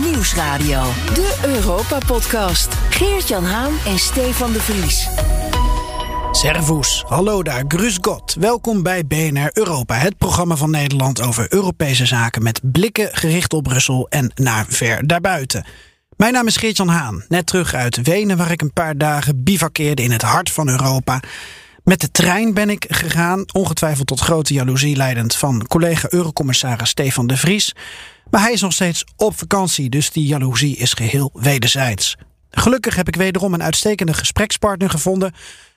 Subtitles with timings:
[0.00, 0.82] Nieuwsradio.
[1.14, 2.74] De Europa-podcast.
[2.90, 5.08] Geert-Jan Haan en Stefan de Vries.
[6.30, 8.34] Servus, hallo daar, grüß Gott.
[8.34, 13.62] Welkom bij BNR Europa, het programma van Nederland over Europese zaken met blikken gericht op
[13.62, 15.66] Brussel en naar ver daarbuiten.
[16.16, 20.02] Mijn naam is Geert-Jan Haan, net terug uit Wenen waar ik een paar dagen bivakkeerde
[20.02, 21.20] in het hart van Europa.
[21.84, 27.26] Met de trein ben ik gegaan, ongetwijfeld tot grote jaloezie leidend van collega Eurocommissaris Stefan
[27.26, 27.74] de Vries.
[28.30, 32.16] Maar hij is nog steeds op vakantie, dus die jaloezie is geheel wederzijds.
[32.50, 35.34] Gelukkig heb ik wederom een uitstekende gesprekspartner gevonden.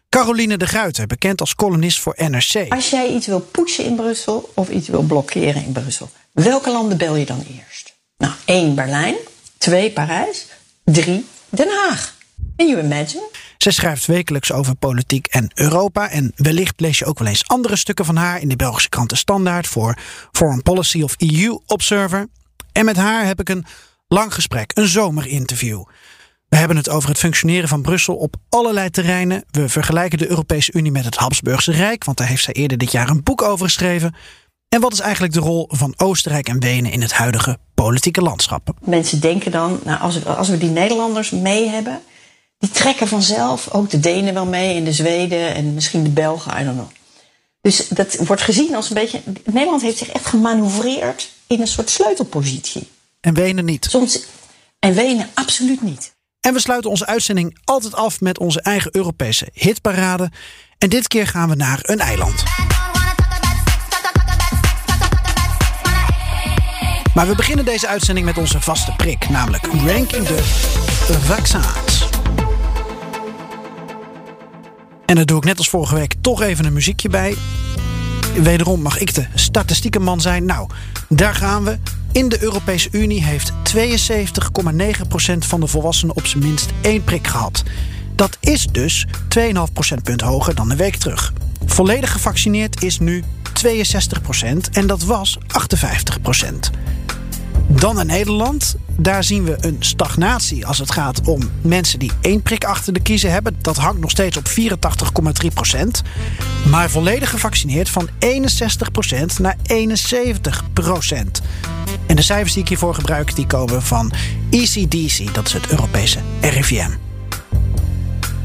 [0.10, 2.66] Caroline de Gruiter, bekend als columnist voor NRC.
[2.70, 6.98] Als jij iets wil pushen in Brussel of iets wil blokkeren in Brussel, welke landen
[6.98, 7.98] bel je dan eerst?
[8.18, 9.16] Nou, één Berlijn,
[9.58, 10.48] twee Parijs,
[10.84, 12.18] drie Den Haag.
[12.56, 13.30] Can you imagine?
[13.58, 16.10] Zij schrijft wekelijks over politiek en Europa.
[16.10, 19.10] En wellicht lees je ook wel eens andere stukken van haar in de Belgische krant
[19.10, 19.98] De Standaard voor
[20.32, 22.28] Foreign Policy of EU Observer.
[22.72, 23.66] En met haar heb ik een
[24.08, 25.84] lang gesprek, een zomerinterview.
[26.50, 29.44] We hebben het over het functioneren van Brussel op allerlei terreinen.
[29.52, 32.92] We vergelijken de Europese Unie met het Habsburgse Rijk, want daar heeft zij eerder dit
[32.92, 34.16] jaar een boek over geschreven.
[34.70, 38.74] En wat is eigenlijk de rol van Oostenrijk en Wenen in het huidige politieke landschap?
[38.82, 42.02] Mensen denken dan, nou, als, we, als we die Nederlanders mee hebben,
[42.58, 46.62] die trekken vanzelf ook de Denen wel mee en de Zweden en misschien de Belgen,
[46.62, 46.90] I don't know.
[47.62, 49.22] Dus dat wordt gezien als een beetje.
[49.46, 52.88] Nederland heeft zich echt gemanoeuvreerd in een soort sleutelpositie.
[53.20, 53.88] En Wenen niet.
[53.90, 54.24] Soms,
[54.80, 56.18] en Wenen absoluut niet.
[56.40, 60.32] En we sluiten onze uitzending altijd af met onze eigen Europese hitparade.
[60.78, 62.44] En dit keer gaan we naar een eiland.
[67.14, 70.44] Maar we beginnen deze uitzending met onze vaste prik, namelijk ranking de
[71.20, 71.89] vaccins.
[75.10, 77.36] En daar doe ik net als vorige week toch even een muziekje bij.
[78.42, 80.46] Wederom mag ik de statistieke man zijn.
[80.46, 80.70] Nou,
[81.08, 81.78] daar gaan we.
[82.12, 87.64] In de Europese Unie heeft 72,9% van de volwassenen op zijn minst één prik gehad.
[88.16, 89.08] Dat is dus
[89.38, 91.34] 2,5 procentpunt hoger dan een week terug.
[91.66, 93.24] Volledig gevaccineerd is nu
[93.66, 93.66] 62%
[94.72, 96.70] en dat was 58%.
[97.68, 98.76] Dan naar Nederland.
[99.02, 103.00] Daar zien we een stagnatie als het gaat om mensen die één prik achter de
[103.02, 103.56] kiezen hebben.
[103.62, 106.02] Dat hangt nog steeds op 84,3 procent.
[106.70, 111.42] Maar volledig gevaccineerd van 61 procent naar 71 procent.
[112.08, 114.12] En de cijfers die ik hiervoor gebruik, die komen van
[114.50, 115.34] ECDC.
[115.34, 116.90] Dat is het Europese RIVM.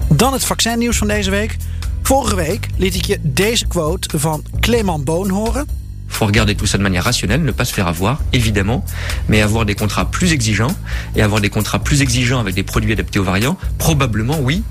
[0.08, 1.56] Dan het vaccinnieuws van deze week.
[2.02, 5.83] Vorige week liet ik je deze quote van Clement Boon horen
[6.14, 8.84] faut regarder tout ça de manière rationnelle, ne pas se faire avoir, évidemment,
[9.28, 10.74] mais avoir des contrats plus exigeants
[11.16, 14.62] et avoir des contrats plus exigeants avec des produits adaptés aux variants, probablement oui.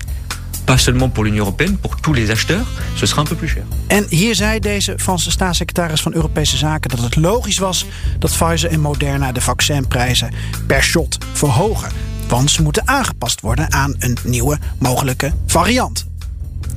[0.66, 2.66] Pas seulement pour l'Union européenne, pour tous les acheteurs,
[2.96, 3.64] ce sera un peu plus cher.
[3.88, 7.86] En hier zei deze Franse staatssecretaris van Europese Zaken dat het logisch was
[8.18, 10.30] dat Pfizer en Moderna de vaccinprijzen
[10.66, 11.90] per shot verhogen.
[12.28, 16.06] Want ze moeten aangepast worden aan een nieuwe mogelijke variant.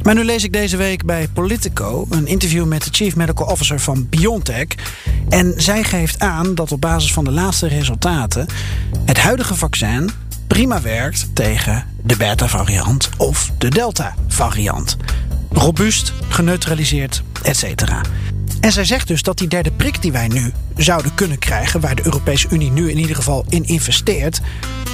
[0.01, 3.79] Maar nu lees ik deze week bij Politico een interview met de Chief Medical Officer
[3.79, 4.67] van BioNTech.
[5.29, 8.47] En zij geeft aan dat op basis van de laatste resultaten
[9.05, 10.09] het huidige vaccin
[10.47, 14.97] prima werkt tegen de beta-variant of de delta-variant.
[15.51, 17.83] Robuust, geneutraliseerd, etc.
[18.59, 21.95] En zij zegt dus dat die derde prik die wij nu zouden kunnen krijgen, waar
[21.95, 24.41] de Europese Unie nu in ieder geval in investeert,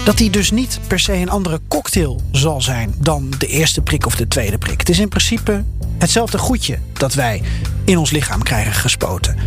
[0.06, 4.06] dat die dus niet per se een andere cocktail zal zijn dan de eerste prik
[4.06, 4.80] of de tweede prik.
[4.80, 5.64] Het is in principe
[5.98, 7.42] hetzelfde goedje dat wij
[7.86, 9.38] in ons lichaam krijgen gespoten.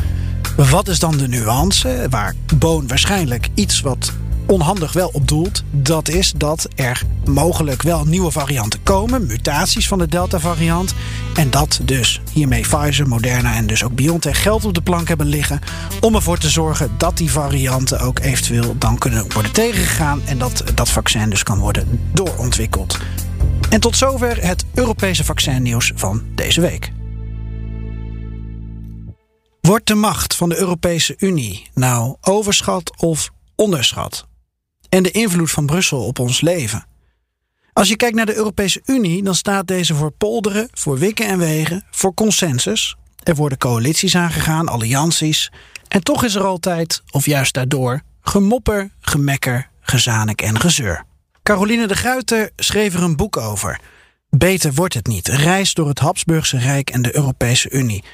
[0.57, 4.13] Wat is dan de nuance waar Boon waarschijnlijk iets wat
[4.47, 9.99] onhandig wel op doelt, dat is dat er mogelijk wel nieuwe varianten komen, mutaties van
[9.99, 10.95] de Delta-variant.
[11.35, 15.27] En dat dus hiermee Pfizer, Moderna en dus ook BioNTech geld op de plank hebben
[15.27, 15.61] liggen
[16.01, 20.63] om ervoor te zorgen dat die varianten ook eventueel dan kunnen worden tegengegaan en dat
[20.75, 22.99] dat vaccin dus kan worden doorontwikkeld.
[23.71, 26.93] En tot zover het Europese vaccinnieuws van deze week.
[29.61, 34.27] Wordt de macht van de Europese Unie nou overschat of onderschat?
[34.97, 36.87] En de invloed van Brussel op ons leven.
[37.73, 41.39] Als je kijkt naar de Europese Unie, dan staat deze voor polderen, voor wikken en
[41.39, 42.97] wegen, voor consensus.
[43.23, 45.53] Er worden coalities aangegaan, allianties.
[45.89, 51.05] En toch is er altijd, of juist daardoor, gemopper, gemekker, gezanik en gezeur.
[51.43, 53.81] Caroline de Gruiter schreef er een boek over.
[54.31, 55.29] Beter wordt het niet.
[55.29, 58.05] Reis door het Habsburgse Rijk en de Europese Unie.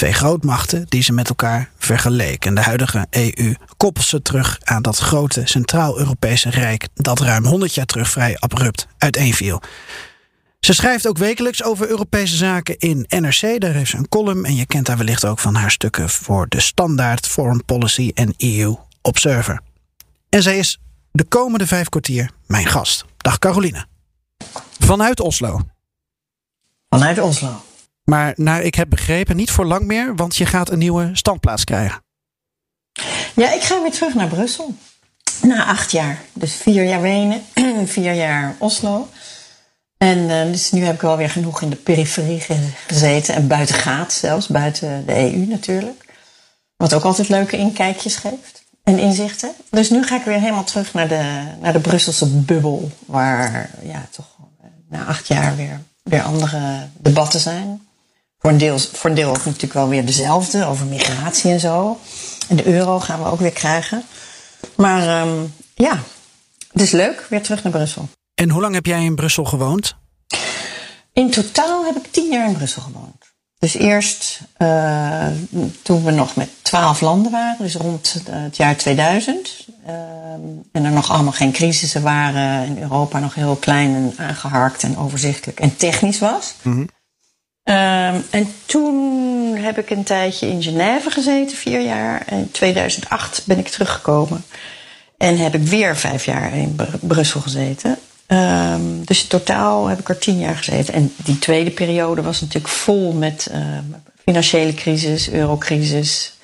[0.00, 2.54] Twee grootmachten die ze met elkaar vergeleken.
[2.54, 7.86] De huidige EU koppelt ze terug aan dat grote Centraal-Europese Rijk dat ruim 100 jaar
[7.86, 9.62] terug vrij abrupt uiteenviel.
[10.60, 13.60] Ze schrijft ook wekelijks over Europese zaken in NRC.
[13.60, 16.48] Daar heeft ze een column en je kent haar wellicht ook van haar stukken voor
[16.48, 19.60] de Standaard, Foreign Policy en EU Observer.
[20.28, 20.78] En zij is
[21.12, 23.04] de komende vijf kwartier mijn gast.
[23.16, 23.86] Dag Caroline.
[24.78, 25.60] Vanuit Oslo.
[26.88, 27.62] Vanuit Oslo.
[28.10, 31.64] Maar naar ik heb begrepen, niet voor lang meer, want je gaat een nieuwe standplaats
[31.64, 32.02] krijgen.
[33.34, 34.74] Ja, ik ga weer terug naar Brussel.
[35.42, 36.18] Na acht jaar.
[36.32, 37.42] Dus vier jaar Wenen,
[37.96, 39.08] vier jaar Oslo.
[39.96, 42.42] En uh, dus nu heb ik wel weer genoeg in de periferie
[42.86, 43.34] gezeten.
[43.34, 46.04] En buiten gaat zelfs, buiten de EU natuurlijk.
[46.76, 49.52] Wat ook altijd leuke inkijkjes geeft en inzichten.
[49.70, 52.90] Dus nu ga ik weer helemaal terug naar de, naar de Brusselse bubbel.
[53.06, 57.88] Waar ja, toch eh, na acht jaar weer, weer andere debatten zijn.
[58.40, 62.00] Voor een, deel, voor een deel ook natuurlijk wel weer dezelfde, over migratie en zo.
[62.48, 64.02] En de euro gaan we ook weer krijgen.
[64.76, 65.98] Maar um, ja,
[66.72, 68.08] het is leuk, weer terug naar Brussel.
[68.34, 69.96] En hoe lang heb jij in Brussel gewoond?
[71.12, 73.32] In totaal heb ik tien jaar in Brussel gewoond.
[73.58, 75.26] Dus eerst uh,
[75.82, 79.66] toen we nog met twaalf landen waren, dus rond het jaar 2000.
[79.86, 79.92] Uh,
[80.72, 82.66] en er nog allemaal geen crisissen waren.
[82.66, 86.54] En Europa nog heel klein en aangeharkt en overzichtelijk en technisch was.
[86.62, 86.88] Mm -hmm.
[87.64, 92.22] Uh, en toen heb ik een tijdje in Genève gezeten, vier jaar.
[92.26, 94.44] En in 2008 ben ik teruggekomen.
[95.16, 97.98] En heb ik weer vijf jaar in Brussel gezeten.
[98.26, 100.94] Um, dus in totaal heb ik er tien jaar gezeten.
[100.94, 103.58] En die tweede periode was natuurlijk vol met uh,
[104.24, 106.34] financiële crisis, eurocrisis,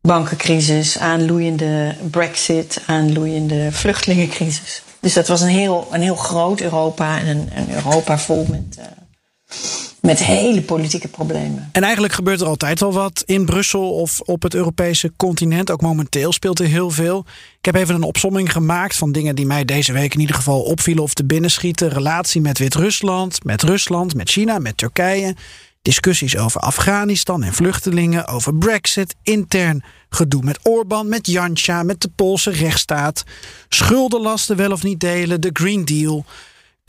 [0.00, 4.82] bankencrisis, aanloeiende brexit, aanloeiende vluchtelingencrisis.
[5.00, 8.84] Dus dat was een heel, een heel groot Europa en een, Europa vol met, uh,
[10.00, 11.68] met hele politieke problemen.
[11.72, 15.70] En eigenlijk gebeurt er altijd wel wat in Brussel of op het Europese continent.
[15.70, 17.24] Ook momenteel speelt er heel veel.
[17.58, 20.60] Ik heb even een opsomming gemaakt van dingen die mij deze week in ieder geval
[20.60, 21.88] opvielen of te binnenschieten.
[21.88, 25.34] Relatie met Wit-Rusland, met Rusland, met China, met Turkije.
[25.82, 32.10] Discussies over Afghanistan en vluchtelingen, over Brexit, intern gedoe met Orbán, met Janša, met de
[32.16, 33.24] Poolse rechtsstaat.
[33.68, 36.24] Schuldenlasten wel of niet delen, de Green Deal.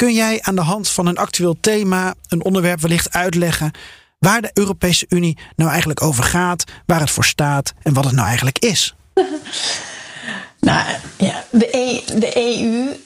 [0.01, 3.71] Kun jij aan de hand van een actueel thema, een onderwerp wellicht uitleggen
[4.19, 8.13] waar de Europese Unie nou eigenlijk over gaat, waar het voor staat en wat het
[8.13, 8.95] nou eigenlijk is?
[10.59, 10.87] nou
[11.17, 12.01] ja, de, e,
[12.33, 12.97] EU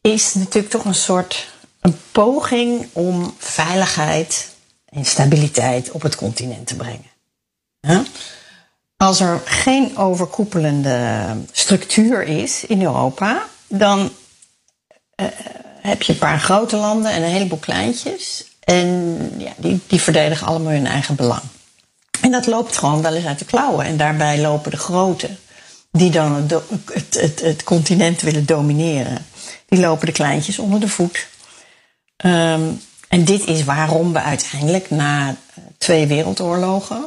[0.00, 1.48] is natuurlijk toch een soort
[1.80, 4.50] een poging om veiligheid
[4.84, 8.06] en stabiliteit op het continent te brengen.
[8.96, 14.10] Als er geen overkoepelende structuur is in Europa, dan
[15.16, 15.26] uh,
[15.82, 18.44] heb je een paar grote landen en een heleboel kleintjes.
[18.64, 21.42] En ja, die, die verdedigen allemaal hun eigen belang.
[22.20, 23.86] En dat loopt gewoon wel eens uit de klauwen.
[23.86, 25.30] En daarbij lopen de grote,
[25.90, 29.26] die dan het, het, het, continent willen domineren,
[29.68, 31.26] die lopen de kleintjes onder de voet.
[32.24, 35.36] Um, en dit is waarom we uiteindelijk na
[35.78, 37.04] twee wereldoorlogen,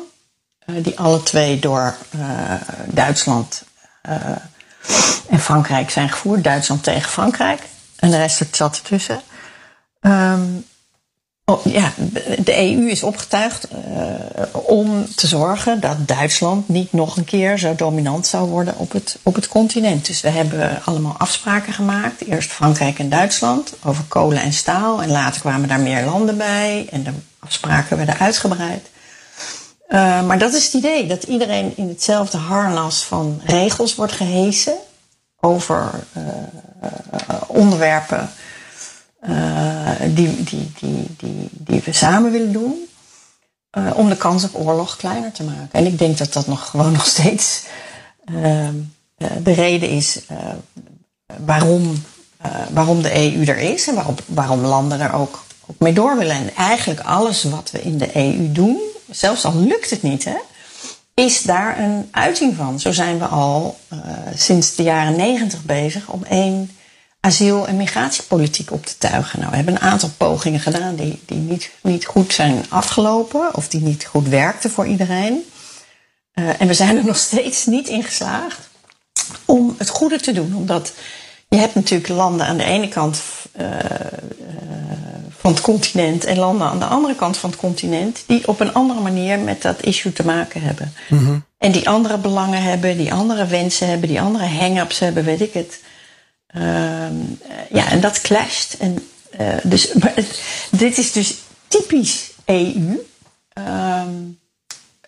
[0.66, 2.54] uh, die alle twee door uh,
[2.86, 3.64] Duitsland
[5.30, 7.62] en Frankrijk zijn gevoerd, Duitsland tegen Frankrijk,
[8.06, 9.22] en de rest zat ertussen.
[10.02, 10.66] Um,
[11.46, 11.92] oh, ja,
[12.38, 17.76] de EU is opgetuigd uh, om te zorgen dat Duitsland niet nog een keer zo
[17.76, 20.06] dominant zou worden op het, op het continent.
[20.06, 22.26] Dus we hebben allemaal afspraken gemaakt.
[22.26, 25.02] Eerst Frankrijk en Duitsland over kolen en staal.
[25.02, 26.88] En later kwamen daar meer landen bij.
[26.92, 28.90] En de afspraken werden uitgebreid.
[29.90, 34.76] Uh, maar dat is het idee, dat iedereen in hetzelfde harnas van regels wordt gehesen
[35.40, 36.24] over uh,
[37.48, 38.30] onderwerpen
[39.30, 42.88] uh, die, die, die, die, die we samen willen doen.
[43.78, 45.70] Uh, om de kans op oorlog kleiner te maken.
[45.72, 47.64] En ik denk dat dat nog gewoon nog steeds
[49.44, 50.20] de reden is
[51.46, 52.04] waarom,
[52.70, 56.36] waarom de EU er is en waarom, waarom landen er ook, ook mee door willen.
[56.36, 60.38] En eigenlijk alles wat we in de EU doen, zelfs al lukt het niet, hè,
[61.16, 62.80] is daar een uiting van.
[62.80, 64.00] Zo zijn we al uh,
[64.36, 66.72] sinds de jaren negentig bezig om één
[67.20, 69.40] asiel- en migratiepolitiek op te tuigen.
[69.40, 73.68] Nou, we hebben een aantal pogingen gedaan die, die niet, niet goed zijn afgelopen of
[73.68, 75.44] die niet goed werkten voor iedereen.
[76.34, 78.70] Uh, en we zijn er nog steeds niet in geslaagd
[79.46, 80.56] om het goede te doen.
[80.56, 80.94] Omdat
[81.48, 83.22] je hebt natuurlijk landen aan de ene kant
[83.62, 83.68] uh,
[85.46, 88.74] van het continent en landen aan de andere kant van het continent die op een
[88.74, 90.94] andere manier met dat issue te maken hebben.
[91.10, 91.46] Mm -hmm.
[91.58, 95.54] En die andere belangen hebben, die andere wensen hebben, die andere hang-ups hebben, weet ik
[95.54, 95.80] het.
[96.56, 96.64] Uh,
[97.70, 98.74] ja, en dat clasht.
[98.74, 99.08] En,
[99.40, 99.92] uh, dus,
[100.84, 101.36] dit is dus
[101.68, 103.06] typisch EU.
[103.60, 104.02] Uh,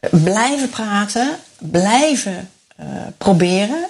[0.09, 2.85] blijven praten, blijven uh,
[3.17, 3.85] proberen.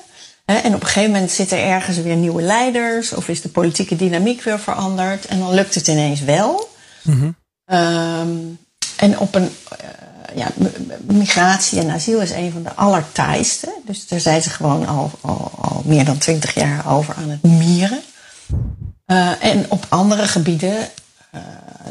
[0.48, 3.96] En op een gegeven moment zitten er ergens weer nieuwe leiders, of is de politieke
[3.96, 6.70] dynamiek weer veranderd, en dan lukt het ineens wel.
[7.02, 7.36] Mm -hmm.
[7.76, 8.60] um,
[8.96, 10.48] en op een, uh, ja,
[11.02, 13.74] migratie en asiel is een van de allertaaiste.
[13.86, 17.44] Dus daar zijn ze gewoon al, al, al meer dan twintig jaar over aan het
[17.44, 18.02] mieren.
[19.08, 20.78] Uh, en op andere gebieden
[21.36, 21.42] uh,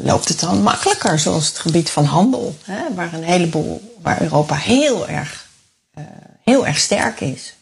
[0.01, 4.55] loopt het dan makkelijker, zoals het gebied van handel, hè, waar een heleboel, waar Europa
[4.55, 5.47] heel erg,
[6.43, 7.56] heel erg sterk is.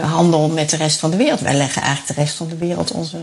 [0.00, 0.06] Ja.
[0.06, 1.40] handel met de rest van de wereld.
[1.40, 3.18] Wij leggen eigenlijk de rest van de wereld onze,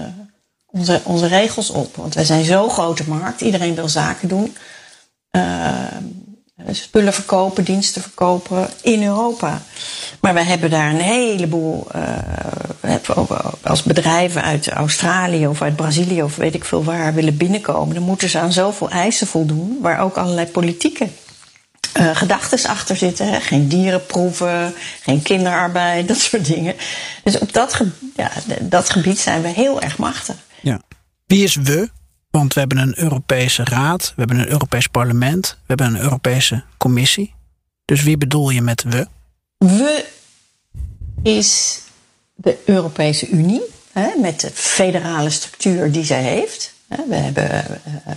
[0.66, 1.96] onze, onze regels op.
[1.96, 4.56] Want wij zijn zo'n grote markt, iedereen wil zaken doen.
[6.72, 9.62] spullen verkopen, diensten verkopen in Europa.
[10.22, 12.96] Maar we hebben daar een heleboel, uh,
[13.64, 18.04] als bedrijven uit Australië of uit Brazilië of weet ik veel waar willen binnenkomen, dan
[18.04, 21.08] moeten ze aan zoveel eisen voldoen, waar ook allerlei politieke
[21.94, 23.28] uh, gedachten achter zitten.
[23.28, 23.40] Hè?
[23.40, 26.76] Geen dierenproeven, geen kinderarbeid, dat soort dingen.
[27.24, 28.32] Dus op dat, ge ja,
[28.62, 30.36] dat gebied zijn we heel erg machtig.
[30.62, 30.82] Ja.
[31.26, 31.90] Wie is we?
[32.30, 36.64] Want we hebben een Europese Raad, we hebben een Europees Parlement, we hebben een Europese
[36.78, 37.34] Commissie.
[37.86, 39.08] Dus wie bedoel je met we?
[39.58, 40.06] We
[41.24, 41.82] is
[42.36, 46.73] de Europese Unie, hè, met de federale structuur die zij heeft.
[47.08, 47.66] We hebben,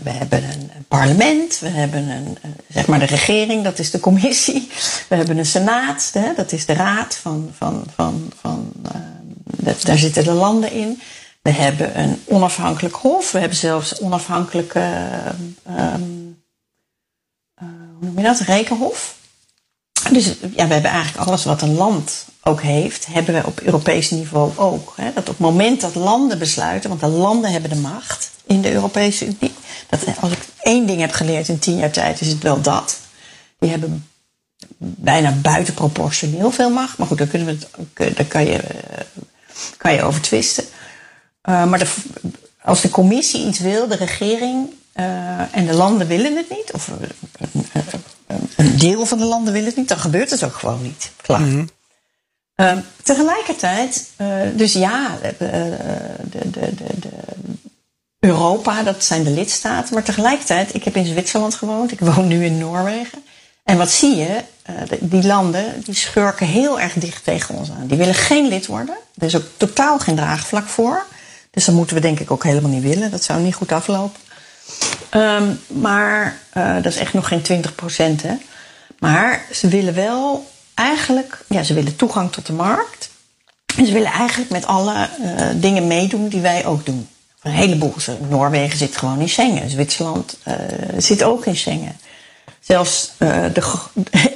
[0.03, 4.69] we hebben een parlement, we hebben een, zeg maar de regering, dat is de commissie.
[5.09, 8.73] We hebben een senaat, dat is de raad van, van, van, van
[9.85, 11.01] daar zitten de landen in.
[11.43, 15.09] We hebben een onafhankelijk hof, we hebben zelfs onafhankelijke,
[15.69, 16.43] um,
[17.59, 19.17] hoe noem je dat, rekenhof.
[20.13, 24.11] Dus ja, we hebben eigenlijk alles wat een land ook heeft, hebben we op Europees
[24.11, 24.93] niveau ook.
[24.97, 25.05] Hè?
[25.05, 28.73] Dat op het moment dat landen besluiten, want de landen hebben de macht in de
[28.73, 29.53] Europese Unie.
[29.89, 32.99] Dat, als ik één ding heb geleerd in tien jaar tijd, is het wel dat.
[33.59, 34.07] Die hebben
[34.79, 36.99] bijna buitenproportioneel veel macht.
[36.99, 38.61] Maar goed, daar, kunnen we het, daar kan, je,
[39.77, 40.65] kan je over twisten.
[41.43, 41.95] Maar de,
[42.63, 44.71] als de commissie iets wil, de regering
[45.53, 46.91] en de landen willen het niet, of
[48.57, 51.11] een deel van de landen wil het niet, dan gebeurt het ook gewoon niet.
[51.23, 51.41] Klaar.
[51.41, 51.71] Mm -hmm.
[52.57, 55.35] uh, tegelijkertijd, uh, dus ja, de,
[56.31, 57.09] de, de, de,
[58.19, 59.95] Europa, dat zijn de lidstaten.
[59.95, 63.25] Maar tegelijkertijd, ik heb in Zwitserland gewoond, ik woon nu in Noorwegen.
[63.65, 64.43] En wat zie je?
[65.01, 67.87] die landen die schurken heel erg dicht tegen ons aan.
[67.87, 68.97] Die willen geen lid worden.
[69.19, 71.07] Er is ook totaal geen draagvlak voor.
[71.51, 73.11] Dus dat moeten we denk ik ook helemaal niet willen.
[73.11, 74.21] Dat zou niet goed aflopen.
[75.15, 78.23] Um, maar uh, dat is echt nog geen 20 procent.
[78.23, 78.35] Hè?
[78.99, 83.11] Maar ze willen wel eigenlijk, ja, ze willen toegang tot de markt.
[83.77, 87.09] En ze willen eigenlijk met alle uh, dingen meedoen die wij ook doen.
[87.43, 87.95] Een heleboel.
[88.29, 89.71] Noorwegen zit gewoon in Schengen.
[89.71, 90.55] Zwitserland uh,
[90.99, 91.97] zit ook in Schengen.
[92.61, 93.63] Zelfs de,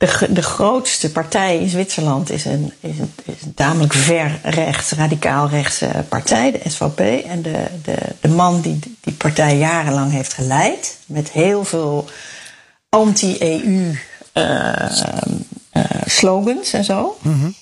[0.00, 4.90] de, de grootste partij in Zwitserland is een, is een, is een tamelijk ver rechts,
[4.90, 7.24] radicaal rechtse partij, de SVP.
[7.24, 12.08] En de, de, de man die die partij jarenlang heeft geleid, met heel veel
[12.88, 13.94] anti-EU
[14.34, 14.72] uh,
[15.72, 17.16] uh, slogans en zo.
[17.22, 17.54] Mm -hmm.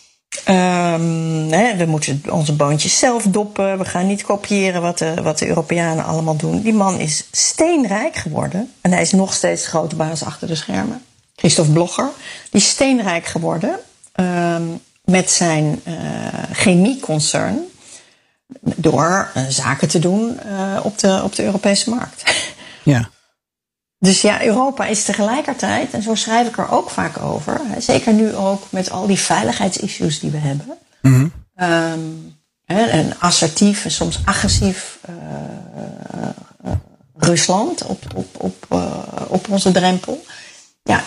[0.54, 3.78] um, hè, we moeten onze boontjes zelf doppen.
[3.78, 6.62] We gaan niet kopiëren wat de, wat de Europeanen allemaal doen.
[6.62, 8.72] Die man is steenrijk geworden.
[8.80, 11.02] En hij is nog steeds grote baas achter de schermen.
[11.38, 12.10] Christophe Blogger.
[12.50, 13.78] Die is steenrijk geworden.
[14.20, 15.94] Um, met zijn uh,
[16.52, 17.58] chemieconcern.
[18.60, 22.22] Door uh, zaken te doen uh, op, de, op de Europese markt.
[22.82, 23.08] Ja.
[23.98, 28.34] Dus ja, Europa is tegelijkertijd, en zo schrijf ik er ook vaak over, zeker nu
[28.34, 31.32] ook met al die veiligheidsissues die we hebben, mm -hmm.
[31.68, 34.98] um, en assertief en soms agressief
[37.16, 38.80] Rusland op, op, op,
[39.28, 40.24] op onze drempel.
[40.88, 41.02] Ja,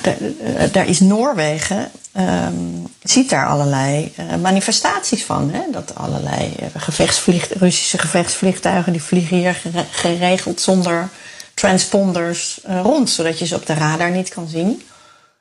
[0.71, 5.51] daar is Noorwegen, um, ziet daar allerlei manifestaties van.
[5.51, 5.61] Hè?
[5.71, 9.61] Dat allerlei gevechtsvlieg, Russische gevechtsvliegtuigen die vliegen hier
[9.91, 11.09] geregeld zonder
[11.53, 14.81] transponders rond, zodat je ze op de radar niet kan zien.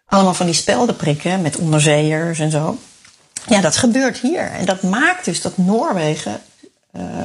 [0.07, 2.79] Allemaal van die spelden prikken met onderzeeërs en zo.
[3.47, 4.51] Ja, dat gebeurt hier.
[4.51, 6.41] En dat maakt dus dat Noorwegen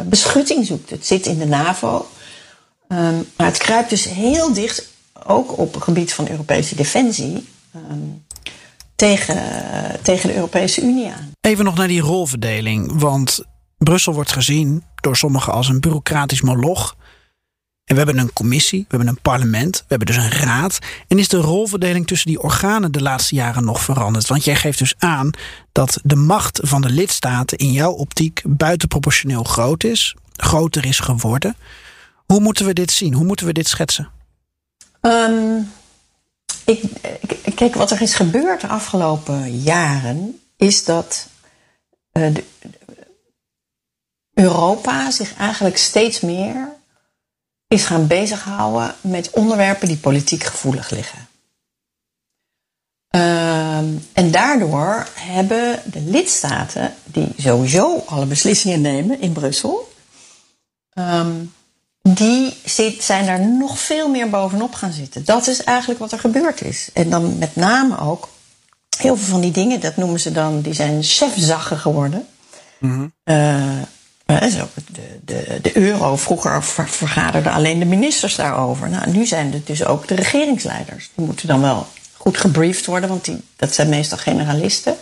[0.05, 0.89] beschutting zoekt.
[0.89, 2.10] Het zit in de NAVO.
[2.88, 4.88] Um, maar het kruipt dus heel dicht,
[5.25, 8.24] ook op het gebied van Europese defensie, um,
[8.96, 9.44] tegen,
[10.01, 11.32] tegen de Europese Unie aan.
[11.41, 13.00] Even nog naar die rolverdeling.
[13.00, 13.44] Want
[13.77, 16.96] Brussel wordt gezien door sommigen als een bureaucratisch moloch.
[17.84, 20.79] En we hebben een commissie, we hebben een parlement, we hebben dus een raad.
[21.08, 24.27] En is de rolverdeling tussen die organen de laatste jaren nog veranderd?
[24.27, 25.29] Want jij geeft dus aan
[25.72, 31.55] dat de macht van de lidstaten in jouw optiek buitenproportioneel groot is, groter is geworden.
[32.25, 33.13] Hoe moeten we dit zien?
[33.13, 34.10] Hoe moeten we dit schetsen?
[35.05, 35.71] Um,
[36.65, 36.81] ik,
[37.55, 41.27] kijk, wat er is gebeurd de afgelopen jaren, is dat
[42.12, 42.43] de,
[44.33, 46.74] Europa zich eigenlijk steeds meer
[47.67, 51.27] is gaan bezighouden met onderwerpen die politiek gevoelig liggen.
[53.09, 59.93] Ehm, en daardoor hebben de lidstaten, die sowieso alle beslissingen nemen in Brussel,
[60.89, 61.45] ehm,
[62.09, 65.25] die zit, zijn daar nog veel meer bovenop gaan zitten.
[65.25, 66.89] Dat is eigenlijk wat er gebeurd is.
[66.93, 68.29] En dan met name ook
[68.97, 72.27] heel veel van die dingen, dat noemen ze dan, die zijn chefzaggen geworden.
[73.24, 73.81] Eh,
[74.25, 78.89] eh, zo, de, de, de euro, vroeger ver- vergaderden alleen de ministers daarover.
[78.89, 81.12] Nou, nu zijn het dus ook de regeringsleiders.
[81.15, 84.95] Die moeten dan wel goed gebriefd worden, want die, dat zijn meestal generalisten.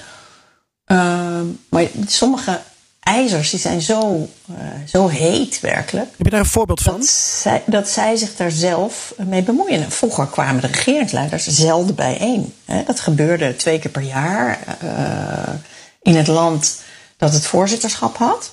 [0.86, 2.60] Ehm, maar sommige
[3.03, 4.55] ijzers die zijn zo, eh,
[4.88, 6.07] zo heet werkelijk.
[6.17, 7.00] Heb je daar een voorbeeld van?
[7.00, 9.91] Dat zij, dat zij zich daar zelf mee bemoeien.
[9.91, 12.53] Vroeger kwamen de regeringsleiders zelden bijeen.
[12.65, 12.83] Hè.
[12.83, 15.53] Dat gebeurde twee keer per jaar eh,
[16.01, 16.81] in het land
[17.17, 18.51] dat het voorzitterschap had.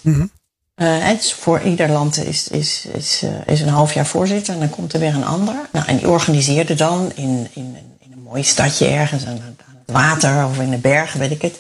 [0.74, 4.70] Het is voor ieder land is, is, is, is een half jaar voorzitter en dan
[4.70, 5.54] komt er weer een ander.
[5.72, 10.46] Nou, en die organiseerde dan in, in, in een mooi stadje ergens aan het water
[10.46, 11.56] of in de bergen, weet ik het.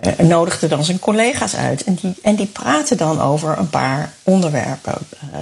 [0.00, 1.84] Eh, nodigde dan zijn collega's uit.
[1.84, 4.94] En die, en die praten dan over een paar onderwerpen.
[5.32, 5.40] eh,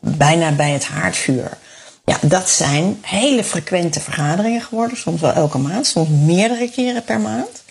[0.00, 1.58] bijna bij het haardvuur.
[2.04, 4.96] Ja, dat zijn hele frequente vergaderingen geworden.
[4.96, 7.62] Soms wel elke maand, soms meerdere keren per maand.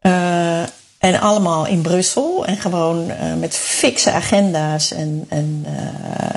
[0.00, 0.62] Eh,
[0.98, 2.46] en allemaal in Brussel.
[2.46, 4.92] En gewoon met fikse agenda's.
[4.92, 5.66] En, en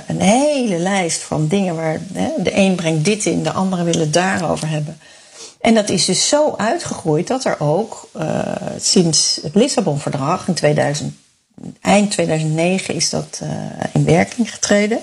[0.08, 4.00] een hele lijst van dingen waar hè, de een brengt dit in, de andere wil
[4.00, 4.98] het daarover hebben.
[5.66, 8.40] En dat is dus zo uitgegroeid dat er ook eh,
[8.80, 11.14] sinds het Lissabon-verdrag in 2000,
[11.82, 13.50] eind 2009 is dat eh,
[13.94, 15.00] in werking getreden.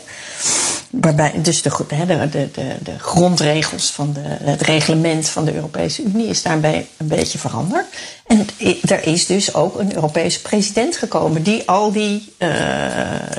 [0.90, 6.42] Waarbij dus de, de, de, de, grondregels van het reglement van de Europese Unie is
[6.42, 7.86] daarbij een beetje veranderd.
[8.26, 8.46] En
[8.88, 12.50] er is dus ook een Europese president gekomen die al die eh,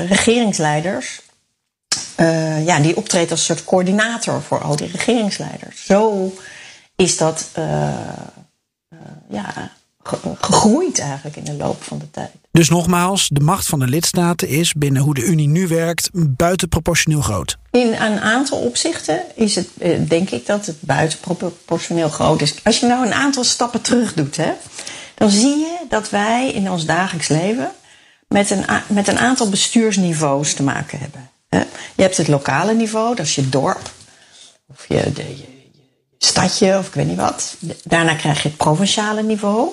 [0.07, 1.21] regeringsleiders
[2.65, 5.85] ja, die optreedt als soort coördinator voor al die regeringsleiders.
[5.85, 6.33] Zo
[7.03, 8.97] is dat eh, eh,
[9.29, 9.71] ja,
[10.03, 12.29] ge- gegroeid eigenlijk in de loop van de tijd.
[12.51, 17.21] Dus nogmaals, de macht van de lidstaten is binnen hoe de Unie nu werkt buitenproportioneel
[17.21, 17.57] groot.
[17.71, 22.55] In een aantal opzichten is het, eh, denk ik, dat het buitenproportioneel groot is.
[22.63, 24.51] Als je nou een aantal stappen terug doet, hè,
[25.15, 27.71] dan zie je dat wij in ons dagelijks leven
[28.27, 31.29] met een, met een aantal bestuursniveaus te maken hebben.
[31.49, 31.59] Hè.
[31.95, 33.91] Je hebt het lokale niveau, dat is je dorp,
[34.67, 35.52] of je, de, je
[36.33, 37.55] stadje, of ik weet niet wat.
[37.83, 39.69] Daarna krijg je het provinciale niveau,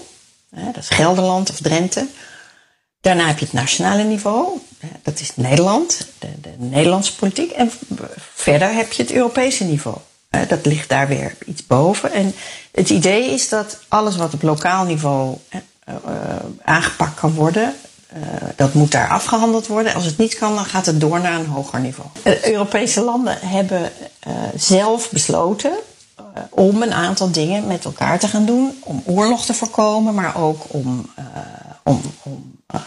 [0.51, 2.07] dat is Gelderland of Drenthe.
[3.01, 4.59] Daarna heb je het nationale niveau,
[5.03, 7.51] dat is Nederland, de, de Nederlandse politiek.
[7.51, 7.71] En
[8.35, 9.97] verder heb je het Europese niveau.
[10.49, 12.13] Dat ligt daar weer iets boven.
[12.13, 12.35] En
[12.73, 15.95] het idee is dat alles wat op lokaal niveau eh, eh,
[16.65, 17.75] aangepakt kan worden,
[18.13, 18.21] eh,
[18.57, 19.95] dat moet daar afgehandeld worden.
[19.95, 22.09] Als het niet kan, dan gaat het door naar een hoger niveau.
[22.23, 25.77] De Europese landen hebben eh, zelf besloten eh,
[26.51, 28.79] om een aantal dingen met elkaar te gaan doen.
[28.85, 31.25] Om oorlog te voorkomen, maar ook om, eh,
[31.83, 32.81] om, om eh,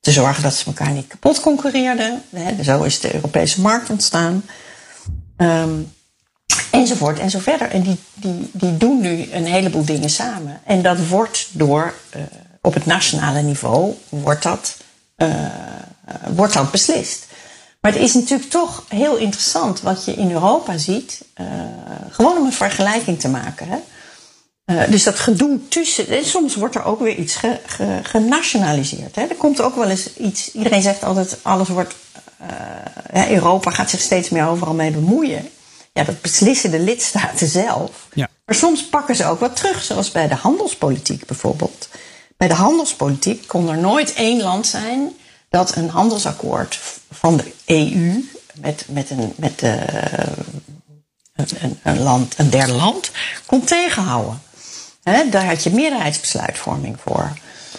[0.00, 2.22] te zorgen dat ze elkaar niet kapot concurreerden.
[2.62, 4.42] Zo is de Europese markt ontstaan.
[5.36, 5.80] Ehm,
[6.70, 7.70] enzovoort en zo verder.
[7.70, 10.60] En die, die, die doen nu een heleboel dingen samen.
[10.64, 12.20] En dat wordt door, eh,
[12.60, 14.76] op het nationale niveau, wordt dat,
[15.16, 15.50] eh, eh,
[16.34, 17.26] wordt dat beslist.
[17.80, 21.20] Maar het is natuurlijk toch heel interessant wat je in Europa ziet.
[21.34, 21.46] eh,
[22.10, 23.68] gewoon om een vergelijking te maken.
[23.68, 23.78] Hè?
[24.64, 26.08] Eh, dus dat gedoe tussen.
[26.08, 29.14] En soms wordt er ook weer iets ge, ge- genationaliseerd.
[29.16, 29.22] Hè?
[29.22, 30.52] Er komt ook wel eens iets.
[30.52, 31.94] Iedereen zegt altijd: alles wordt.
[33.12, 35.48] eh, Europa gaat zich steeds meer overal mee bemoeien.
[35.92, 37.90] Ja, dat beslissen de lidstaten zelf.
[38.14, 38.28] Ja.
[38.46, 41.88] Maar soms pakken ze ook wat terug, zoals bij de handelspolitiek bijvoorbeeld.
[42.36, 45.12] Bij de handelspolitiek kon er nooit één land zijn
[45.48, 46.80] dat een handelsakkoord
[47.10, 49.78] van de EU met, met, een, met de,
[51.34, 53.10] een, een, land, een derde land
[53.46, 54.40] kon tegenhouden.
[55.30, 57.32] Daar had je meerderheidsbesluitvorming voor.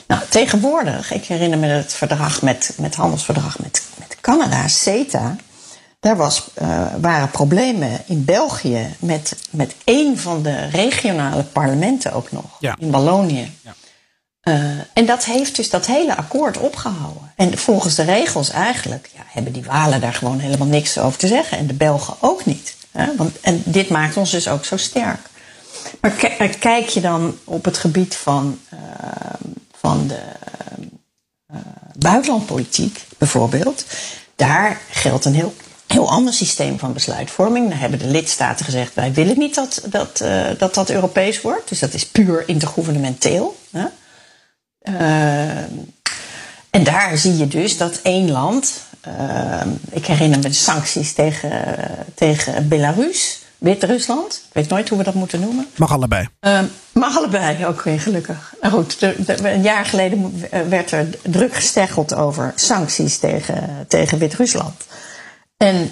[0.08, 5.36] Nou, tegenwoordig, ik herinner me het verdrag met, met handelsverdrag met, met Canada, CETA.
[6.00, 12.32] Daar was, eh, waren problemen in België met, met één van de regionale parlementen ook
[12.32, 12.76] nog, Ja.
[12.80, 13.52] in Wallonië.
[14.42, 14.54] Eh,
[14.94, 17.32] en dat heeft dus dat hele akkoord opgehouden.
[17.36, 21.28] En volgens de regels eigenlijk ja, hebben die Walen daar gewoon helemaal niks over te
[21.28, 21.58] zeggen.
[21.58, 22.76] En de Belgen ook niet.
[22.92, 23.16] Hè?
[23.16, 25.20] Want, en dit maakt ons dus ook zo sterk.
[26.02, 28.78] Maar ki- kijk je dan op het gebied van, eh,
[29.80, 30.20] van de
[31.48, 31.58] eh,
[31.98, 33.86] buitenlandpolitiek bijvoorbeeld.
[34.36, 35.54] Daar geldt een heel,
[35.88, 37.70] heel ander systeem van besluitvorming.
[37.70, 41.70] Daar hebben de lidstaten gezegd: wij willen niet dat dat, eh, dat, dat Europees wordt.
[41.70, 43.58] Dus dat is puur intergouvernementeel.
[43.72, 43.86] Hè?
[44.80, 45.58] Eh,
[46.70, 48.74] en daar zie je dus dat één land.
[49.02, 51.78] eh, ik herinner me de sancties tegen,
[52.16, 53.40] tegen Belarus.
[53.58, 54.42] Wit-Rusland.
[54.48, 55.68] Ik weet nooit hoe we dat moeten noemen.
[55.76, 56.28] Mag allebei.
[56.42, 56.60] Uh,
[56.92, 58.54] mag allebei, ook weer gelukkig.
[58.62, 64.74] Goed, de, de, een jaar geleden werd er druk gesteggeld over sancties tegen, tegen Wit-Rusland.
[65.58, 65.92] En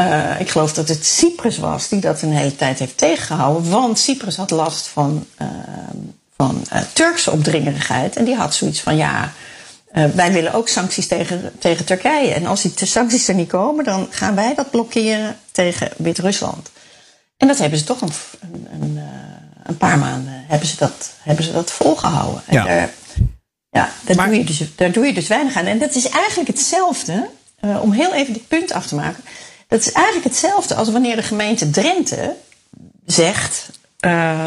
[0.00, 3.70] uh, ik geloof dat het Cyprus was die dat een hele tijd heeft tegengehouden.
[3.70, 5.48] Want Cyprus had last van, uh,
[6.36, 8.16] van uh, Turkse opdringerigheid.
[8.16, 9.32] En die had zoiets van ja.
[10.14, 12.34] wij willen ook sancties tegen, tegen Turkije.
[12.34, 16.70] En als die sancties er niet komen, dan gaan wij dat blokkeren tegen Wit-Rusland.
[17.36, 19.00] En dat hebben ze toch een, een, een,
[19.64, 22.42] een, paar maanden hebben ze dat, hebben ze dat volgehouden.
[22.50, 22.66] Ja.
[22.66, 22.90] En daar,
[23.70, 25.66] ja, daar, maar, doe je dus, daar doe je dus weinig aan.
[25.66, 27.28] En dat is eigenlijk hetzelfde,
[27.60, 29.24] om heel even dit punt af te maken.
[29.68, 32.34] Dat is eigenlijk hetzelfde als wanneer de gemeente Drenthe
[33.06, 33.68] zegt.
[34.00, 34.46] Uh,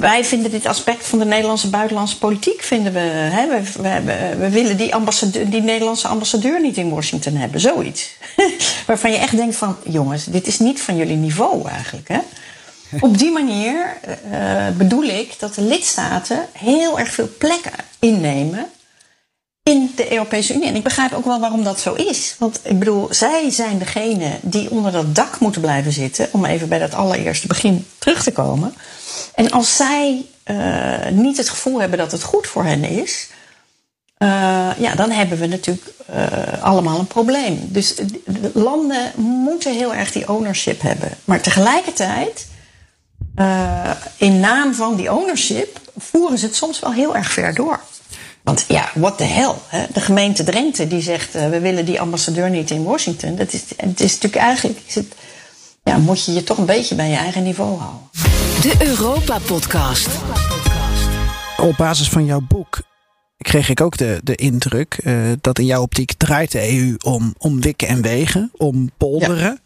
[0.00, 4.50] wij vinden dit aspect van de Nederlandse buitenlandse politiek vinden we, hè, we, we, we,
[4.50, 8.10] willen die, ambassadeur, die Nederlandse ambassadeur niet in Washington hebben, zoiets.
[8.86, 12.08] Waarvan je echt denkt van, jongens, dit is niet van jullie niveau eigenlijk.
[12.08, 12.18] Hè?
[13.00, 13.96] Op die manier
[14.32, 18.66] uh, bedoel ik dat de lidstaten heel erg veel plekken innemen
[19.62, 20.68] in de Europese Unie.
[20.68, 22.34] En ik begrijp ook wel waarom dat zo is.
[22.38, 26.28] Want ik bedoel, zij zijn degene die onder dat dak moeten blijven zitten.
[26.32, 28.74] Om even bij dat allereerste begin terug te komen.
[29.34, 33.28] En als zij uh, niet het gevoel hebben dat het goed voor hen is.
[34.18, 34.28] Uh,
[34.78, 37.68] ja, dan hebben we natuurlijk uh, allemaal een probleem.
[37.68, 41.10] Dus de landen moeten heel erg die ownership hebben.
[41.24, 42.46] Maar tegelijkertijd,
[44.16, 47.80] in naam van die ownership, voeren ze het soms wel heel erg ver door.
[48.42, 49.54] Want ja, what the hell?
[49.66, 49.86] Hè?
[49.92, 53.36] De gemeente Drenthe die zegt we willen die ambassadeur niet in Washington.
[53.36, 55.14] Dat is, het is natuurlijk eigenlijk, is het,
[55.82, 58.00] ja, moet je je toch een beetje bij je eigen niveau houden.
[58.60, 60.08] De Europa Podcast.
[61.56, 62.80] Op basis van jouw boek
[63.36, 67.34] kreeg ik ook de, de indruk uh, dat in jouw optiek draait de EU om,
[67.38, 69.60] om wikken en wegen, om polderen.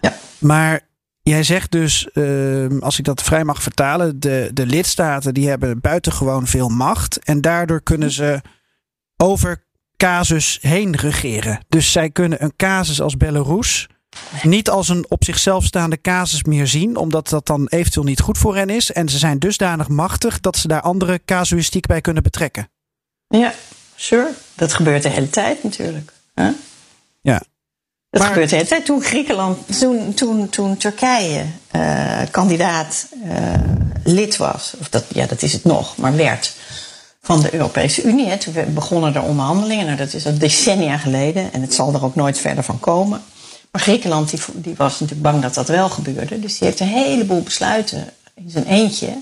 [0.00, 0.10] Ja.
[0.10, 0.16] ja.
[0.38, 0.84] Maar
[1.30, 5.80] Jij zegt dus, uh, als ik dat vrij mag vertalen, de, de lidstaten die hebben
[5.80, 7.18] buitengewoon veel macht.
[7.18, 8.40] En daardoor kunnen ze
[9.16, 9.64] over
[9.96, 11.64] casus heen regeren.
[11.68, 13.88] Dus zij kunnen een casus als Belarus
[14.42, 18.38] niet als een op zichzelf staande casus meer zien, omdat dat dan eventueel niet goed
[18.38, 18.92] voor hen is.
[18.92, 22.68] En ze zijn dusdanig machtig dat ze daar andere casuïstiek bij kunnen betrekken.
[23.28, 23.54] Ja,
[23.94, 24.30] sure.
[24.54, 26.12] Dat gebeurt de hele tijd natuurlijk.
[26.34, 26.48] Huh?
[27.20, 27.42] Ja.
[28.10, 28.84] Dat maar, gebeurt de hele tijd.
[28.84, 31.44] Toen Griekenland, toen, toen, toen Turkije
[31.76, 33.54] uh, kandidaat uh,
[34.04, 36.56] lid was, of dat, ja, dat is het nog, maar werd
[37.26, 38.26] van de Europese Unie.
[38.26, 38.36] Hè.
[38.36, 39.84] Toen begonnen er onderhandelingen.
[39.86, 43.22] Nou, dat is al decennia geleden en het zal er ook nooit verder van komen.
[43.76, 46.40] Maar Griekenland die, die was natuurlijk bang dat dat wel gebeurde.
[46.40, 49.18] Dus die heeft een heleboel besluiten in zijn eentje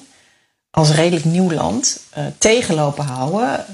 [0.70, 3.64] als redelijk nieuw land uh, tegenlopen houden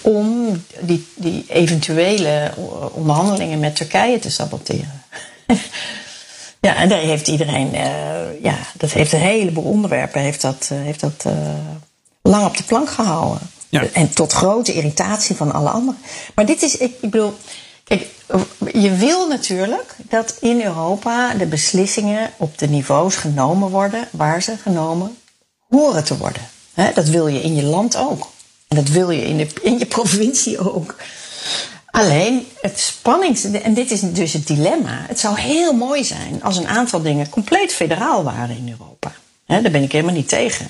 [0.00, 2.52] om die, die eventuele
[2.92, 5.02] onderhandelingen met Turkije te saboteren.
[6.66, 11.00] ja, en daar heeft iedereen, uh, ja, dat heeft een heleboel onderwerpen, heeft dat, heeft
[11.00, 11.24] dat
[12.22, 13.40] lang op de plank gehouden.
[13.68, 13.84] Ja.
[13.92, 16.00] En tot grote irritatie van alle anderen.
[16.34, 17.34] Maar dit is, ik, ik bedoel,
[18.72, 24.56] je wil natuurlijk dat in Europa de beslissingen op de niveaus genomen worden waar ze
[24.56, 25.16] genomen
[25.68, 26.42] horen te worden.
[26.94, 28.30] Dat wil je in je land ook.
[28.68, 30.96] En dat wil je in, in je provincie ook.
[31.90, 33.44] Alleen het spannings.
[33.44, 35.04] En dit is dus het dilemma.
[35.08, 39.12] Het zou heel mooi zijn als een aantal dingen compleet federaal waren in Europa.
[39.46, 40.68] Daar ben ik helemaal niet tegen.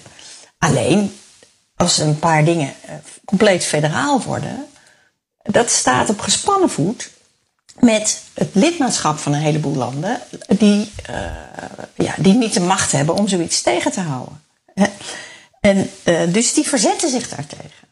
[0.58, 1.12] Alleen
[1.76, 4.66] als een paar dingen eh, compleet federaal worden.
[5.50, 7.10] Dat staat op gespannen voet
[7.78, 10.20] met het lidmaatschap van een heleboel landen.
[10.48, 11.16] die, uh,
[11.94, 14.42] ja, die niet de macht hebben om zoiets tegen te houden.
[15.60, 17.88] En, uh, dus die verzetten zich daartegen.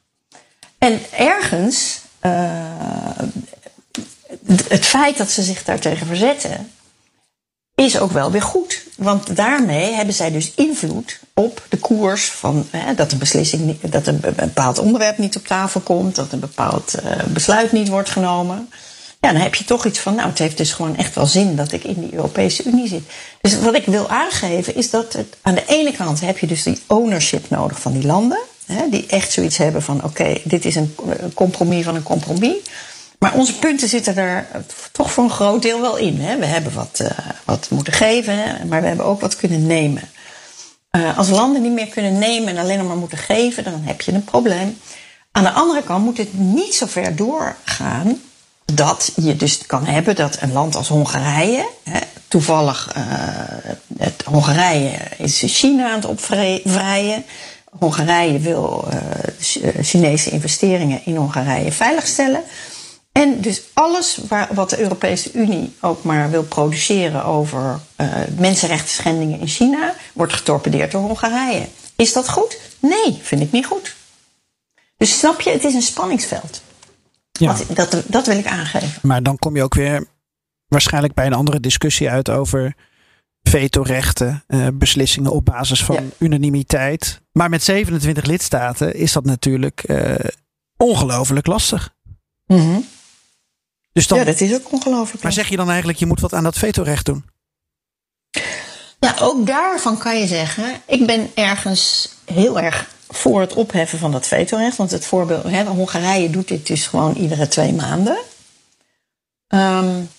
[0.78, 3.18] En ergens, uh,
[4.68, 6.72] het feit dat ze zich daartegen verzetten,
[7.74, 8.81] is ook wel weer goed.
[9.02, 14.06] Want daarmee hebben zij dus invloed op de koers van hè, dat een beslissing, dat
[14.06, 18.68] een bepaald onderwerp niet op tafel komt, dat een bepaald uh, besluit niet wordt genomen.
[19.20, 21.56] Ja, dan heb je toch iets van, nou, het heeft dus gewoon echt wel zin
[21.56, 23.02] dat ik in die Europese Unie zit.
[23.40, 26.62] Dus wat ik wil aangeven is dat het, aan de ene kant heb je dus
[26.62, 28.40] die ownership nodig van die landen.
[28.66, 30.94] Hè, die echt zoiets hebben van, oké, dit is een
[31.34, 32.56] compromis van een compromis.
[33.22, 34.46] Maar onze punten zitten er
[34.92, 36.20] toch voor een groot deel wel in.
[36.20, 36.38] Hè.
[36.38, 37.10] We hebben wat, uh,
[37.44, 40.02] wat moeten geven, hè, maar we hebben ook wat kunnen nemen.
[40.96, 44.12] Uh, als landen niet meer kunnen nemen en alleen maar moeten geven, dan heb je
[44.12, 44.78] een probleem.
[45.32, 48.20] Aan de andere kant moet het niet zo ver doorgaan
[48.64, 53.04] dat je dus kan hebben dat een land als Hongarije, hè, toevallig uh,
[53.98, 57.24] het, Hongarije is China aan het opvrijen.
[57.78, 58.88] Hongarije wil
[59.80, 62.42] Chinese investeringen in Hongarije veiligstellen.
[63.12, 68.88] En dus alles waar, wat de Europese Unie ook maar wil produceren over uh, mensenrechten
[68.88, 71.66] schendingen in China, wordt getorpedeerd door Hongarije.
[71.96, 72.58] Is dat goed?
[72.78, 73.96] Nee, vind ik niet goed.
[74.96, 76.62] Dus snap je, het is een spanningsveld.
[77.32, 77.56] Ja.
[77.68, 78.98] Dat, dat, dat wil ik aangeven.
[79.02, 80.06] Maar dan kom je ook weer
[80.68, 82.74] waarschijnlijk bij een andere discussie uit over
[83.42, 87.20] vetorechten, uh, beslissingen op basis van unanimiteit.
[87.32, 90.14] Maar met 27 lidstaten is dat natuurlijk uh,
[90.76, 91.94] ongelooflijk lastig.
[92.46, 92.84] Mm
[93.92, 95.22] dus dan, ja, dat is ook ongelooflijk.
[95.22, 97.24] Maar zeg je dan eigenlijk, je moet wat aan dat vetorecht doen?
[98.98, 104.12] Ja, ook daarvan kan je zeggen, ik ben ergens heel erg voor het opheffen van
[104.12, 104.76] dat vetorecht.
[104.76, 108.18] Want het voorbeeld, hè, Hongarije doet dit dus gewoon iedere twee maanden.
[109.48, 110.10] Um,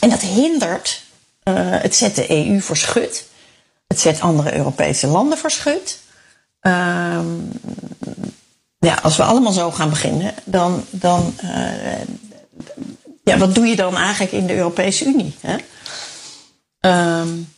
[0.00, 1.02] en dat hindert,
[1.44, 3.26] uh, het zet de EU voor schut.
[3.86, 5.98] Het zet andere Europese landen voor schut.
[6.60, 7.50] Um,
[8.78, 11.50] ja, als we allemaal zo gaan beginnen, dan, dan uh,
[13.22, 15.34] ja, wat doe je dan eigenlijk in de Europese Unie?
[15.40, 15.56] Hè?
[17.20, 17.52] Um,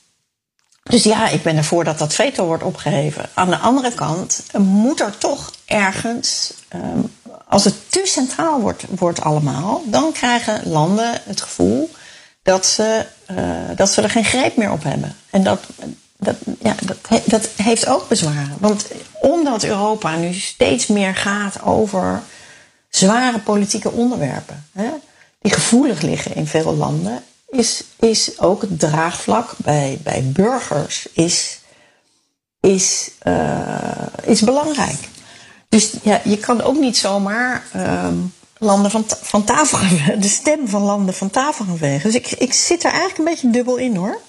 [0.83, 3.29] dus ja, ik ben ervoor dat dat veto wordt opgeheven.
[3.35, 7.12] Aan de andere kant moet er toch ergens, um,
[7.48, 11.90] als het te centraal wordt, wordt allemaal, dan krijgen landen het gevoel
[12.42, 15.16] dat ze, uh, dat ze er geen greep meer op hebben.
[15.31, 15.62] En dat,
[16.16, 18.57] dat, ja, dat, dat heeft ook bezwaren.
[18.59, 18.87] Want
[19.20, 22.22] omdat Europa nu steeds meer gaat over
[22.88, 24.90] zware politieke onderwerpen, hè,
[25.44, 31.61] die gevoelig liggen in veel landen, is, is ook het draagvlak bij, bij burgers is,
[32.61, 35.09] is, uh, is belangrijk.
[35.68, 40.68] Dus ja, je kan ook niet zomaar um, landen van, van tafel gaan, de stem
[40.68, 42.12] van landen van tafel gaan vegen.
[42.12, 44.20] Dus ik, ik zit er eigenlijk een beetje dubbel in hoor.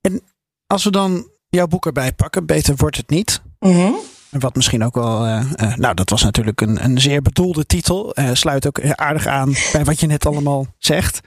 [0.00, 0.22] En
[0.66, 3.42] als we dan jouw boek erbij pakken, beter wordt het niet.
[3.58, 3.96] Mm
[4.30, 5.26] wat misschien ook wel.
[5.26, 8.18] Uh, uh, nou, dat was natuurlijk een, een zeer bedoelde titel.
[8.18, 11.20] Uh, sluit ook aardig aan bij wat je net allemaal zegt.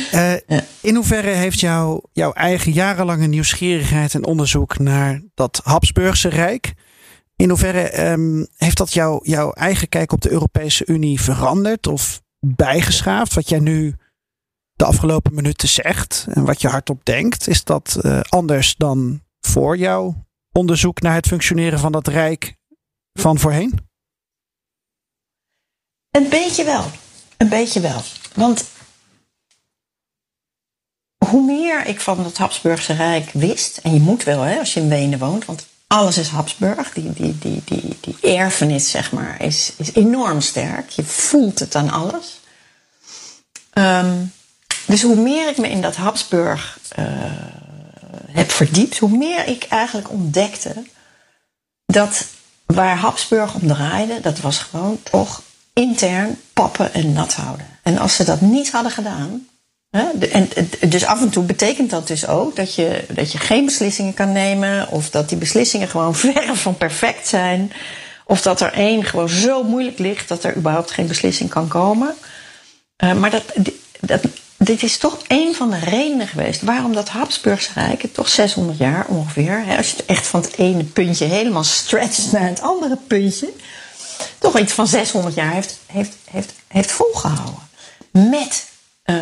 [0.80, 6.72] In hoeverre heeft jou, jouw eigen jarenlange nieuwsgierigheid en onderzoek naar dat Habsburgse Rijk.
[7.36, 12.22] In hoeverre um, heeft dat jou, jouw eigen kijk op de Europese Unie veranderd of
[12.40, 13.34] bijgeschaafd?
[13.34, 13.94] Wat jij nu
[14.72, 20.14] de afgelopen minuten zegt en wat je hardop denkt, is dat anders dan voor jou
[20.52, 22.54] onderzoek naar het functioneren van dat Rijk
[23.12, 23.88] van voorheen?
[26.10, 26.90] Een beetje wel.
[27.36, 28.02] Een beetje wel.
[28.34, 28.64] Want
[31.26, 34.80] hoe meer ik van het Habsburgse Rijk wist, en je moet wel hè, als je
[34.80, 39.42] in Wenen woont, want alles is Habsburg, die, die, die, die, die erfenis zeg maar,
[39.42, 40.88] is, is enorm sterk.
[40.88, 42.40] Je voelt het aan alles.
[43.72, 44.32] Um,
[44.86, 47.32] dus hoe meer ik me in dat Habsburg uh,
[48.30, 50.74] heb verdiept, hoe meer ik eigenlijk ontdekte
[51.86, 52.26] dat
[52.66, 55.42] waar Habsburg om draaide, dat was gewoon toch
[55.72, 57.66] intern pappen en nat houden.
[57.82, 59.46] En als ze dat niet hadden gedaan.
[59.90, 60.48] Hè, en,
[60.88, 64.32] dus af en toe betekent dat dus ook dat je, dat je geen beslissingen kan
[64.32, 67.72] nemen, of dat die beslissingen gewoon verre van perfect zijn,
[68.24, 72.14] of dat er één gewoon zo moeilijk ligt dat er überhaupt geen beslissing kan komen.
[73.04, 73.44] Uh, maar dat,
[74.00, 74.20] dat,
[74.64, 79.06] dit is toch een van de redenen geweest waarom dat Habsburgse Rijk, toch 600 jaar
[79.06, 82.96] ongeveer, hè, als je het echt van het ene puntje helemaal stretcht naar het andere
[83.06, 83.52] puntje,
[84.38, 87.68] toch iets van 600 jaar heeft, heeft, heeft, heeft volgehouden.
[88.10, 88.66] Met
[89.04, 89.16] uh,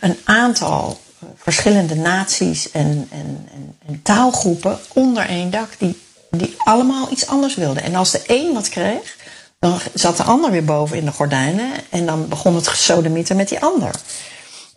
[0.00, 1.00] een aantal
[1.36, 5.98] verschillende naties en, en, en, en, taalgroepen onder één dak, die,
[6.30, 7.82] die allemaal iets anders wilden.
[7.82, 9.16] En als de een wat kreeg,
[9.58, 13.48] dan zat de ander weer boven in de gordijnen en dan begon het gesodemieten met
[13.48, 13.90] die ander.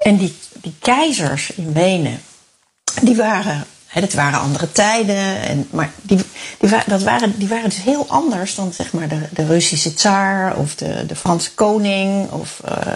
[0.01, 2.21] En die, die keizers in Wenen,
[3.01, 6.19] die waren, hè, dat waren andere tijden, en, maar die,
[6.59, 10.57] die, dat waren, die waren dus heel anders dan zeg maar de, de Russische tsaar
[10.57, 12.95] of de, de Franse koning of, uh,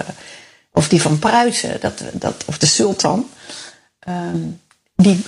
[0.72, 3.30] of die van Pruisen dat, dat, of de sultan.
[4.08, 4.62] Um,
[4.96, 5.26] die,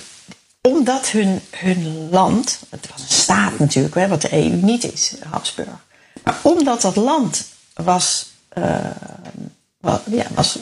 [0.60, 5.14] omdat hun, hun land, het was een staat natuurlijk, hè, wat de EU niet is,
[5.30, 5.86] Habsburg.
[6.24, 8.90] Maar omdat dat land was, uh,
[10.10, 10.58] ja, was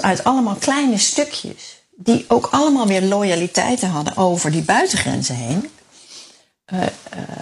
[0.00, 1.80] uit allemaal kleine stukjes.
[1.96, 5.68] Die ook allemaal weer loyaliteiten hadden over die buitengrenzen heen.
[6.72, 6.86] Uh, uh,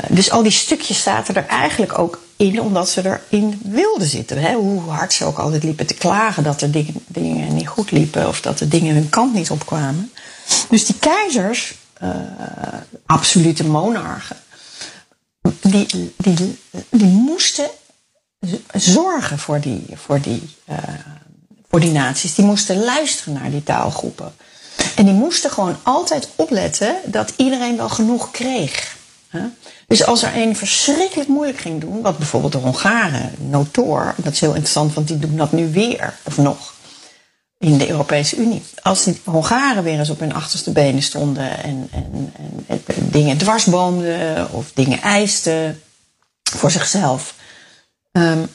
[0.09, 4.38] dus al die stukjes zaten er eigenlijk ook in omdat ze erin wilden zitten.
[4.38, 4.55] Hè?
[4.55, 6.70] Hoe hard ze ook altijd liepen te klagen dat er
[7.07, 10.12] dingen, niet goed liepen of dat de dingen hun kant niet opkwamen.
[10.68, 12.11] Dus die keizers, uh,
[13.07, 14.37] absolute monarchen,
[15.61, 16.59] die, die,
[16.90, 17.70] die moesten
[18.72, 20.42] zorgen voor die, voor die
[21.70, 24.33] ordinaties, die moesten luisteren naar die taalgroepen.
[24.96, 28.98] En die moesten gewoon altijd opletten dat iedereen wel genoeg kreeg.
[29.87, 34.40] Dus als er een verschrikkelijk moeilijk ging doen, wat bijvoorbeeld de Hongaren, Notor, dat is
[34.40, 36.74] heel interessant, want die doen dat nu weer, of nog,
[37.59, 38.62] in de Europese Unie.
[38.83, 42.33] Als die Hongaren weer eens op hun achterste benen stonden en, en,
[42.66, 45.83] en, en dingen dwarsboomden of dingen eisten
[46.42, 47.35] voor zichzelf,
[48.12, 48.48] um,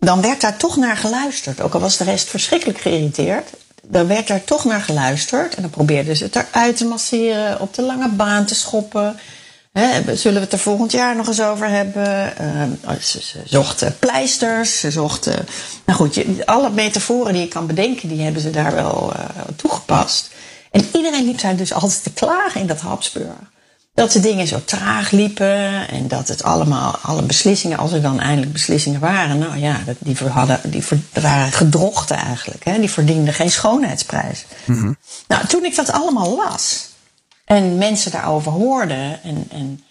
[0.00, 1.60] dan werd daar toch naar geluisterd.
[1.60, 3.48] Ook al was de rest verschrikkelijk geïrriteerd,
[3.82, 5.54] dan werd daar toch naar geluisterd.
[5.54, 9.18] En dan probeerden ze het eruit te masseren, op de lange baan te schoppen.
[10.14, 12.32] Zullen we het er volgend jaar nog eens over hebben?
[12.40, 15.46] Uh, ze, ze, zochten pleisters, ze zochten.
[15.86, 19.24] Nou goed, je, alle metaforen die je kan bedenken, die hebben ze daar wel uh,
[19.56, 20.30] toegepast.
[20.70, 23.26] En iedereen liep daar dus altijd te klagen in dat Habsburg.
[23.94, 28.20] Dat de dingen zo traag liepen en dat het allemaal, alle beslissingen, als er dan
[28.20, 32.64] eindelijk beslissingen waren, nou ja, die, hadden, die waren gedrochten eigenlijk.
[32.64, 32.78] Hè?
[32.78, 34.44] Die verdienden geen schoonheidsprijs.
[34.64, 34.96] Mm -hmm.
[35.28, 36.90] Nou, toen ik dat allemaal las,
[37.50, 39.22] en mensen daarover hoorden.
[39.22, 39.84] En, en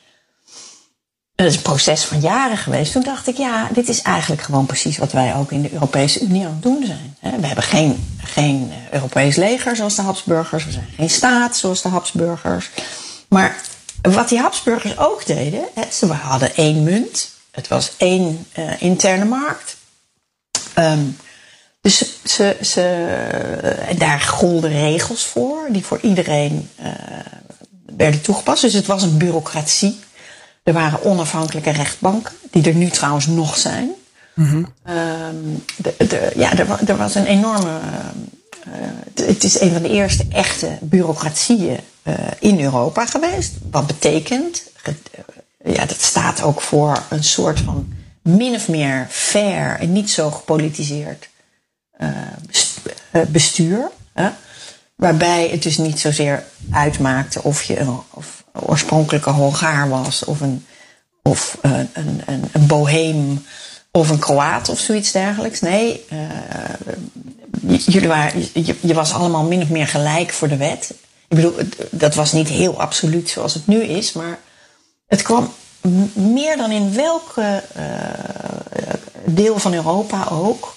[1.36, 2.92] het is een proces van jaren geweest.
[2.92, 6.22] Toen dacht ik, ja, dit is eigenlijk gewoon precies wat wij ook in de Europese
[6.22, 7.40] Unie aan het doen zijn.
[7.42, 10.66] We hebben geen, geen Europees leger zoals de Habsburgers.
[10.66, 12.70] We zijn geen staat zoals de Habsburgers.
[13.30, 13.62] Maar
[14.02, 17.30] wat die Habsburgers ook deden, ze hadden één munt.
[17.52, 19.78] Het was één uh, interne markt.
[20.78, 21.18] Um,
[21.82, 22.82] dus ze, ze, ze,
[23.88, 26.88] en daar golden regels voor, die voor iedereen uh,
[27.96, 28.62] werden toegepast.
[28.62, 30.00] Dus het was een bureaucratie.
[30.64, 33.90] Er waren onafhankelijke rechtbanken, die er nu trouwens nog zijn.
[34.34, 34.68] Mm -hmm.
[34.96, 37.80] um, de, de, ja, er, er, was een enorme.
[38.68, 38.74] Uh,
[39.28, 41.80] het is een van de eerste echte bureaucratieën
[42.40, 43.54] in Europa geweest.
[43.72, 44.64] Wat betekent,
[45.64, 50.32] ja, dat staat ook voor een soort van min of meer fair en niet zo
[50.32, 51.30] gepolitiseerd
[52.02, 53.92] uh, bestuur.
[54.14, 54.30] Hè?
[54.96, 60.66] Waarbij het dus niet zozeer uitmaakte of je een of oorspronkelijke Hongaar was, of een,
[61.24, 63.46] of een, een, een, boheem,
[63.92, 65.60] of een Kroaat of zoiets dergelijks.
[65.60, 66.06] Nee,
[67.62, 68.48] jullie waren,
[68.82, 70.94] je, was allemaal min of meer gelijk voor de wet.
[71.30, 71.56] Ik bedoel,
[71.92, 74.40] dat was niet heel absoluut zoals het nu is, maar
[75.08, 75.54] het kwam
[76.14, 77.84] meer dan in welke uh,
[79.26, 80.76] deel van Europa ook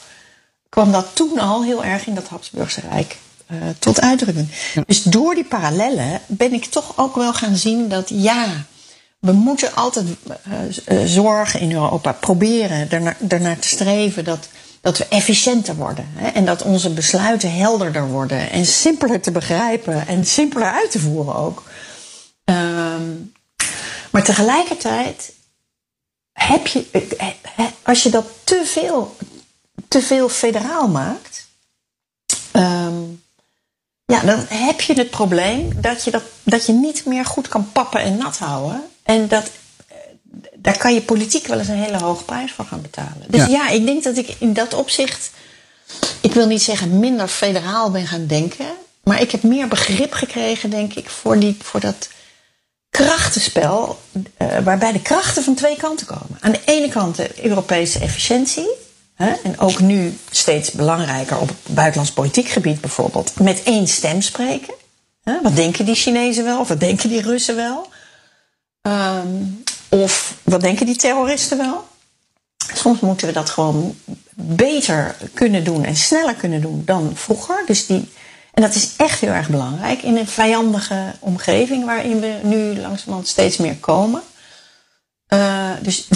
[0.69, 3.17] kwam dat toen al heel erg in dat Habsburgse Rijk
[3.51, 4.49] uh, tot uitdrukking.
[4.75, 4.83] Ja.
[4.87, 8.47] Dus door die parallellen ben ik toch ook wel gaan zien dat ja,
[9.19, 10.07] we moeten altijd
[10.89, 14.49] uh, zorgen in Europa, proberen ernaar, ernaar te streven dat,
[14.83, 16.09] dat we efficiënter worden.
[16.15, 16.29] Hè?
[16.29, 21.35] En dat onze besluiten helderder worden en simpeler te begrijpen en simpeler uit te voeren
[21.35, 21.63] ook.
[22.45, 23.33] Um,
[24.11, 25.33] maar tegelijkertijd
[26.33, 26.87] heb je,
[27.83, 29.17] als je dat te veel
[29.89, 31.47] te veel federaal maakt,
[32.53, 33.23] um,
[34.05, 37.73] ja, dan heb je het probleem dat je, dat, dat je niet meer goed kan
[37.73, 38.83] pappen en nat houden.
[39.03, 39.53] En dat, eh,
[40.63, 43.25] daar kan je politiek wel eens een hele hoge prijs voor gaan betalen.
[43.29, 43.47] Dus ja.
[43.47, 45.31] ja, ik denk dat ik in dat opzicht,
[46.21, 48.67] ik wil niet zeggen minder federaal ben gaan denken,
[49.03, 52.09] maar ik heb meer begrip gekregen, denk ik, voor, die, voor dat
[52.91, 56.39] krachtenspel, uh, waarbij de krachten van twee kanten komen.
[56.41, 58.69] Aan de ene kant de Europese efficiëntie.
[59.17, 63.41] En ook nu steeds belangrijker op buitenlands politiek gebied bijvoorbeeld.
[63.41, 64.75] Met één stem spreken.
[65.43, 66.61] Wat denken die Chinezen wel?
[66.61, 67.89] Of wat denken die Russen wel?
[68.83, 69.63] Um,
[69.93, 71.85] of wat denken die terroristen wel?
[72.75, 73.97] Soms moeten we dat gewoon
[74.35, 77.63] beter kunnen doen en sneller kunnen doen dan vroeger.
[77.67, 78.11] Dus die,
[78.55, 83.29] en dat is echt heel erg belangrijk in een vijandige omgeving waarin we nu langzamerhand
[83.29, 84.23] steeds meer komen.
[85.29, 86.07] Uh, dus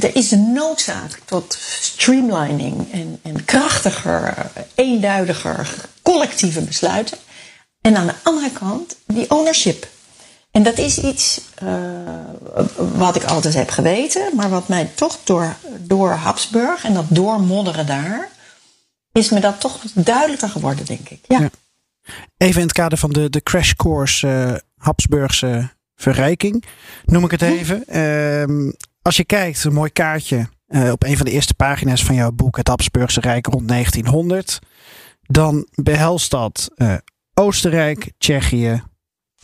[0.00, 7.18] er is een noodzaak tot streamlining en, en krachtiger, eenduidiger, collectieve besluiten.
[7.80, 9.88] En aan de andere kant die ownership.
[10.56, 11.70] En dat is iets uh,
[12.96, 17.86] wat ik altijd heb geweten, maar wat mij toch door, door Habsburg en dat doormodderen
[17.86, 18.28] daar,
[19.12, 21.18] is me dat toch duidelijker geworden, denk ik.
[21.28, 21.40] Ja.
[21.40, 21.50] ja.
[22.36, 26.64] Even in het kader van de, de crash course uh, Habsburgse verrijking,
[27.04, 27.84] noem ik het even.
[27.88, 32.14] Uh, als je kijkt, een mooi kaartje uh, op een van de eerste pagina's van
[32.14, 34.58] jouw boek, Het Habsburgse Rijk rond 1900.
[35.22, 36.94] Dan behelst dat uh,
[37.34, 38.82] Oostenrijk, Tsjechië,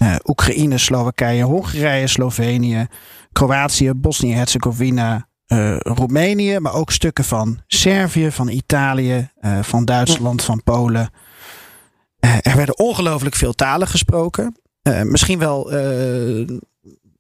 [0.03, 2.87] uh, Oekraïne, Slowakije, Hongarije, Slovenië,
[3.33, 5.31] Kroatië, Bosnië-Herzegovina,
[5.79, 9.31] Roemenië, maar ook stukken van Servië, van Italië,
[9.63, 11.11] van Duitsland, van Polen.
[12.21, 14.57] er werden ongelooflijk veel talen gesproken.
[15.03, 15.73] Misschien wel,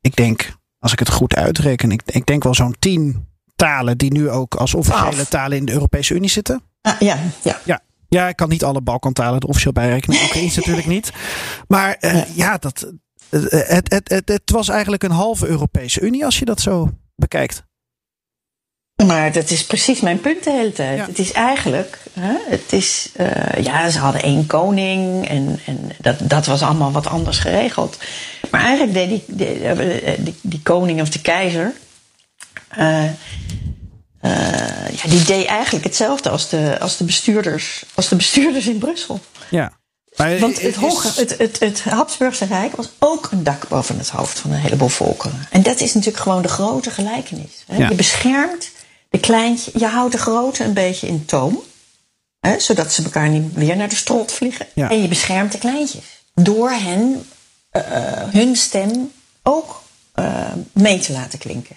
[0.01, 3.27] ik denk, als ik het goed uitreken, ik, ik denk wel zo'n tien
[3.57, 6.63] talen die nu ook als officiële talen in de Europese Unie zitten.
[6.81, 7.59] Ah, ja, ja.
[7.65, 7.81] ja.
[8.13, 10.23] Ja, ik kan niet alle Balkantalen er officieel bij rekenen.
[10.23, 11.13] Oekraïens natuurlijk niet.
[11.69, 12.93] Maar uh, ja, dat,
[13.31, 17.65] het, het, het, het was eigenlijk een halve Europese Unie als je dat zo bekijkt.
[19.07, 20.99] Maar dat is precies mijn punt de hele tijd.
[20.99, 21.07] Ja.
[21.07, 26.17] Het is eigenlijk, hè, het is, eh, ja, ze hadden één koning en, en dat,
[26.23, 27.99] dat was allemaal wat anders geregeld.
[28.51, 31.73] Maar eigenlijk deed die, die, eh, die, die koning of de keizer,
[32.69, 33.05] eh,
[34.23, 34.31] eh,
[35.03, 39.21] ja, die deed eigenlijk hetzelfde als de, als de, bestuurders, als de bestuurders in Brussel.
[39.51, 39.73] Ja.
[40.17, 43.99] Maar Want het, is- hoge, het, het, het Habsburgse Rijk was ook een dak boven
[43.99, 45.47] het hoofd van een heleboel volkeren.
[45.51, 47.65] En dat is natuurlijk gewoon de grote gelijkenis.
[47.67, 47.77] Hè?
[47.77, 47.89] Ja.
[47.89, 48.71] Je beschermt
[49.11, 51.63] de kleintje, je houdt de grote een beetje in toom.
[52.41, 52.59] Hè?
[52.59, 54.67] Zodat ze elkaar niet weer naar de strot vliegen.
[54.75, 54.91] Ja.
[54.91, 56.05] En je beschermt de kleintjes.
[56.35, 57.27] Door hen
[57.71, 59.13] eh, eh, hun stem
[59.43, 59.83] ook
[60.73, 61.77] mee te laten klinken.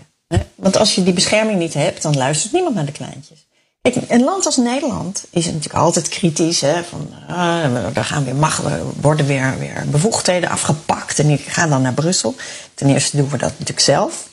[0.55, 3.47] Want als je die bescherming niet hebt, dan luistert niemand naar de kleintjes.
[3.82, 6.61] Kijk, een land als Nederland is natuurlijk altijd kritisch.
[6.61, 8.34] Hè, van, ah, er gaan weer
[8.65, 11.19] er worden weer, weer bevoegdheden afgepakt.
[11.19, 12.36] En ik ga dan naar Brussel.
[12.73, 14.28] Ten eerste doen we dat natuurlijk zelf.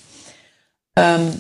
[0.93, 1.31] Ehm,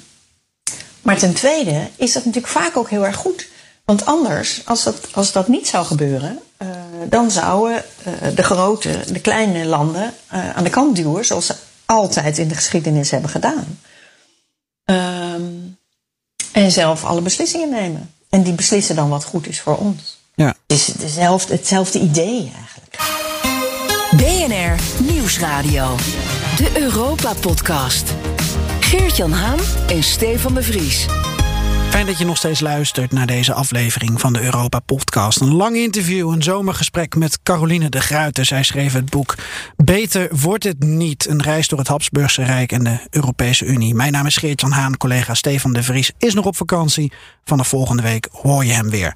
[1.02, 3.46] maar ten tweede is dat natuurlijk vaak ook heel erg goed.
[3.84, 6.68] Want anders, als dat, als dat niet zou gebeuren, eh,
[7.08, 11.54] dan zouden eh, de grote, de kleine landen eh, aan de kant duwen, zoals ze
[11.86, 13.78] altijd in de geschiedenis hebben gedaan.
[14.84, 15.42] Ehm,
[16.52, 18.10] en zelf alle beslissingen nemen.
[18.28, 20.18] En die beslissen dan wat goed is voor ons.
[20.34, 20.46] ja.
[20.46, 22.96] Het is dezelfde, hetzelfde idee eigenlijk.
[24.16, 25.96] BNR Nieuwsradio.
[26.56, 28.14] De Europa-podcast.
[28.80, 29.58] Geert-Jan Haan
[29.88, 31.06] en Stefan de Vries.
[31.92, 35.40] Fijn dat je nog steeds luistert naar deze aflevering van de Europa Podcast.
[35.40, 38.44] Een lang interview, een zomergesprek met Caroline de Gruyter.
[38.44, 39.34] Zij schreef het boek
[39.76, 41.28] Beter wordt het niet.
[41.28, 43.94] Een reis door het Habsburgse Rijk en de Europese Unie.
[43.94, 44.96] Mijn naam is Geert-Jan Haan.
[44.96, 47.12] Collega Stefan de Vries is nog op vakantie.
[47.44, 49.14] Vanaf volgende week hoor je hem weer.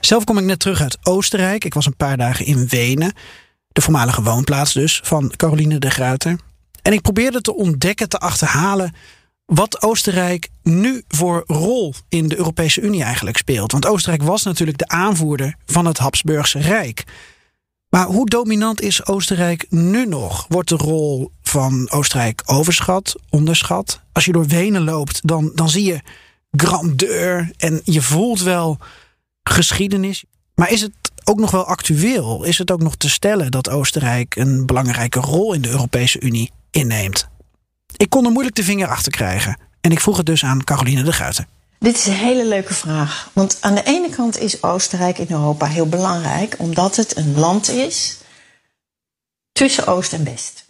[0.00, 1.64] Zelf kom ik net terug uit Oostenrijk.
[1.64, 3.12] Ik was een paar dagen in Wenen.
[3.68, 6.38] De voormalige woonplaats dus van Caroline de Gruyter.
[6.82, 8.92] En ik probeerde te ontdekken, te achterhalen
[9.50, 13.72] wat Oostenrijk nu voor rol in de Europese Unie eigenlijk speelt.
[13.72, 17.04] Want Oostenrijk was natuurlijk de aanvoerder van het Habsburgse Rijk.
[17.88, 20.46] Maar hoe dominant is Oostenrijk nu nog?
[20.48, 24.00] Wordt de rol van Oostenrijk overschat, onderschat?
[24.12, 26.00] Als je door Wenen loopt, dan, dan zie je
[26.50, 28.78] grandeur en je voelt wel
[29.42, 30.24] geschiedenis.
[30.54, 30.92] Maar is het
[31.24, 32.44] ook nog wel actueel?
[32.44, 36.50] Is het ook nog te stellen dat Oostenrijk een belangrijke rol in de Europese Unie
[36.70, 37.29] inneemt?
[37.96, 39.58] Ik kon er moeilijk de vinger achter krijgen.
[39.80, 41.46] En ik vroeg het dus aan Caroline de Guiten.
[41.78, 43.30] Dit is een hele leuke vraag.
[43.32, 47.70] Want aan de ene kant is Oostenrijk in Europa heel belangrijk, omdat het een land
[47.70, 48.18] is
[49.52, 50.64] tussen Oost en West.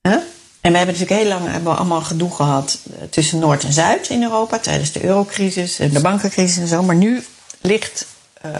[0.00, 0.16] Hè?
[0.60, 3.72] En we hebben natuurlijk heel lang hebben we allemaal gedoe gehad eh, tussen Noord en
[3.72, 6.82] Zuid in Europa tijdens de eurocrisis en de bankencrisis en zo.
[6.82, 7.24] Maar nu
[7.60, 8.06] ligt,
[8.40, 8.50] eh,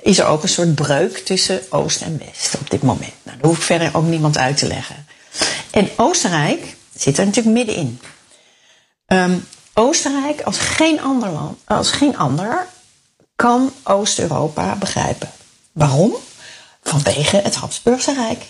[0.00, 3.12] is er ook een soort breuk tussen Oost en West op dit moment.
[3.22, 5.06] Nou, daar hoef ik verder ook niemand uit te leggen.
[5.70, 8.00] En Oostenrijk zit er natuurlijk middenin.
[9.06, 9.38] Ehm,
[9.74, 12.66] Oostenrijk als geen ander land, als geen ander,
[13.36, 15.30] kan Oost-Europa begrijpen.
[15.72, 16.14] Waarom?
[16.82, 18.44] Vanwege het Habsburgse Rijk.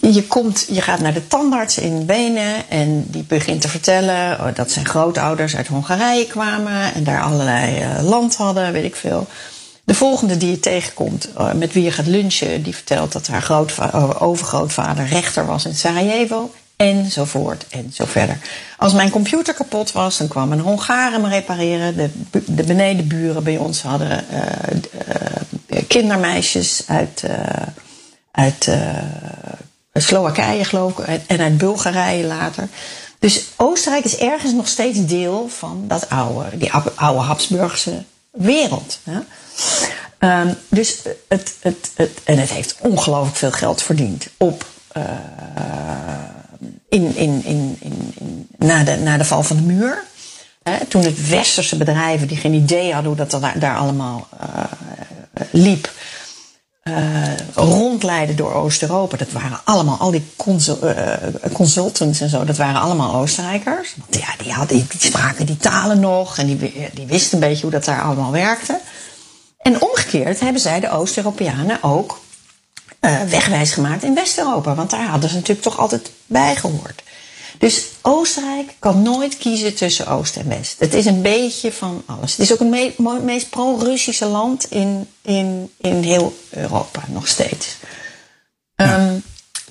[0.00, 4.54] Je, komt, je gaat naar de tandarts in Wenen en die begint te vertellen oh,
[4.54, 9.26] dat zijn grootouders uit Hongarije kwamen en daar allerlei eh, land hadden, weet ik veel.
[9.84, 13.42] De volgende die je tegenkomt, eh, met wie je gaat lunchen, die vertelt dat haar
[13.42, 16.50] grootva- eh, overgrootvader rechter was in Sarajevo.
[16.78, 18.38] Enzovoort en zo verder.
[18.76, 21.96] Als mijn computer kapot was, dan kwam een Hongaar hem repareren.
[21.96, 22.10] De,
[22.46, 27.24] de benedenburen bij ons hadden eh, kindermeisjes uit,
[28.30, 28.68] uit
[29.92, 32.68] Slowakije, geloof ik, en- uit Bulgarije later.
[33.18, 38.98] Dus Oostenrijk is ergens nog steeds deel van dat oude, die oude Habsburgse wereld.
[39.04, 39.18] Hè?
[40.18, 40.98] Ehm, dus
[41.28, 44.64] het, het, het, en het heeft ongelooflijk veel geld verdiend op
[46.88, 50.06] in, in, in, in, na, de, na de val van de muur.
[50.88, 54.64] Toen het westerse bedrijven die geen idee hadden hoe dat daar, daar allemaal eh,
[55.50, 55.90] liep,
[56.82, 59.16] eh, rondleiden door Oost-Europa.
[59.16, 61.12] Dat waren allemaal, al die eh,
[61.52, 63.94] consultants en zo, dat waren allemaal Oostenrijkers.
[63.96, 67.62] Want ja, die, hadden, die spraken die talen nog en die, die wisten een beetje
[67.62, 68.80] hoe dat daar allemaal werkte.
[69.58, 72.18] En omgekeerd hebben zij de Oost-Europeanen ook
[73.00, 74.74] eh, wegwijs gemaakt in West-Europa.
[74.74, 77.02] Want daar hadden ze natuurlijk toch altijd bij gehoord.
[77.58, 80.78] Dus Oostenrijk kan nooit kiezen tussen Oost en West.
[80.78, 82.30] Het is een beetje van alles.
[82.30, 87.76] Het is ook het me- meest pro-Russische land in, in, in heel Europa nog steeds.
[88.74, 89.18] Ehm,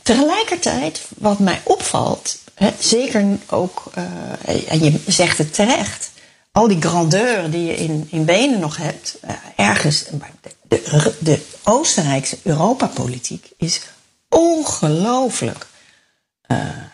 [0.04, 6.10] tegelijkertijd, wat mij opvalt, hè, zeker ook, eh, en je zegt het terecht,
[6.52, 10.06] al die grandeur die je in, in Wenen nog hebt, eh, ergens,
[10.68, 13.82] de, de, Oostenrijkse Europapolitiek is
[14.30, 15.68] ongelooflijk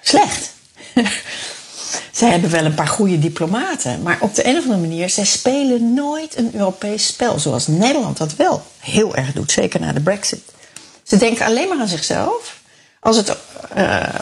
[0.02, 0.52] slecht.
[2.12, 5.26] zij hebben wel een paar goede diplomaten, maar op de een of andere manier, zij
[5.26, 10.02] spelen nooit een Europees spel, zoals Nederland dat wel heel erg doet, zeker na de
[10.02, 10.42] Brexit.
[11.04, 12.62] Ze denken alleen maar aan zichzelf,
[13.00, 13.38] als het,
[13.78, 14.20] uh,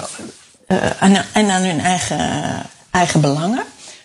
[0.99, 3.63] en, en aan hun eigen, eigen belangen.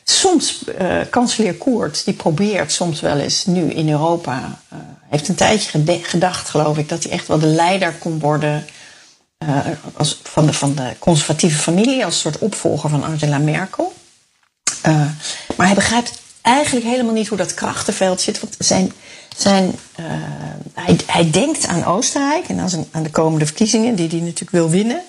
[0.08, 4.78] Soms, uh, kanselier Koert, die probeert soms wel eens nu in Europa, uh,
[5.08, 8.66] heeft een tijdje gedacht, geloof ik, dat hij echt wel de leider kon worden
[9.38, 9.58] uh,
[9.96, 13.92] als, van, de, van de conservatieve familie, als soort opvolger van Angela Merkel.
[15.56, 18.40] maar hij begrijpt eigenlijk helemaal niet hoe dat krachtenveld zit.
[18.40, 18.92] Want zijn,
[19.36, 19.74] zijn,
[20.74, 24.70] hij, hij denkt aan Oostenrijk en aan, aan de komende verkiezingen, die hij natuurlijk wil
[24.70, 25.02] winnen.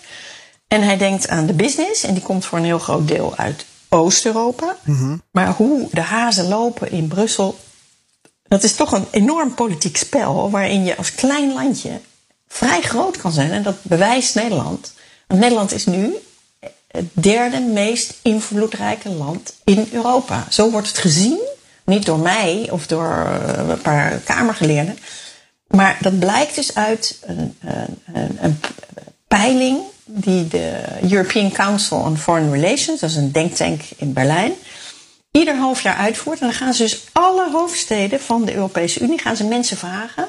[0.67, 3.65] En hij denkt aan de business, en die komt voor een heel groot deel uit
[3.89, 4.75] Oost-Europa.
[4.83, 5.21] Mm-hmm.
[5.31, 7.57] Maar hoe de hazen lopen in Brussel,
[8.47, 11.99] dat is toch een enorm politiek spel waarin je als klein landje
[12.47, 13.51] vrij groot kan zijn.
[13.51, 14.93] En dat bewijst Nederland.
[15.27, 16.15] Want Nederland is nu
[16.87, 20.47] het derde meest invloedrijke land in Europa.
[20.49, 21.39] Zo wordt het gezien.
[21.85, 24.97] Niet door mij of door een paar Kamergeleerden.
[25.67, 27.57] Maar dat blijkt dus uit een,
[28.13, 28.59] een, een
[29.27, 34.53] peiling die de European Council on Foreign Relations, dat is een denktank in Berlijn,
[35.31, 36.39] ieder half jaar uitvoert.
[36.39, 40.27] En dan gaan ze dus alle hoofdsteden van de Europese Unie, gaan ze mensen vragen,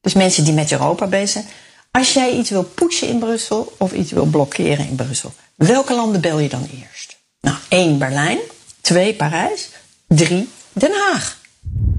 [0.00, 1.46] dus mensen die met Europa bezig zijn,
[1.90, 6.20] als jij iets wil pushen in Brussel of iets wil blokkeren in Brussel, welke landen
[6.20, 7.16] bel je dan eerst?
[7.40, 8.38] Nou, één Berlijn,
[8.80, 9.68] twee Parijs,
[10.08, 11.38] drie Den Haag.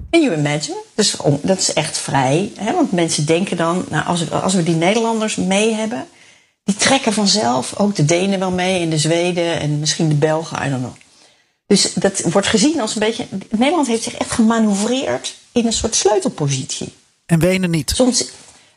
[0.09, 0.77] En you imagine?
[0.95, 2.51] Dus dat is echt vrij.
[2.55, 2.73] Hè?
[2.73, 6.07] Want mensen denken dan, nou, als, als we die Nederlanders mee hebben,
[6.63, 10.65] die trekken vanzelf ook de Denen wel mee en de Zweden en misschien de Belgen,
[10.65, 10.95] I don't know.
[11.67, 13.27] Dus dat wordt gezien als een beetje.
[13.49, 16.93] Nederland heeft zich echt gemanoeuvreerd in een soort sleutelpositie.
[17.25, 17.91] En Wenen niet.
[17.95, 18.25] Soms,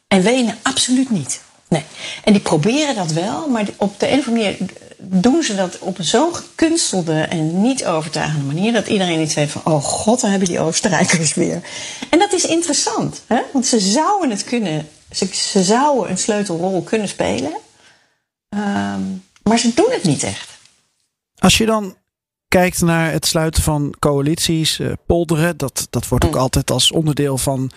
[0.09, 1.41] en Wenen absoluut niet.
[1.69, 1.85] Nee.
[2.25, 5.79] En die proberen dat wel, maar op de een of andere manier doen ze dat
[5.79, 10.21] op een zo gekunstelde en niet overtuigende manier dat iedereen iets heeft van: oh god,
[10.21, 11.63] dan hebben die Oostenrijkers weer.
[12.11, 13.41] En dat is interessant, hè?
[13.53, 17.53] want ze zouden het kunnen, ze, ze zouden een sleutelrol kunnen spelen.
[18.55, 20.51] Um, maar ze doen het niet echt.
[21.39, 21.97] Als je dan
[22.49, 26.39] kijkt naar het sluiten van coalities, uh, polderen, dat, dat wordt ook mm.
[26.39, 27.71] altijd als onderdeel van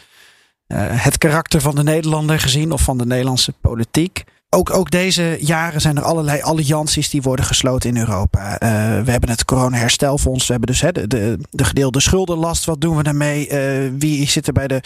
[0.68, 4.24] uh, het karakter van de Nederlander gezien of van de Nederlandse politiek.
[4.56, 8.52] Ook, ook deze jaren zijn er allerlei allianties die worden gesloten in Europa.
[8.52, 8.60] Uh,
[9.04, 10.46] we hebben het corona-herstelfonds.
[10.46, 12.66] We hebben dus hè, de, de, de, gedeelde schuldenlast.
[12.66, 13.50] Wat doen we daarmee?
[13.50, 14.84] Uh, wie zit er bij de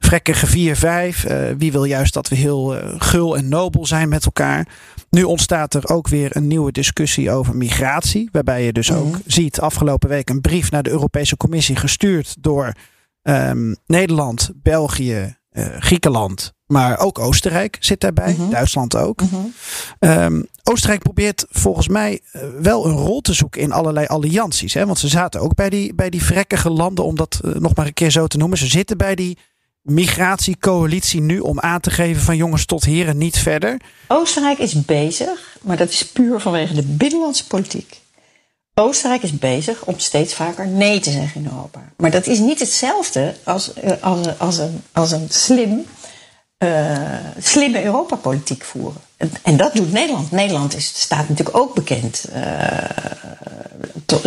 [0.00, 1.30] vrekkige 4-5?
[1.30, 4.68] Uh, wie wil juist dat we heel gul en nobel zijn met elkaar?
[5.10, 8.28] Nu ontstaat er ook weer een nieuwe discussie over migratie.
[8.32, 9.06] Waarbij je dus mm -hmm.
[9.06, 12.72] ook ziet afgelopen week een brief naar de Europese Commissie gestuurd door
[13.22, 18.50] um, Nederland, België, uh, Griekenland, maar ook Oostenrijk zit daarbij, -hmm.
[18.50, 19.20] Duitsland ook.
[19.20, 19.52] -hmm.
[20.00, 24.74] um, Oostenrijk probeert volgens mij uh, wel een rol te zoeken in allerlei allianties.
[24.74, 24.86] Hè?
[24.86, 27.86] Want ze zaten ook bij die, bij die vrekkige landen, om dat uh, nog maar
[27.86, 28.58] een keer zo te noemen.
[28.58, 29.38] Ze zitten bij die
[29.82, 33.80] migratiecoalitie nu om aan te geven van jongens tot hier en niet verder.
[34.08, 38.00] Oostenrijk is bezig, maar dat is puur vanwege de binnenlandse politiek.
[38.74, 41.80] Oostenrijk is bezig om steeds vaker nee te zeggen in Europa.
[41.96, 43.70] Maar dat is niet hetzelfde als,
[44.00, 45.86] als, als, een, als een slim,
[46.58, 46.98] uh,
[47.38, 49.00] slimme Europapolitiek voeren.
[49.16, 50.30] En, en, dat doet Nederland.
[50.30, 52.44] Nederland is, staat natuurlijk ook bekend uh,
[54.04, 54.26] tot,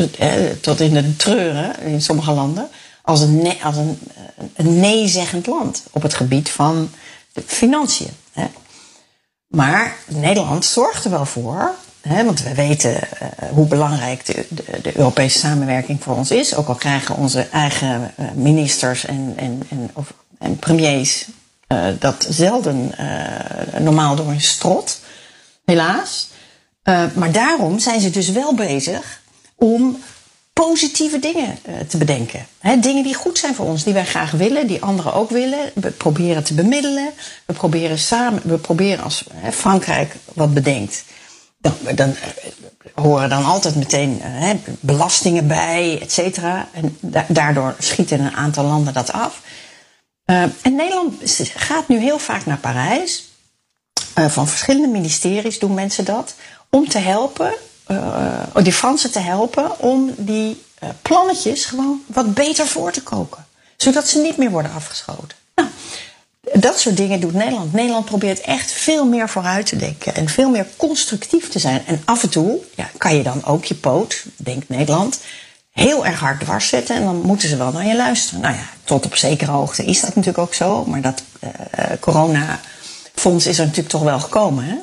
[0.62, 2.70] tot in de treuren in sommige landen
[3.02, 4.00] als een, als een,
[4.56, 6.90] een nee-zeggend land op het gebied van
[7.34, 8.12] de financiën.
[8.32, 8.46] Hè.
[9.48, 11.76] Maar Nederland zorgt er wel voor
[12.14, 14.46] Want we weten uh, hoe belangrijk de,
[14.82, 16.56] de, Europese samenwerking voor ons is.
[16.56, 21.26] Ook al krijgen onze eigen uh, ministers en, en, en, of, en premiers
[21.68, 22.92] uh, dat zelden
[23.80, 25.00] normaal door een strot,
[25.66, 26.28] helaas.
[27.14, 29.22] maar daarom zijn ze dus wel bezig
[29.56, 29.98] om
[30.54, 32.46] positieve dingen te bedenken.
[32.80, 35.72] Dingen die goed zijn voor ons, die wij graag willen, die anderen ook willen.
[35.74, 37.10] We proberen te bemiddelen.
[37.46, 41.04] We proberen samen, we proberen als Frankrijk wat bedenkt
[41.66, 42.16] dan, dan
[42.94, 46.68] horen dan altijd meteen hè, belastingen bij, et cetera.
[46.72, 49.42] En da daardoor schieten een aantal landen dat af.
[50.26, 51.14] Uh, en Nederland
[51.56, 53.24] gaat nu heel vaak naar Parijs.
[54.28, 56.36] Van verschillende ministeries doen mensen dat.
[56.70, 57.54] Om te helpen,
[57.88, 60.64] uh, die Fransen te helpen, om die
[61.02, 63.46] plannetjes gewoon wat beter voor te koken.
[63.78, 65.38] Zodat ze niet meer worden afgeschoten.
[66.54, 67.74] Dat soort dingen doet Nederland.
[67.74, 71.82] Nederland probeert echt veel meer vooruit te denken en veel meer constructief te zijn.
[71.86, 75.20] En af en toe ja, kan je dan ook je poot, denkt Nederland,
[75.72, 78.42] heel erg hard dwars zetten en dan moeten ze wel naar je luisteren.
[78.42, 81.50] Nou ja, tot op zekere hoogte is dat natuurlijk ook zo, maar dat uh,
[82.00, 82.60] corona
[83.14, 84.76] fonds is er natuurlijk toch wel gekomen, hè?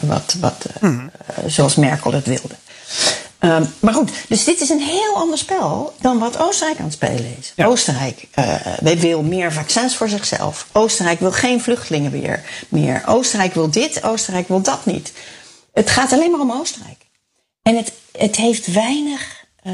[0.00, 1.10] Wat, wat, hmm.
[1.46, 2.54] zoals Merkel het wilde.
[3.44, 6.94] Um, maar goed, dus dit is een heel ander spel dan wat Oostenrijk aan het
[6.94, 7.64] spelen is.
[7.64, 8.28] Oostenrijk
[8.82, 10.66] uh, wil meer vaccins voor zichzelf.
[10.72, 13.02] Oostenrijk wil geen vluchtelingen weer meer.
[13.06, 15.12] Oostenrijk wil dit, Oostenrijk wil dat niet.
[15.72, 17.06] Het gaat alleen maar om Oostenrijk.
[17.62, 19.72] En het, het, heeft, weinig, uh,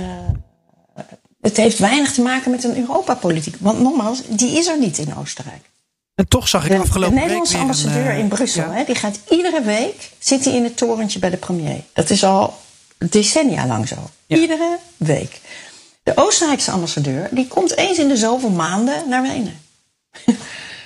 [1.41, 3.57] het heeft weinig te maken met een Europapolitiek.
[3.59, 5.71] Want nogmaals, die is er niet in Oostenrijk.
[6.15, 7.15] En toch zag ik de, afgelopen week.
[7.15, 10.77] De Nederlandse ambassadeur een, in Brussel, hè, die gaat iedere week zit hij in het
[10.77, 11.81] torentje bij de premier.
[11.93, 12.55] Dat is al
[12.99, 14.11] decennia lang zo.
[14.27, 15.41] Iedere week.
[16.03, 19.61] De Oostenrijkse ambassadeur die komt eens in de zoveel maanden naar Wenen.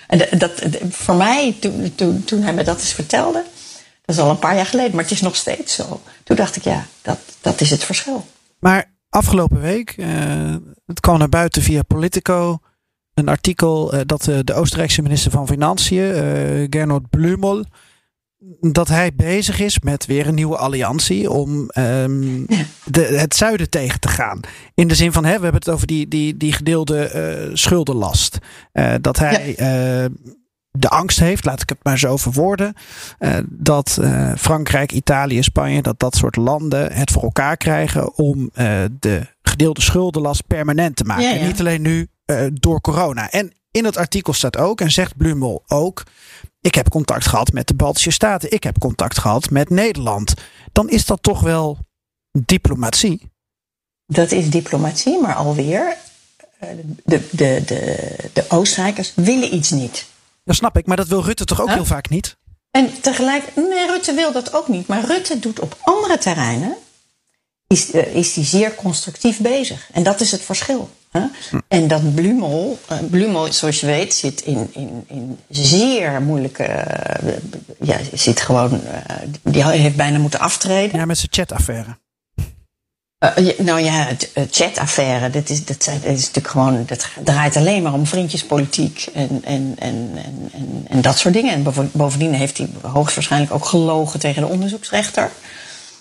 [0.09, 3.45] en dat, voor mij, toen, toen, toen hij me dat eens vertelde,
[4.05, 6.01] dat is al een paar jaar geleden, maar het is nog steeds zo.
[6.25, 8.27] Toen dacht ik, ja, dat, dat is het verschil.
[8.59, 10.57] Maar afgelopen week, uh,
[10.87, 12.59] het kwam naar buiten via Politico,
[13.15, 16.15] een artikel uh, dat uh, de Oostenrijkse minister van Financiën,
[16.71, 17.65] Gernot Blumel,
[18.61, 22.47] dat hij bezig is met weer een nieuwe alliantie om um,
[22.85, 24.41] de, het zuiden tegen te gaan.
[24.75, 27.13] In de zin van, hè, we hebben het over die, die, die gedeelde
[27.49, 28.39] uh, schuldenlast.
[28.73, 30.03] Uh, dat hij ja.
[30.03, 30.11] uh,
[30.71, 32.75] de angst heeft, laat ik het maar zo verwoorden,
[33.45, 34.01] dat
[34.37, 38.51] Frankrijk, Italië, Spanje, dat dat soort landen het voor elkaar krijgen om
[39.01, 41.25] de gedeelde schuldenlast permanent te maken.
[41.25, 41.47] Ja, ja.
[41.47, 42.09] Niet alleen nu
[42.53, 43.31] door corona.
[43.31, 46.03] En in het artikel staat ook, en zegt Blumel ook,
[46.63, 48.53] ik heb contact gehad met de Baltische Staten.
[48.53, 50.35] Ik heb contact gehad met Nederland.
[50.73, 51.79] Dan is dat toch wel
[52.39, 53.31] diplomatie?
[54.07, 55.97] Dat is diplomatie, maar alweer.
[56.59, 56.69] Eh,
[57.05, 60.07] de, de, de, de Oostenrijkers willen iets niet.
[60.45, 62.37] Dat snap ik, maar dat wil Rutte toch ook heel vaak niet?
[62.71, 64.87] En tegelijk, nee, Rutte wil dat ook niet.
[64.87, 66.77] Maar Rutte doet op andere terreinen,
[67.67, 69.89] is, uh, is die zeer constructief bezig.
[69.93, 70.91] En dat is het verschil.
[71.69, 76.65] En dat Blumel, uh, Blumel, zoals je weet, zit in, in, in zeer moeilijke.
[77.25, 77.33] Uh,
[77.81, 78.73] ja, zit gewoon.
[78.73, 78.81] Uh,
[79.43, 80.99] die heeft bijna moeten aftreden.
[80.99, 81.97] Ja, met zijn chataffaire.
[83.59, 84.09] nou ja,
[84.51, 86.85] chataffaire, dat is, dat, is natuurlijk gewoon.
[86.87, 91.53] Dat draait alleen maar om vriendjespolitiek en, en, en, en, en, en dat soort dingen.
[91.53, 95.31] En bovendien heeft hij hoogstwaarschijnlijk ook gelogen tegen de onderzoeksrechter.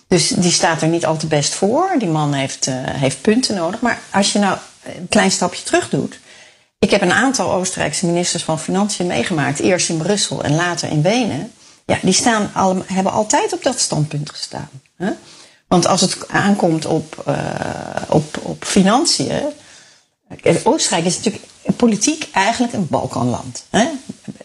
[0.07, 1.95] Dus die staat er niet al te best voor.
[1.97, 3.80] Die man heeft, heeft punten nodig.
[3.82, 6.20] Maar als je nou een klein stapje terug doet.
[6.80, 9.60] Ik heb een aantal Oostenrijkse ministers van Financiën meegemaakt.
[9.60, 11.52] Eerst in Brussel en later in Wenen.
[11.86, 14.70] Ja, die staan al, hebben altijd op dat standpunt gestaan.
[14.96, 15.12] Hè?
[15.68, 17.36] Want als het aankomt op, uh,
[18.08, 19.42] op, op financiën.
[20.64, 21.44] Oostenrijk is natuurlijk
[21.76, 23.66] politiek eigenlijk een Balkanland.
[23.70, 23.88] Hè?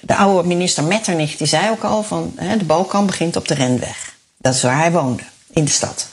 [0.01, 3.55] De oude minister Metternich die zei ook al van hè, de Balkan begint op de
[3.55, 4.14] Renweg.
[4.39, 6.09] Dat is waar hij woonde, in de stad.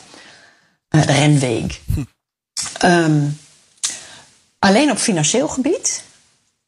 [0.89, 1.80] Uh, de Renweg.
[1.93, 2.03] Hm.
[2.86, 3.39] Um,
[4.64, 6.03] Alleen op financieel gebied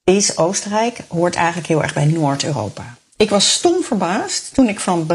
[0.04, 2.98] is Oostenrijk, hoort eigenlijk heel erg bij Noord-Europa.
[3.18, 5.08] Ik was stom verbaasd toen ik van.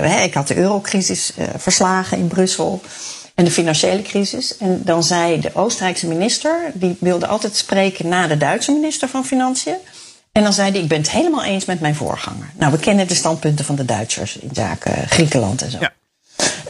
[0.00, 2.82] Uh, ik had de eurocrisis uh, verslagen in Brussel
[3.34, 4.56] en de financiële crisis.
[4.56, 9.24] En dan zei de Oostenrijkse minister, die wilde altijd spreken na de Duitse minister van
[9.24, 9.76] Financiën.
[10.32, 12.50] En dan zei hij: Ik ben het helemaal eens met mijn voorganger.
[12.56, 15.78] Nou, we kennen de standpunten van de Duitsers in zaken Griekenland en zo.
[15.80, 15.92] Ja.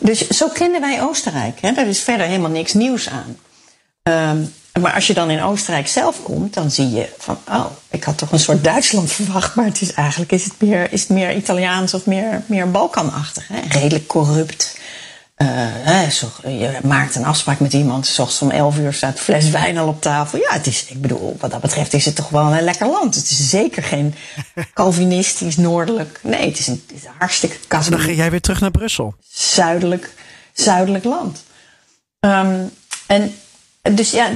[0.00, 1.60] Dus zo kennen wij Oostenrijk.
[1.60, 1.72] Hè?
[1.72, 3.36] Daar is verder helemaal niks nieuws aan.
[4.02, 8.04] Um, maar als je dan in Oostenrijk zelf komt, dan zie je van, oh, ik
[8.04, 11.10] had toch een soort Duitsland verwacht, maar het is eigenlijk is het meer, is het
[11.10, 13.48] meer Italiaans of meer, meer Balkanachtig.
[13.48, 13.60] Hè?
[13.78, 14.78] Redelijk corrupt.
[15.36, 19.50] Uh, hè, zo, je maakt een afspraak met iemand, zoals om 11 uur staat fles
[19.50, 20.38] wijn al op tafel.
[20.38, 23.14] Ja, het is, ik bedoel, wat dat betreft is het toch wel een lekker land.
[23.14, 24.14] Het is zeker geen
[24.74, 26.20] Calvinistisch, noordelijk.
[26.22, 27.98] Nee, het is een, het is een hartstikke katholiek.
[27.98, 29.14] Dan ga jij weer terug naar Brussel.
[29.32, 30.10] Zuidelijk,
[30.52, 31.44] zuidelijk land.
[32.20, 32.70] Um,
[33.06, 33.34] en
[33.92, 34.30] dus ja,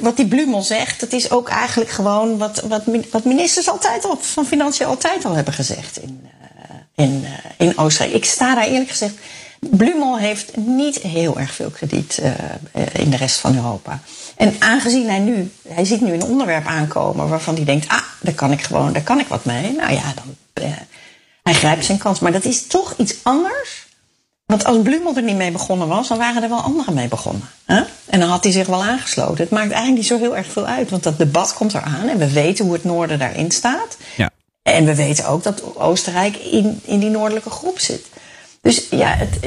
[0.00, 4.18] wat die Blumel zegt, dat is ook eigenlijk gewoon wat, wat, wat ministers altijd al,
[4.20, 7.28] van Financiën altijd al hebben gezegd in, uh, in, uh,
[7.68, 8.16] in Oostenrijk.
[8.16, 9.14] Ik sta daar eerlijk gezegd.
[9.60, 12.30] Blumel heeft niet heel erg veel krediet uh,
[12.92, 14.00] in de rest van Europa.
[14.36, 18.34] En aangezien hij nu, hij ziet nu een onderwerp aankomen waarvan hij denkt, ah, daar
[18.34, 19.72] kan ik gewoon, daar kan ik wat mee.
[19.72, 20.64] Nou ja, dan,
[21.42, 22.20] hij grijpt zijn kans.
[22.20, 23.88] Maar dat is toch iets anders
[24.50, 27.48] want als Blumel er niet mee begonnen was, dan waren er wel anderen mee begonnen.
[27.64, 27.82] Hè?
[28.06, 29.36] En dan had hij zich wel aangesloten.
[29.36, 32.18] Het maakt eigenlijk niet zo heel erg veel uit, want dat debat komt eraan en
[32.18, 33.96] we weten hoe het noorden daarin staat.
[34.16, 34.30] Ja.
[34.62, 38.06] En we weten ook dat Oostenrijk in, in die noordelijke groep zit.
[38.60, 39.40] Dus ja, het,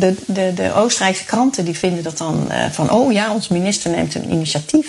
[0.00, 3.90] de, de, de Oostenrijkse kranten die vinden dat dan uh, van, oh ja, ons minister
[3.90, 4.88] neemt een initiatief.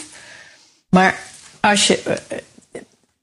[0.90, 1.20] Maar
[1.60, 2.02] als je.
[2.08, 2.38] Uh,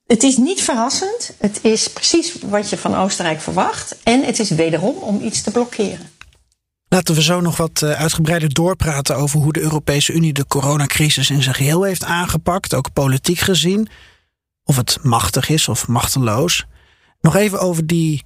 [0.07, 1.33] het is niet verrassend.
[1.39, 3.97] Het is precies wat je van Oostenrijk verwacht.
[4.03, 6.11] En het is wederom om iets te blokkeren.
[6.89, 11.31] Laten we zo nog wat eh, uitgebreider doorpraten over hoe de Europese Unie de coronacrisis
[11.31, 13.89] in zijn geheel heeft aangepakt, ook politiek gezien.
[14.65, 16.67] Of het machtig is of machteloos.
[17.21, 18.25] Nog even over die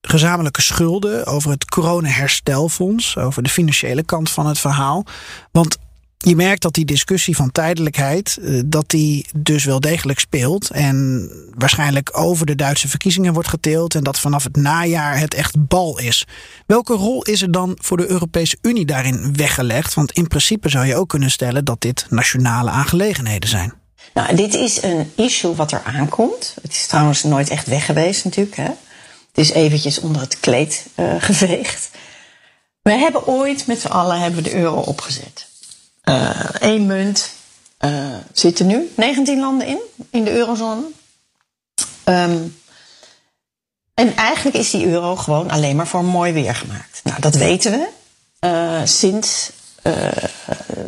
[0.00, 5.04] gezamenlijke schulden, over het coronaherstelfonds, over de financiële kant van het verhaal.
[5.52, 5.78] Want
[6.16, 10.70] je merkt dat die discussie van tijdelijkheid, eh, dat die dus wel degelijk speelt.
[10.70, 13.94] En waarschijnlijk over de Duitse verkiezingen wordt geteeld.
[13.94, 16.26] En dat vanaf het najaar het echt bal is.
[16.66, 19.94] Welke rol is er dan voor de Europese Unie daarin weggelegd?
[19.94, 23.72] Want in principe zou je ook kunnen stellen dat dit nationale aangelegenheden zijn.
[24.14, 26.54] Nou, dit is een issue wat er aankomt.
[26.62, 28.56] Het is trouwens nooit echt weg geweest natuurlijk.
[28.56, 28.70] Hè?
[29.32, 31.90] Het is eventjes onder het kleed uh, geveegd.
[32.82, 35.46] We hebben ooit met z'n allen hebben de euro opgezet.
[36.58, 37.30] Eén uh, munt.
[37.80, 39.78] Uh, zitten nu 19 landen in,
[40.10, 40.82] in de eurozone.
[42.04, 42.56] Um,
[43.94, 47.00] en eigenlijk is die euro gewoon alleen maar voor mooi weer gemaakt.
[47.04, 49.50] Nou, dat weten we sinds
[49.82, 49.94] uh,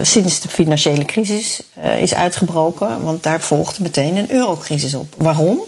[0.00, 1.62] sinds de financiële crisis
[1.98, 3.02] is uitgebroken.
[3.02, 5.14] Want daar volgde meteen een eurocrisis op.
[5.16, 5.60] Waarom?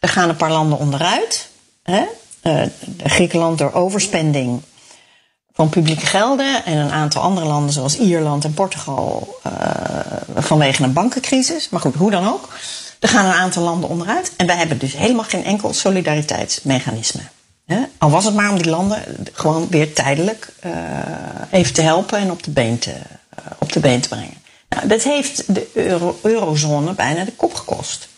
[0.00, 1.48] Er gaan een paar landen onderuit.
[1.82, 2.04] Hè?
[3.02, 4.62] Griekenland door overspending
[5.60, 6.64] van publieke gelden.
[6.64, 9.38] En een aantal andere landen zoals Ierland en Portugal
[10.36, 11.68] vanwege een bankencrisis.
[11.68, 12.48] Maar goed, hoe dan ook.
[13.00, 14.32] Er gaan een aantal landen onderuit.
[14.36, 17.20] En wij hebben dus helemaal geen enkel solidariteitsmechanisme.
[17.98, 19.02] Al was het maar om die landen
[19.32, 20.72] gewoon weer tijdelijk uh,
[21.50, 24.42] even te helpen en op de been te, uh, op de been te brengen.
[24.68, 28.08] Nou, dat heeft de euro, eurozone bijna de kop gekost.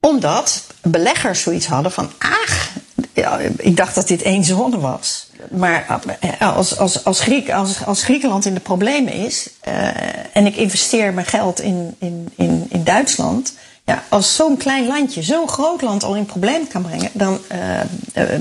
[0.00, 2.70] Omdat beleggers zoiets hadden van, ach,
[3.22, 5.26] ja, ik dacht dat dit één zone was.
[5.50, 6.00] Maar
[6.38, 11.12] als, als, als, Griek, als, als Griekenland in de problemen is uh, en ik investeer
[11.12, 13.54] mijn geld in, in, in, in Duitsland,
[13.84, 17.40] ja, als zo'n klein landje, zo'n groot land al in problemen kan brengen, dan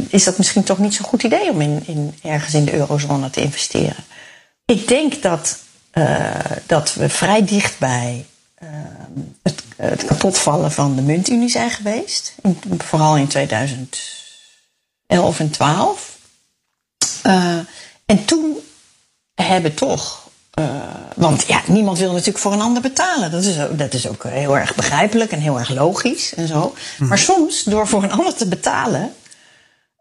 [0.09, 3.29] is dat misschien toch niet zo'n goed idee om in, in, ergens in de eurozone
[3.29, 4.03] te investeren.
[4.65, 5.57] Ik denk dat,
[6.65, 8.25] dat we vrij dicht bij
[9.43, 12.35] het, het kapotvallen van de muntunie zijn geweest.
[12.77, 13.27] Vooral in
[15.11, 16.17] 2011 en 12.
[18.05, 18.57] en toen
[19.35, 20.21] hebben toch
[20.59, 20.65] uh,
[21.15, 23.31] want ja, niemand wil natuurlijk voor een ander betalen.
[23.31, 26.73] Dat is, ook, dat is ook heel erg begrijpelijk en heel erg logisch en zo.
[26.97, 27.07] Mm.
[27.07, 29.13] Maar soms, door voor een ander te betalen,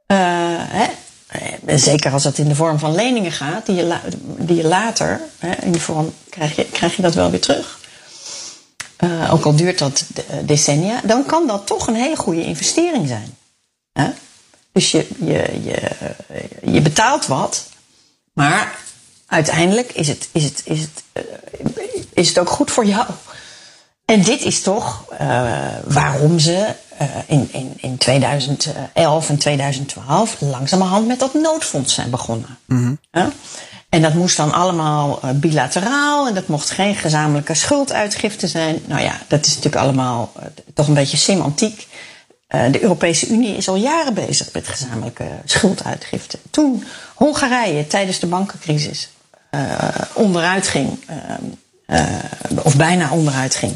[0.06, 0.16] uh,
[0.62, 4.00] hè, zeker als dat in de vorm van leningen gaat, die je, la,
[4.38, 7.78] die je later, hè, in de vorm, krijg je, krijg je dat wel weer terug.
[9.04, 10.04] Uh, ook al duurt dat
[10.44, 13.36] decennia, dan kan dat toch een hele goede investering zijn.
[13.92, 14.10] Hè?
[14.80, 15.80] Dus je, je, je,
[16.72, 17.68] je betaalt wat,
[18.32, 18.78] maar
[19.26, 21.22] uiteindelijk is het, is het, is het, uh,
[22.12, 23.06] is het ook goed voor jou.
[24.04, 25.52] En dit is toch uh,
[25.84, 32.58] waarom ze uh, in, in, in 2011 en 2012 langzamerhand met dat noodfonds zijn begonnen.
[32.66, 32.98] Mm -hmm.
[33.10, 33.32] ja?
[33.88, 38.78] En dat moest dan allemaal bilateraal en dat mocht geen gezamenlijke schulduitgifte zijn.
[38.86, 40.32] Nou ja, dat is natuurlijk allemaal
[40.74, 41.86] toch een beetje semantiek.
[42.50, 46.38] De Europese Unie is al jaren bezig met gezamenlijke schulduitgifte.
[46.50, 46.84] Toen
[47.14, 49.10] Hongarije tijdens de bankencrisis
[49.50, 49.78] uh,
[50.14, 51.04] onderuit ging,
[51.90, 51.96] uh,
[52.62, 53.72] of bijna onderuit ging,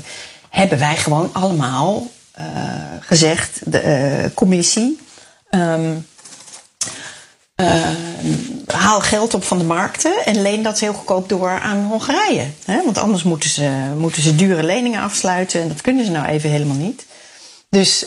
[0.48, 2.06] hebben wij gewoon allemaal
[3.00, 4.98] gezegd, de commissie,
[5.50, 6.06] um,
[8.66, 12.46] haal geld op van de markten en leen dat heel goedkoop door aan Hongarije.
[12.64, 12.84] Hè?
[12.84, 16.50] Want anders moeten ze, moeten ze dure leningen afsluiten en dat kunnen ze nou even
[16.50, 17.06] helemaal niet.
[17.74, 18.04] Dus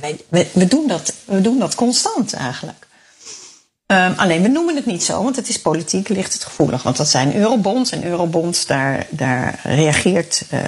[0.00, 2.88] wij, we, we, doen dat, we doen dat constant eigenlijk.
[3.92, 6.82] Um, alleen we noemen het niet zo, want het is politiek ligt het gevoelig.
[6.82, 10.60] Want dat zijn eurobonds en eurobonds, daar, daar reageert uh,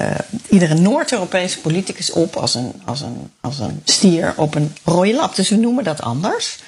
[0.49, 5.37] iedere Noord-Europese politicus op als een, als, een, als een stier op een rode lap.
[5.37, 6.59] Dus we noemen dat anders.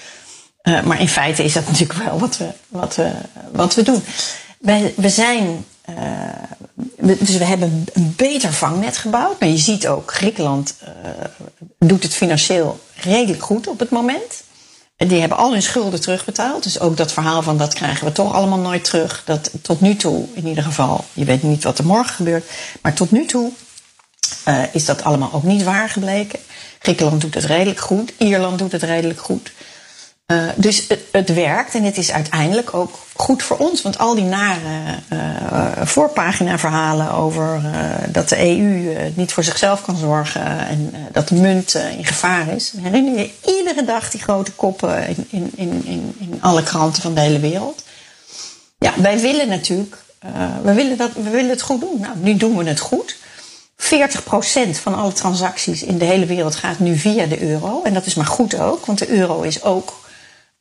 [0.62, 3.12] Uh, maar in feite is dat natuurlijk wel wat we, wat we,
[3.53, 4.03] wat we doen.
[4.59, 5.64] Wij, we zijn.
[6.97, 9.41] We, dus we hebben een beter vangnet gebouwd.
[9.41, 10.74] Maar je ziet ook, Griekenland
[11.78, 14.43] doet het financieel redelijk goed op het moment.
[14.97, 16.62] Die hebben al hun schulden terugbetaald.
[16.62, 19.22] Dus ook dat verhaal van dat krijgen we toch allemaal nooit terug.
[19.24, 22.45] Dat tot nu toe, in ieder geval, je weet niet wat er morgen gebeurt.
[22.82, 23.51] Maar tot nu toe
[24.49, 26.39] uh, is dat allemaal ook niet waar gebleken.
[26.78, 28.12] Griekenland doet het redelijk goed.
[28.18, 29.53] Ierland doet het redelijk goed.
[30.32, 33.82] Uh, dus het, het, werkt en het is uiteindelijk ook goed voor ons.
[33.82, 37.60] Want al die nare uh, voorpagina verhalen over
[38.08, 42.72] dat de EU niet voor zichzelf kan zorgen en dat de munt in gevaar is.
[42.76, 47.20] Herinner je iedere dag die grote koppen in, in, in, in, alle kranten van de
[47.20, 47.82] hele wereld.
[48.78, 49.96] Ja, wij willen natuurlijk,
[50.62, 52.00] we, willen dat, we willen het goed doen.
[52.00, 53.16] Nou, nu doen we het goed.
[53.76, 53.86] 40%
[54.70, 57.82] van alle transacties in de hele wereld gaat nu via de euro.
[57.82, 60.02] En dat is maar goed ook, want de euro is ook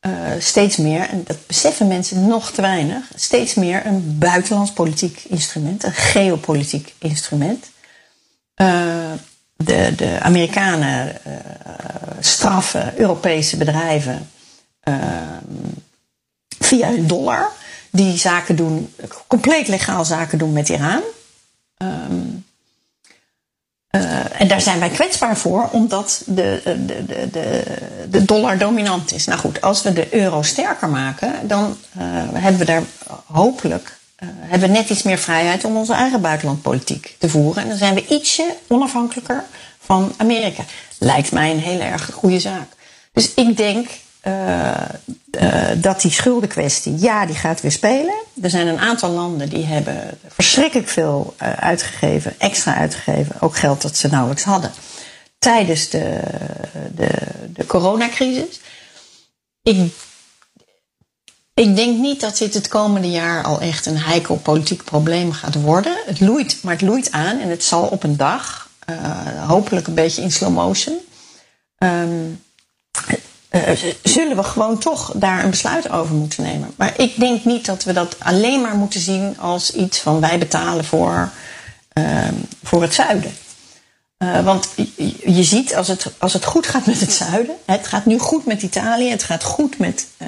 [0.06, 5.24] uh, steeds meer, en dat beseffen mensen nog te weinig, steeds meer een buitenlands politiek
[5.28, 7.72] instrument, een geopolitiek instrument.
[8.56, 9.12] Uh,
[9.56, 11.34] de, de Amerikanen uh,
[12.20, 14.30] straffen Europese bedrijven
[16.60, 17.52] via hun dollar.
[17.92, 18.94] Die zaken doen,
[19.28, 21.02] compleet legaal zaken doen met Iran.
[23.96, 27.64] Uh, en daar zijn wij kwetsbaar voor, omdat de, de, de, de,
[28.10, 29.26] de dollar dominant is.
[29.26, 31.78] Nou goed, als we de euro sterker maken, dan
[32.34, 32.84] hebben we daar
[33.26, 37.64] hopelijk hebben we net iets meer vrijheid om onze eigen buitenlandpolitiek te voeren.
[37.64, 39.44] En dan zijn we ietsje onafhankelijker
[39.80, 40.64] van Amerika.
[40.98, 42.68] Lijkt mij een hele erg goede zaak.
[43.14, 43.90] Dus ik denk
[45.78, 48.14] dat die schuldenkwestie, ja, die gaat weer spelen.
[48.42, 53.98] Er zijn een aantal landen die hebben verschrikkelijk veel uitgegeven, extra uitgegeven, ook geld dat
[53.98, 54.72] ze nauwelijks hadden,
[55.40, 56.20] tijdens de,
[56.96, 57.10] de,
[57.54, 58.60] de coronacrisis.
[59.62, 59.92] Ik
[61.56, 65.62] ik denk niet dat dit het komende jaar al echt een heikel politiek probleem gaat
[65.62, 65.98] worden.
[66.06, 68.70] Het loeit, maar het loeit aan en het zal op een dag,
[69.48, 70.96] hopelijk een beetje in slow motion,
[71.80, 72.04] uh,
[74.04, 76.74] zullen we gewoon toch daar een besluit over moeten nemen.
[76.76, 80.38] Maar ik denk niet dat we dat alleen maar moeten zien als iets van wij
[80.38, 81.32] betalen voor,
[81.94, 82.28] uh,
[82.64, 83.32] voor het zuiden.
[84.18, 84.68] Uh, want
[85.26, 88.46] je ziet, als het, als het goed gaat met het zuiden, het gaat nu goed
[88.46, 90.28] met Italië, het gaat goed met, uh,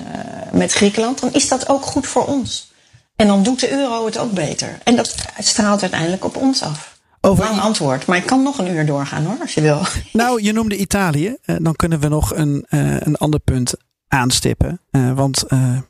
[0.51, 2.71] met Griekenland, dan is dat ook goed voor ons.
[3.15, 4.79] En dan doet de euro het ook beter.
[4.83, 6.94] En dat straalt uiteindelijk op ons af.
[7.25, 7.43] Over...
[7.43, 9.81] Lang antwoord, maar ik kan nog een uur doorgaan hoor, als je wil.
[10.13, 11.37] Nou, je noemde Italië.
[11.45, 12.65] Uh, dan kunnen we nog een,
[12.99, 13.73] een ander punt
[14.07, 14.81] aanstippen.
[15.15, 15.43] want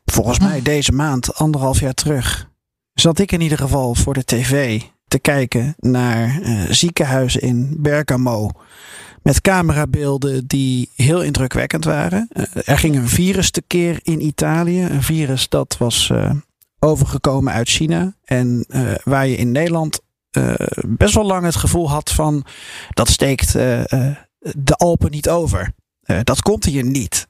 [0.05, 2.49] volgens mij deze maand, anderhalf jaar terug,
[2.93, 8.49] zat ik in ieder geval voor de tv te kijken naar ziekenhuizen in Bergamo.
[9.23, 12.27] Met camerabeelden die heel indrukwekkend waren.
[12.65, 14.83] Er ging een virus tekeer in Italië.
[14.83, 16.11] Een virus dat was
[16.79, 18.15] overgekomen uit China.
[18.23, 18.65] En
[19.03, 19.99] waar je in Nederland
[20.87, 22.45] best wel lang het gevoel had van...
[22.89, 25.73] dat steekt de Alpen niet over.
[26.23, 27.27] dat komt hier niet.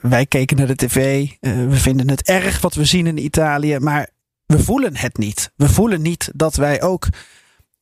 [0.00, 1.28] wij keken naar de tv.
[1.40, 3.78] we vinden het erg wat we zien in Italië.
[3.78, 4.08] Maar
[4.46, 5.52] we voelen het niet.
[5.56, 7.08] We voelen niet dat wij ook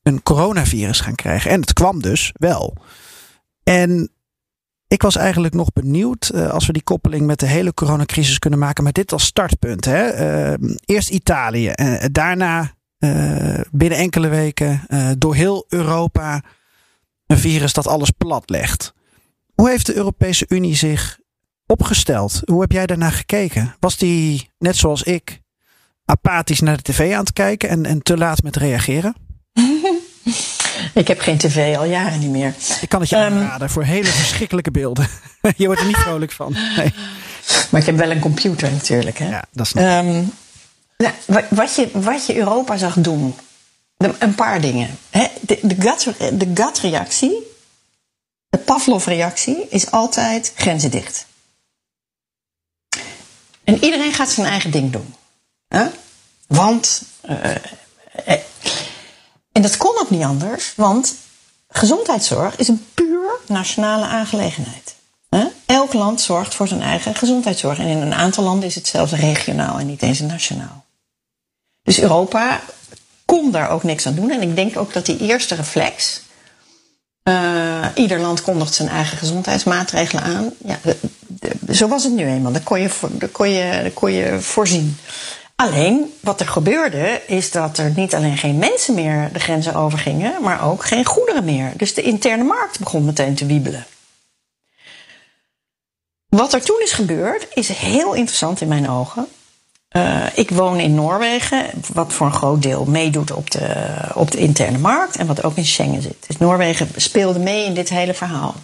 [0.03, 1.51] een coronavirus gaan krijgen.
[1.51, 2.77] En het kwam dus wel.
[3.63, 4.11] En
[4.93, 8.85] ik was eigenlijk nog benieuwd als we die koppeling met de hele coronacrisis kunnen maken.
[8.85, 9.85] Met dit als startpunt.
[9.85, 10.07] Hè?
[10.85, 11.73] Eerst Italië.
[11.75, 12.73] Uh, daarna
[13.71, 14.87] binnen enkele weken
[15.19, 16.43] door heel Europa
[17.27, 18.93] een virus dat alles plat legt.
[19.55, 21.19] Hoe heeft de Europese Unie zich
[21.67, 22.43] opgesteld?
[22.45, 23.75] Hoe heb jij daarnaar gekeken?
[23.81, 25.41] Was die, net zoals ik,
[26.05, 29.15] apathisch naar de tv aan het kijken en, en te laat met reageren?
[30.95, 32.55] Ik heb geen tv al jaren niet meer.
[32.81, 35.09] Ik kan het je um, aanraden voor hele verschrikkelijke beelden.
[35.57, 36.53] je wordt er niet vrolijk van.
[36.77, 36.95] Nee.
[37.71, 39.19] Maar ik heb wel een computer natuurlijk.
[39.19, 39.29] Hè?
[39.29, 40.33] Ja, dat is um,
[41.03, 43.35] nou, wat, je, wat je Europa zag doen.
[44.19, 44.99] Een paar dingen.
[45.11, 45.27] Hè?
[45.41, 47.33] De, de, de gut-reactie,
[48.49, 51.27] de Pavlov-reactie, is altijd grenzen dicht.
[53.65, 55.15] En iedereen gaat zijn eigen ding doen.
[55.69, 55.87] Huh?
[56.47, 57.55] Want, uh,
[59.53, 61.15] en dat kon ook niet anders, want
[61.69, 64.95] gezondheidszorg is een puur nationale aangelegenheid.
[65.67, 67.79] Elk land zorgt voor zijn eigen gezondheidszorg.
[67.79, 70.82] En in een aantal landen is het zelfs regionaal en niet eens nationaal.
[71.83, 72.61] Dus Europa
[73.25, 74.31] kon daar ook niks aan doen.
[74.31, 76.23] En ik denk ook dat die eerste reflex.
[77.29, 80.53] Uh, ieder land kondigt zijn eigen gezondheidsmaatregelen aan.
[80.65, 80.79] Ja,
[81.73, 82.53] zo was het nu eenmaal.
[82.53, 84.97] Dat kon je, dat kon je, dat kon je voorzien.
[85.57, 90.43] Alleen, wat er gebeurde, is dat er niet alleen geen mensen meer de grenzen overgingen,
[90.43, 91.73] maar ook geen goederen meer.
[91.77, 93.87] Dus de interne markt begon meteen te wiebelen.
[96.29, 99.27] Wat er toen is gebeurd, is heel interessant in mijn ogen.
[99.93, 104.39] Uh, ik woon in Noorwegen, wat voor een groot deel meedoet op de, op de
[104.39, 106.25] interne markt en wat ook in Schengen zit.
[106.27, 108.55] Dus Noorwegen speelde mee in dit hele verhaal.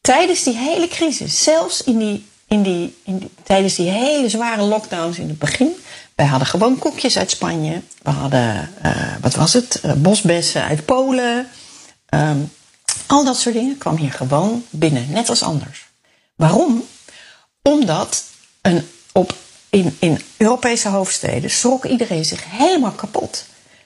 [0.00, 4.62] Tijdens die hele crisis, zelfs in die, in die, in die, tijdens die hele zware
[4.62, 5.68] lockdowns in het begin,
[6.14, 7.80] wij hadden gewoon koekjes uit Spanje.
[8.02, 9.80] We hadden, uh, wat was het?
[9.84, 11.48] Uh, bosbessen uit Polen.
[12.14, 12.52] Um,
[13.06, 15.86] al dat soort dingen kwam hier gewoon binnen, net als anders.
[16.36, 16.84] Waarom?
[17.62, 18.24] Omdat
[18.60, 19.34] een, op,
[19.70, 23.44] in, in Europese hoofdsteden schrok iedereen zich helemaal kapot.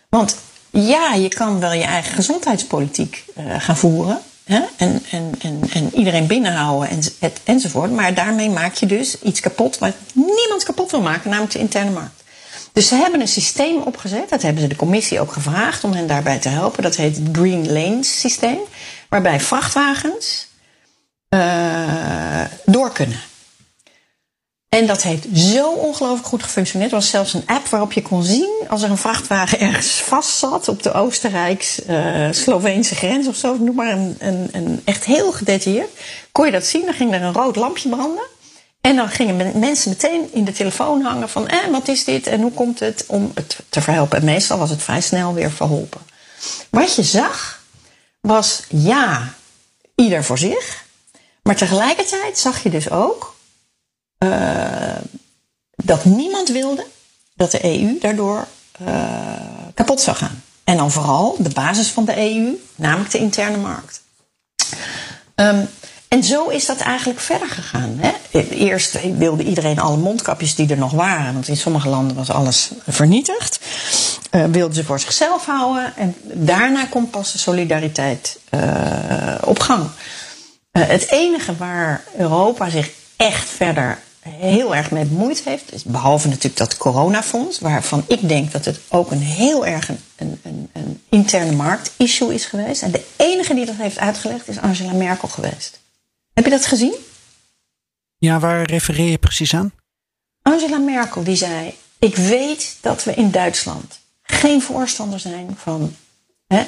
[0.09, 0.37] Want
[0.71, 4.21] ja, je kan wel je eigen gezondheidspolitiek uh, gaan voeren.
[4.45, 4.61] Hè?
[4.77, 7.91] En, en, en, en iedereen binnenhouden en, enzovoort.
[7.91, 11.91] Maar daarmee maak je dus iets kapot wat niemand kapot wil maken, namelijk de interne
[11.91, 12.23] markt.
[12.73, 14.29] Dus ze hebben een systeem opgezet.
[14.29, 16.83] Dat hebben ze de commissie ook gevraagd om hen daarbij te helpen.
[16.83, 18.59] Dat heet het Green Lanes systeem.
[19.09, 20.47] Waarbij vrachtwagens
[21.31, 23.21] uh, door kunnen.
[24.75, 26.91] En dat heeft zo ongelooflijk goed gefunctioneerd.
[26.91, 30.39] Er was zelfs een app waarop je kon zien als er een vrachtwagen ergens vast
[30.39, 35.89] zat op de Oostenrijks-Sloveense grens of zo, noem maar een, een, een, echt heel gedetailleerd.
[36.33, 36.85] Kon je dat zien?
[36.85, 38.25] Dan ging er een rood lampje branden.
[38.81, 42.41] En dan gingen mensen meteen in de telefoon hangen van eh, wat is dit en
[42.41, 44.19] hoe komt het om het te verhelpen.
[44.19, 46.01] En meestal was het vrij snel weer verholpen.
[46.71, 47.63] Wat je zag
[48.21, 49.35] was ja,
[49.95, 50.85] ieder voor zich.
[51.43, 53.34] Maar tegelijkertijd zag je dus ook
[54.19, 54.97] uh,
[55.77, 56.87] dat niemand wilde
[57.35, 58.47] dat de EU daardoor
[58.83, 59.15] uh,
[59.75, 60.43] kapot zou gaan.
[60.65, 64.03] En dan vooral de basis van de EU, namelijk de interne markt.
[65.35, 65.69] Um,
[66.09, 67.99] en zo is dat eigenlijk verder gegaan.
[68.01, 68.41] Hè?
[68.51, 72.71] Eerst wilde iedereen alle mondkapjes die er nog waren, want in sommige landen was alles
[72.87, 73.61] vernietigd.
[74.31, 75.97] Uh, wilden ze voor zichzelf houden.
[75.97, 78.39] En daarna komt pas de solidariteit
[79.41, 79.91] op gang.
[80.79, 83.99] Het enige waar Europa zich echt verder
[84.29, 88.81] heel erg mee bemoeid heeft, is behalve natuurlijk dat coronafonds, waarvan ik denk dat het
[88.89, 92.83] ook een heel erg een, een, een, een interne markt-issue is geweest.
[92.83, 95.81] En de enige die dat heeft uitgelegd is Angela Merkel geweest.
[96.33, 96.95] Heb je dat gezien?
[98.19, 99.73] Ja, waar refereer je precies aan?
[100.43, 105.97] Angela Merkel die zei: Ik weet dat we in Duitsland geen voorstander zijn van
[106.47, 106.65] hè,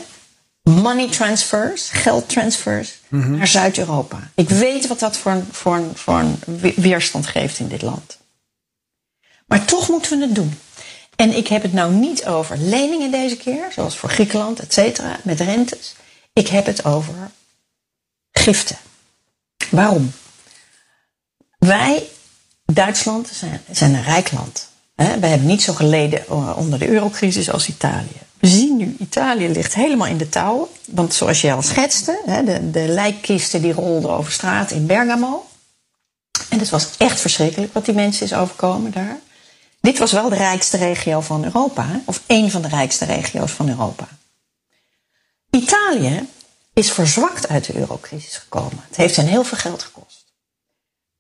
[0.71, 4.31] money transfers, geldtransfers mm naar Zuid-Europa.
[4.35, 6.39] Ik weet wat dat voor een, voor, een, voor een
[6.77, 8.19] weerstand geeft in dit land.
[9.47, 10.59] Maar toch moeten we het doen.
[11.17, 15.19] En ik heb het nou niet over leningen deze keer, zoals voor Griekenland, et cetera,
[15.23, 15.95] met rentes.
[16.33, 17.15] Ik heb het over
[18.33, 18.77] giften.
[19.71, 20.13] Waarom?
[21.59, 22.03] Wij,
[22.65, 24.69] Duitsland, zijn, zijn een rijk land.
[24.95, 28.26] We hebben niet zo geleden eh, onder de eurocrisis als Italië.
[28.39, 30.69] We zien nu, Italië ligt helemaal in de touwen.
[30.85, 35.47] Want zoals je al schetste, de, de lijkkisten die rolden over straat in Bergamo.
[36.49, 39.19] En het was echt verschrikkelijk wat die mensen is overkomen daar.
[39.81, 43.69] Dit was wel de rijkste regio van Europa, of één van de rijkste regio's van
[43.69, 44.09] Europa.
[45.51, 46.29] Italië
[46.73, 48.85] is verzwakt uit de eurocrisis gekomen.
[48.89, 50.25] Het heeft hen heel veel geld gekost.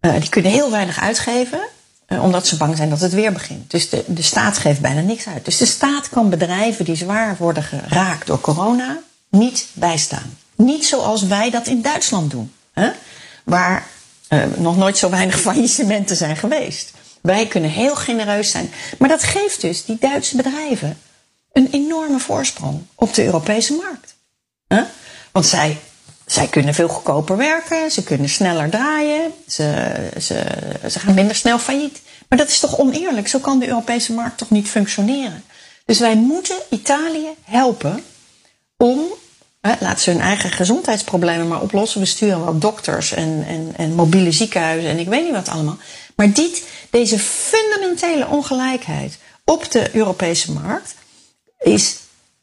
[0.00, 1.68] Uh, die kunnen heel weinig uitgeven,
[2.08, 3.70] omdat ze bang zijn dat het weer begint.
[3.70, 5.44] Dus de, de staat geeft bijna niks uit.
[5.44, 8.98] Dus de staat kan bedrijven die zwaar worden geraakt door corona
[9.28, 10.36] niet bijstaan.
[10.54, 12.90] Niet zoals wij dat in Duitsland doen, hè?
[13.44, 13.86] waar
[14.28, 16.92] uh, nog nooit zo weinig faillissementen zijn geweest.
[17.20, 18.70] Wij kunnen heel genereus zijn.
[18.98, 20.98] Maar dat geeft dus die Duitse bedrijven
[21.52, 24.14] een enorme voorsprong op de Europese markt.
[24.68, 24.82] Huh?
[25.32, 25.78] Want zij,
[26.26, 30.42] zij kunnen veel goedkoper werken, ze kunnen sneller draaien, ze, ze,
[30.90, 32.00] ze gaan minder snel failliet.
[32.28, 33.28] Maar dat is toch oneerlijk?
[33.28, 35.44] Zo kan de Europese markt toch niet functioneren?
[35.84, 38.04] Dus wij moeten Italië helpen
[38.76, 39.00] om,
[39.60, 42.00] hè, laten ze hun eigen gezondheidsproblemen maar oplossen.
[42.00, 45.78] We sturen wel dokters en, en, en mobiele ziekenhuizen en ik weet niet wat allemaal.
[46.16, 50.94] Maar dit, deze fundamentele ongelijkheid op de Europese markt
[51.58, 51.96] is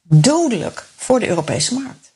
[0.04, 2.13] dodelijk voor de Europese markt.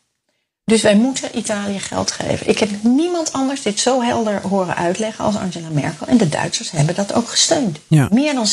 [0.72, 2.48] Dus wij moeten Italië geld geven.
[2.48, 6.08] Ik heb niemand anders dit zo helder horen uitleggen als Angela Merkel.
[6.08, 7.78] En de Duitsers hebben dat ook gesteund.
[7.88, 8.08] Ja.
[8.12, 8.50] Meer dan 60%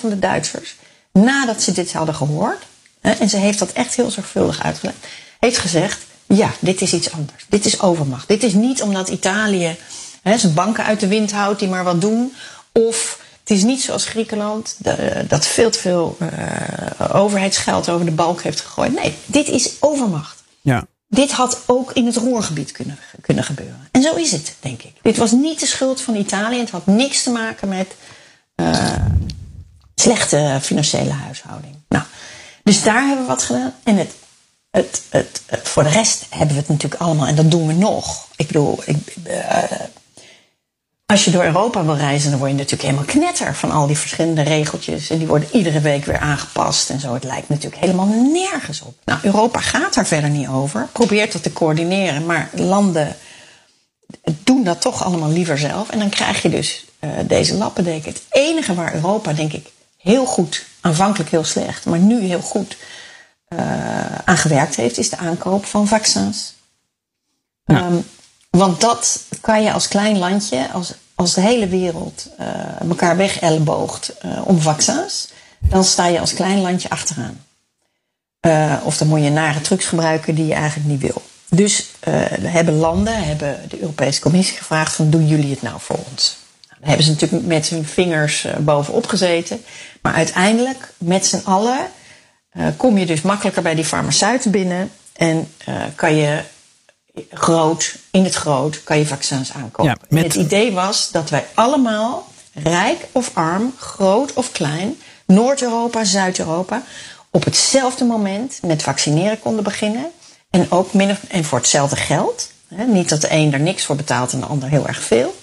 [0.00, 0.76] van de Duitsers,
[1.12, 2.62] nadat ze dit hadden gehoord,
[3.00, 4.96] en ze heeft dat echt heel zorgvuldig uitgelegd,
[5.38, 7.46] heeft gezegd: ja, dit is iets anders.
[7.48, 8.28] Dit is overmacht.
[8.28, 9.76] Dit is niet omdat Italië
[10.22, 12.34] hè, zijn banken uit de wind houdt die maar wat doen.
[12.72, 14.76] Of het is niet zoals Griekenland,
[15.28, 18.94] dat veel te veel uh, overheidsgeld over de balk heeft gegooid.
[18.94, 20.42] Nee, dit is overmacht.
[20.60, 20.86] Ja.
[21.14, 23.88] Dit had ook in het Roergebied kunnen, kunnen gebeuren.
[23.90, 24.92] En zo is het, denk ik.
[25.02, 26.58] Dit was niet de schuld van Italië.
[26.58, 27.94] Het had niks te maken met
[28.56, 28.94] uh,
[29.94, 31.74] slechte financiële huishouding.
[31.88, 32.04] Nou,
[32.62, 33.74] dus daar hebben we wat gedaan.
[33.82, 34.12] En het,
[34.70, 37.26] het, het, voor de rest hebben we het natuurlijk allemaal.
[37.26, 38.26] En dat doen we nog.
[38.36, 39.62] Ik bedoel, ik, uh,
[41.12, 43.98] als je door Europa wil reizen, dan word je natuurlijk helemaal knetter van al die
[43.98, 45.10] verschillende regeltjes.
[45.10, 47.14] En die worden iedere week weer aangepast en zo.
[47.14, 48.94] Het lijkt natuurlijk helemaal nergens op.
[49.04, 50.88] Nou, Europa gaat daar verder niet over.
[50.92, 53.16] Probeert dat te coördineren, maar landen
[54.24, 55.90] doen dat toch allemaal liever zelf.
[55.90, 58.12] En dan krijg je dus uh, deze lappendeken.
[58.12, 59.66] Het enige waar Europa, denk ik,
[59.98, 62.76] heel goed, aanvankelijk heel slecht, maar nu heel goed
[63.48, 63.58] uh,
[64.24, 66.54] aan gewerkt heeft, is de aankoop van vaccins.
[67.64, 67.86] Ja.
[67.86, 68.04] Um,
[68.50, 73.38] want dat kan je als klein landje, als, als de hele wereld uh, elkaar weg
[73.38, 77.44] elleboogt uh, om vaccins, dan sta je als klein landje achteraan.
[78.46, 81.22] Uh, of dan moet je nare trucs gebruiken die je eigenlijk niet wil.
[81.48, 81.90] Dus
[82.40, 86.36] hebben landen, hebben de Europese Commissie gevraagd van doen jullie het nou voor ons?
[86.68, 89.64] Nou, daar hebben ze natuurlijk met hun vingers bovenop gezeten.
[90.00, 91.78] Maar uiteindelijk, met z'n allen,
[92.76, 95.48] kom je dus makkelijker bij die farmaceuten binnen en
[95.94, 96.42] kan je
[97.30, 99.84] groot, in het groot, kan je vaccins aankopen.
[99.84, 100.22] Ja, met...
[100.22, 106.82] Het idee was dat wij allemaal rijk of arm, groot of klein, Noord-Europa, Zuid-Europa,
[107.30, 110.10] op hetzelfde moment met vaccineren konden beginnen.
[110.50, 112.50] En ook min of, en voor hetzelfde geld.
[112.74, 115.34] Hè, niet dat de een er niks voor betaalt en de ander heel erg veel.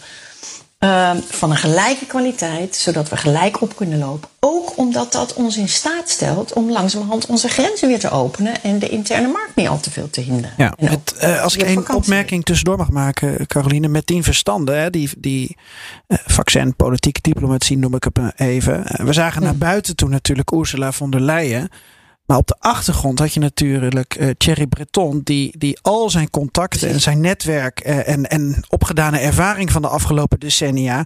[0.84, 4.30] Uh, van een gelijke kwaliteit, zodat we gelijk op kunnen lopen.
[4.40, 8.80] Ook omdat dat ons in staat stelt om langzamerhand onze grenzen weer te openen en
[8.80, 10.52] de interne markt niet al te veel te hinderen.
[10.58, 10.74] Ja,
[11.24, 15.58] uh, als ik één opmerking tussendoor mag maken, Caroline, met tien verstanden, hè, die, die
[16.08, 18.84] uh, vaccin, politieke diplomatie noem ik het even.
[19.06, 21.70] we zagen naar buiten toen natuurlijk Ursula von der Leyen.
[22.30, 26.90] Maar op de achtergrond had je natuurlijk uh, Thierry Breton, die, die al zijn contacten
[26.90, 31.06] en zijn netwerk uh, en, en opgedane ervaring van de afgelopen decennia.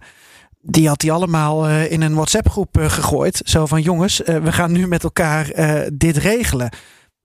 [0.61, 3.41] Die had hij allemaal uh, in een WhatsApp-groep gegooid.
[3.45, 5.51] Zo van: jongens, we gaan nu met elkaar
[5.93, 6.69] dit regelen.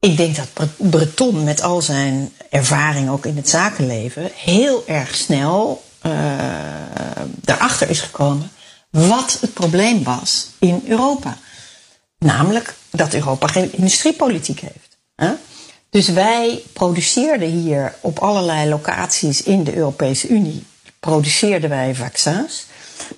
[0.01, 5.83] Ik denk dat Breton met al zijn ervaring ook in het zakenleven heel erg snel
[7.41, 8.51] daarachter is gekomen
[8.91, 11.37] wat het probleem was in Europa.
[12.19, 14.99] Namelijk dat Europa geen industriepolitiek heeft.
[15.15, 15.31] Hè?
[15.91, 20.65] Dus wij produceerden hier op allerlei locaties in de Europese Unie
[21.01, 22.67] produceerden wij vaccins.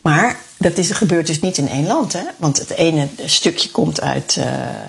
[0.03, 2.13] Maar dat is, gebeurt dus niet in één land.
[2.13, 2.23] Hè?
[2.37, 4.45] Want het ene stukje komt uit, uh,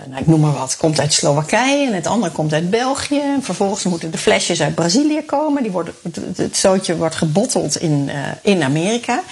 [0.09, 3.19] nou, ik noem maar wat, komt uit Slowakije en het andere komt uit België.
[3.19, 5.63] En vervolgens moeten de flesjes uit Brazilië komen.
[5.63, 5.93] Die worden,
[6.35, 9.23] het zootje wordt gebotteld in, uh, in Amerika.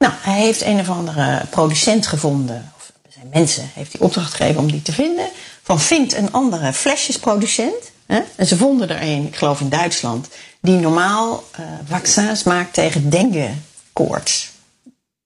[0.01, 4.61] Nou, hij heeft een of andere producent gevonden, of zijn mensen, heeft hij opdracht gegeven
[4.61, 5.29] om die te vinden.
[5.63, 7.91] Van vind een andere flesjesproducent.
[8.07, 8.21] Hè?
[8.37, 10.29] En ze vonden er een, ik geloof in Duitsland,
[10.61, 14.51] die normaal uh, vaccins maakt tegen dengue-koorts.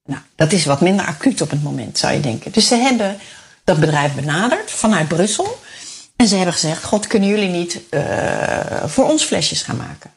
[0.04, 2.52] Nou, dat is wat minder acuut op het moment, zou je denken.
[2.52, 3.18] Dus ze hebben
[3.64, 5.58] dat bedrijf benaderd vanuit Brussel.
[6.16, 10.10] En ze hebben gezegd: God, kunnen jullie niet uh, voor ons flesjes gaan maken?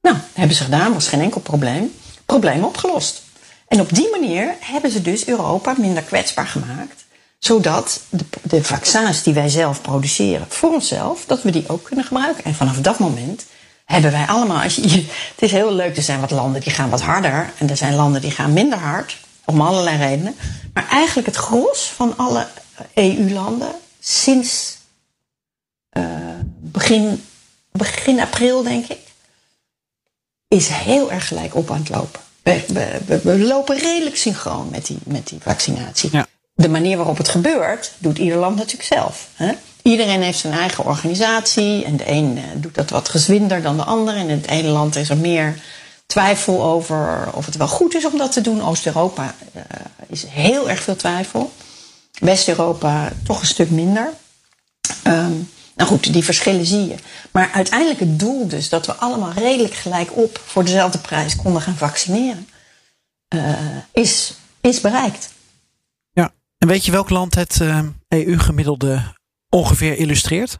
[0.00, 1.94] Nou, hebben ze gedaan, was geen enkel probleem.
[2.26, 3.22] Probleem opgelost.
[3.68, 7.06] En op die manier hebben ze dus Europa minder kwetsbaar gemaakt.
[7.38, 8.00] Zodat
[8.42, 12.44] de, vaccins die wij zelf produceren voor onszelf, dat we die ook kunnen gebruiken.
[12.44, 13.44] En vanaf dat moment
[13.84, 14.62] hebben wij allemaal.
[14.62, 15.04] Als het
[15.38, 17.52] is heel leuk, er zijn wat landen die gaan wat harder.
[17.58, 19.16] En er zijn landen die gaan minder hard.
[19.44, 20.36] Om allerlei redenen.
[20.72, 22.46] Maar eigenlijk het gros van alle
[22.94, 24.78] EU-landen sinds
[25.92, 26.04] uh,
[26.60, 27.24] begin,
[27.72, 28.98] begin april, denk ik,
[30.48, 32.20] is heel erg gelijk op aan het lopen.
[32.66, 36.08] We, we, we, lopen redelijk synchroon met die, met die vaccinatie.
[36.12, 36.26] Ja.
[36.54, 39.28] De manier waarop het gebeurt, doet ieder land natuurlijk zelf.
[39.34, 39.52] Hè?
[39.82, 41.84] Iedereen heeft zijn eigen organisatie.
[41.84, 44.14] En de een doet dat wat gezwinder dan de ander.
[44.14, 45.58] En in het ene land is er meer
[46.06, 48.62] twijfel over of het wel goed is om dat te doen.
[48.62, 49.62] Oost-Europa uh,
[50.06, 51.52] is heel erg veel twijfel.
[52.18, 54.12] West-Europa toch een stuk minder.
[55.06, 56.94] Um, nou goed, die verschillen zie je.
[57.30, 61.62] Maar uiteindelijk het doel dus dat we allemaal redelijk gelijk op voor dezelfde prijs konden
[61.62, 62.48] gaan vaccineren,
[63.34, 63.52] uh,
[63.92, 65.32] is, is bereikt.
[66.10, 69.14] Ja, en weet je welk land het uh, EU-gemiddelde
[69.48, 70.58] ongeveer illustreert?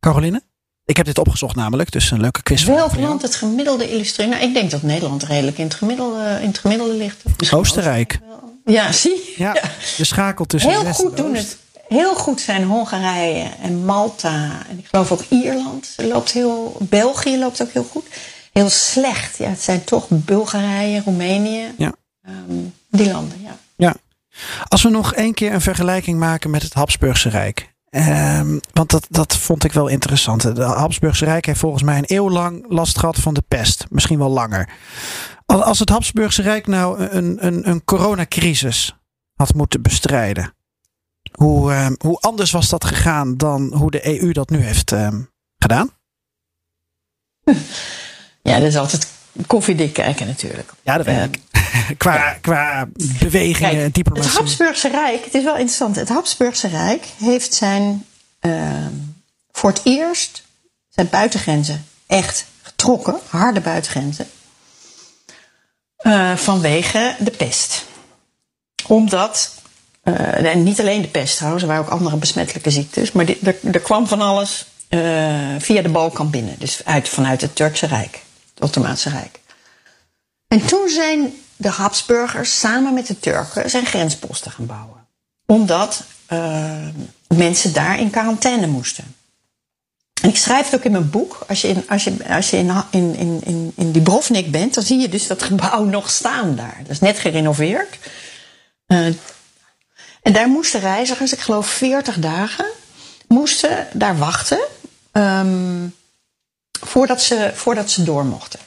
[0.00, 0.42] Caroline?
[0.84, 2.64] Ik heb dit opgezocht namelijk, dus een leuke quiz.
[2.64, 4.30] Welk land het gemiddelde illustreert?
[4.30, 7.22] Nou, ik denk dat Nederland redelijk in het gemiddelde, in het gemiddelde ligt.
[7.52, 8.20] Oostenrijk.
[8.64, 9.34] Ja, zie.
[9.36, 9.52] Ja,
[9.96, 11.58] de schakel tussen Heel goed doen het
[11.88, 14.66] heel goed zijn Hongarije en Malta.
[14.68, 16.76] En ik geloof ook Ierland loopt heel.
[16.80, 18.06] België loopt ook heel goed.
[18.52, 19.38] Heel slecht.
[19.38, 21.74] Ja, het zijn toch Bulgarije, Roemenië.
[21.78, 21.92] Ja.
[22.28, 23.56] Um, die landen, ja.
[23.76, 23.94] Ja.
[24.68, 27.72] Als we nog één keer een vergelijking maken met het Habsburgse Rijk.
[27.90, 30.42] Ehm, want dat, dat vond ik wel interessant.
[30.42, 33.84] Het Habsburgse Rijk heeft volgens mij een eeuw lang last gehad van de pest.
[33.90, 34.68] Misschien wel langer.
[35.46, 38.96] Als het Habsburgse Rijk nou een, een, een coronacrisis
[39.34, 40.54] had moeten bestrijden.
[41.38, 45.20] Hoe, ehm, hoe anders was dat gegaan dan hoe de EU dat nu heeft ehm,
[45.58, 45.90] gedaan?
[48.42, 49.06] Ja, dat is altijd
[49.46, 50.72] koffiedik kijken natuurlijk.
[50.82, 51.40] Ja, dat weet ik.
[52.04, 52.88] qua, qua
[53.18, 54.30] bewegingen en diplomatie.
[54.30, 55.96] Het Habsburgse Rijk, het is wel interessant.
[55.96, 58.06] Het Habsburgse Rijk heeft zijn
[58.40, 58.92] ehm,
[59.50, 60.44] voor het eerst
[60.88, 64.26] zijn buitengrenzen echt getrokken, harde buitengrenzen,
[66.02, 67.84] uh, vanwege de pest.
[68.86, 69.54] Omdat,
[70.04, 73.34] uh, en niet alleen de pest trouwens, er waren ook andere besmettelijke ziektes, maar
[73.72, 75.00] er, kwam van alles uh,
[75.58, 78.22] via de Balkan binnen, dus uit, vanuit het Turkse Rijk,
[78.54, 79.40] het Ottomaanse Rijk.
[80.48, 85.06] En toen zijn de Habsburgers samen met de Turken zijn grensposten gaan bouwen.
[85.46, 86.88] Omdat uh,
[87.28, 89.14] mensen daar in quarantaine moesten.
[90.22, 91.44] En ik schrijf het ook in mijn boek.
[91.48, 94.84] Als je in, als je, als je in, in, in, in, in Dubrovnik bent, dan
[94.84, 96.76] zie je dus dat gebouw nog staan daar.
[96.82, 97.98] Dat is net gerenoveerd.
[100.24, 102.66] En daar moesten reizigers, ik geloof 40 dagen,
[103.28, 104.58] moesten daar wachten
[105.12, 105.94] um,
[106.80, 108.60] voordat, ze, voordat ze door mochten.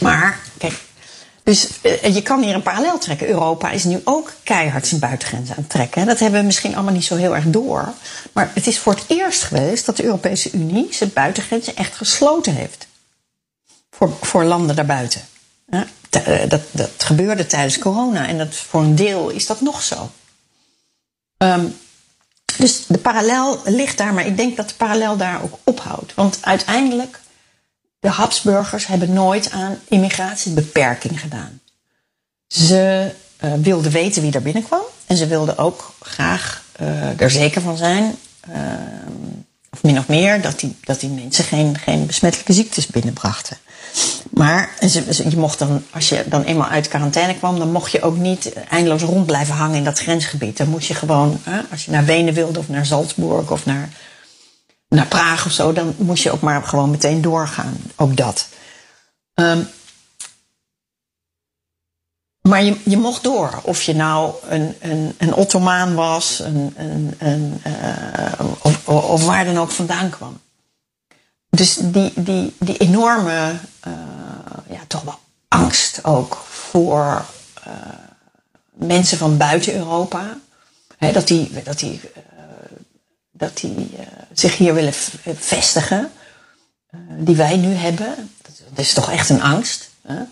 [0.00, 0.80] Maar, kijk,
[1.42, 3.28] dus uh, je kan hier een parallel trekken.
[3.28, 6.06] Europa is nu ook keihard zijn buitengrenzen aan het trekken.
[6.06, 7.92] Dat hebben we misschien allemaal niet zo heel erg door.
[8.32, 12.54] Maar het is voor het eerst geweest dat de Europese Unie zijn buitengrenzen echt gesloten
[12.54, 12.86] heeft.
[13.90, 15.20] Voor, voor landen daarbuiten.
[15.66, 15.86] Ja,
[16.48, 20.10] dat, dat gebeurde tijdens corona en dat, voor een deel is dat nog zo.
[21.44, 21.76] Um,
[22.58, 26.14] dus de parallel ligt daar, maar ik denk dat de parallel daar ook ophoudt.
[26.14, 27.20] Want uiteindelijk
[28.00, 31.60] de Habsburgers hebben nooit aan immigratiebeperking gedaan.
[32.46, 33.10] Ze
[33.44, 34.82] uh, wilden weten wie er binnenkwam.
[35.06, 38.16] En ze wilden ook graag uh, er zeker van zijn,
[38.48, 38.56] uh,
[39.70, 43.56] of min of meer, dat die, dat die mensen geen, geen besmettelijke ziektes binnenbrachten.
[44.30, 48.16] Maar je mocht dan, als je dan eenmaal uit quarantaine kwam, dan mocht je ook
[48.16, 50.56] niet eindeloos rond blijven hangen in dat grensgebied.
[50.56, 51.40] Dan moest je gewoon,
[51.70, 53.88] als je naar Wenen wilde of naar Salzburg of naar
[54.90, 57.76] naar Praag of zo, dan moest je ook maar gewoon meteen doorgaan.
[57.96, 58.48] Ook dat.
[59.34, 59.68] Um,
[62.40, 63.60] maar je, je mocht door.
[63.62, 69.44] Of je nou een, een, een Ottomaan was, een, een, een, uh, of, of, waar
[69.44, 70.40] dan ook vandaan kwam.
[71.50, 73.52] Dus die, die, die enorme,
[73.86, 73.92] uh,
[74.68, 75.18] ja, toch wel
[75.48, 77.24] angst ook voor
[77.66, 77.72] uh,
[78.72, 80.36] mensen van buiten Europa.
[80.96, 82.00] Hè, dat die, dat die
[83.40, 83.90] dat die
[84.32, 84.92] zich hier willen
[85.38, 86.10] vestigen,
[87.18, 88.30] die wij nu hebben.
[88.68, 89.90] Dat is toch echt een angst.
[90.02, 90.22] Hè?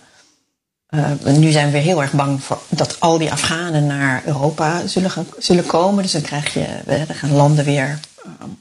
[0.90, 5.10] Uh, nu zijn we heel erg bang voor dat al die Afghanen naar Europa zullen,
[5.10, 6.02] gaan, zullen komen.
[6.02, 7.98] Dus dan krijg je, dan gaan landen weer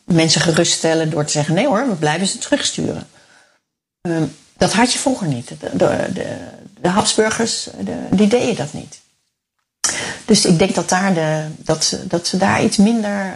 [0.05, 3.07] mensen geruststellen door te zeggen: nee hoor, we blijven ze terugsturen.
[4.57, 5.47] dat had je vroeger niet.
[5.47, 6.37] De, de, de,
[6.81, 7.67] de Habsburgers,
[8.11, 8.99] die deden dat niet.
[10.25, 13.33] Dus ik denk dat, daar de, dat, ze, dat ze daar iets minder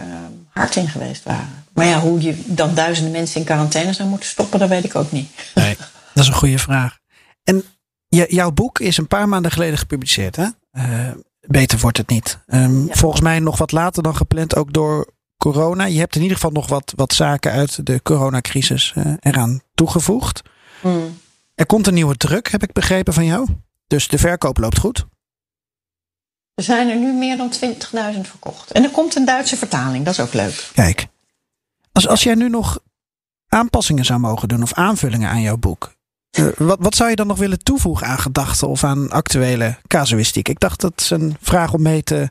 [0.49, 1.65] hard in geweest waren.
[1.73, 4.95] Maar ja, hoe je dan duizenden mensen in quarantaine zou moeten stoppen, dat weet ik
[4.95, 5.31] ook niet.
[5.55, 5.77] Nee,
[6.13, 6.97] dat is een goede vraag.
[7.43, 7.63] En
[8.15, 10.47] jouw boek is een paar maanden geleden gepubliceerd, hè?
[10.71, 11.11] Uh,
[11.41, 12.39] beter wordt het niet.
[12.47, 12.93] Um, ja.
[12.93, 15.85] Volgens mij nog wat later dan gepland, ook door corona.
[15.85, 20.41] Je hebt in ieder geval nog wat, wat zaken uit de coronacrisis uh, eraan toegevoegd.
[20.81, 21.19] Mm.
[21.55, 23.47] Er komt een nieuwe druk, heb ik begrepen van jou.
[23.87, 25.05] Dus de verkoop loopt goed.
[26.53, 28.71] Er zijn er nu meer dan 20.000 verkocht.
[28.71, 30.69] En er komt een Duitse vertaling, dat is ook leuk.
[30.73, 31.07] Kijk,
[31.91, 32.79] als, als jij nu nog
[33.47, 35.95] aanpassingen zou mogen doen of aanvullingen aan jouw boek.
[36.39, 40.47] Uh, wat, wat zou je dan nog willen toevoegen aan gedachten of aan actuele casuïstiek?
[40.47, 42.29] Ik dacht dat is een vraag om mee te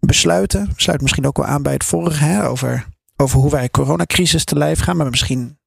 [0.00, 0.72] besluiten.
[0.76, 4.56] Sluit misschien ook wel aan bij het vorige hè, over, over hoe wij coronacrisis te
[4.56, 4.96] lijf gaan.
[4.96, 5.58] Maar misschien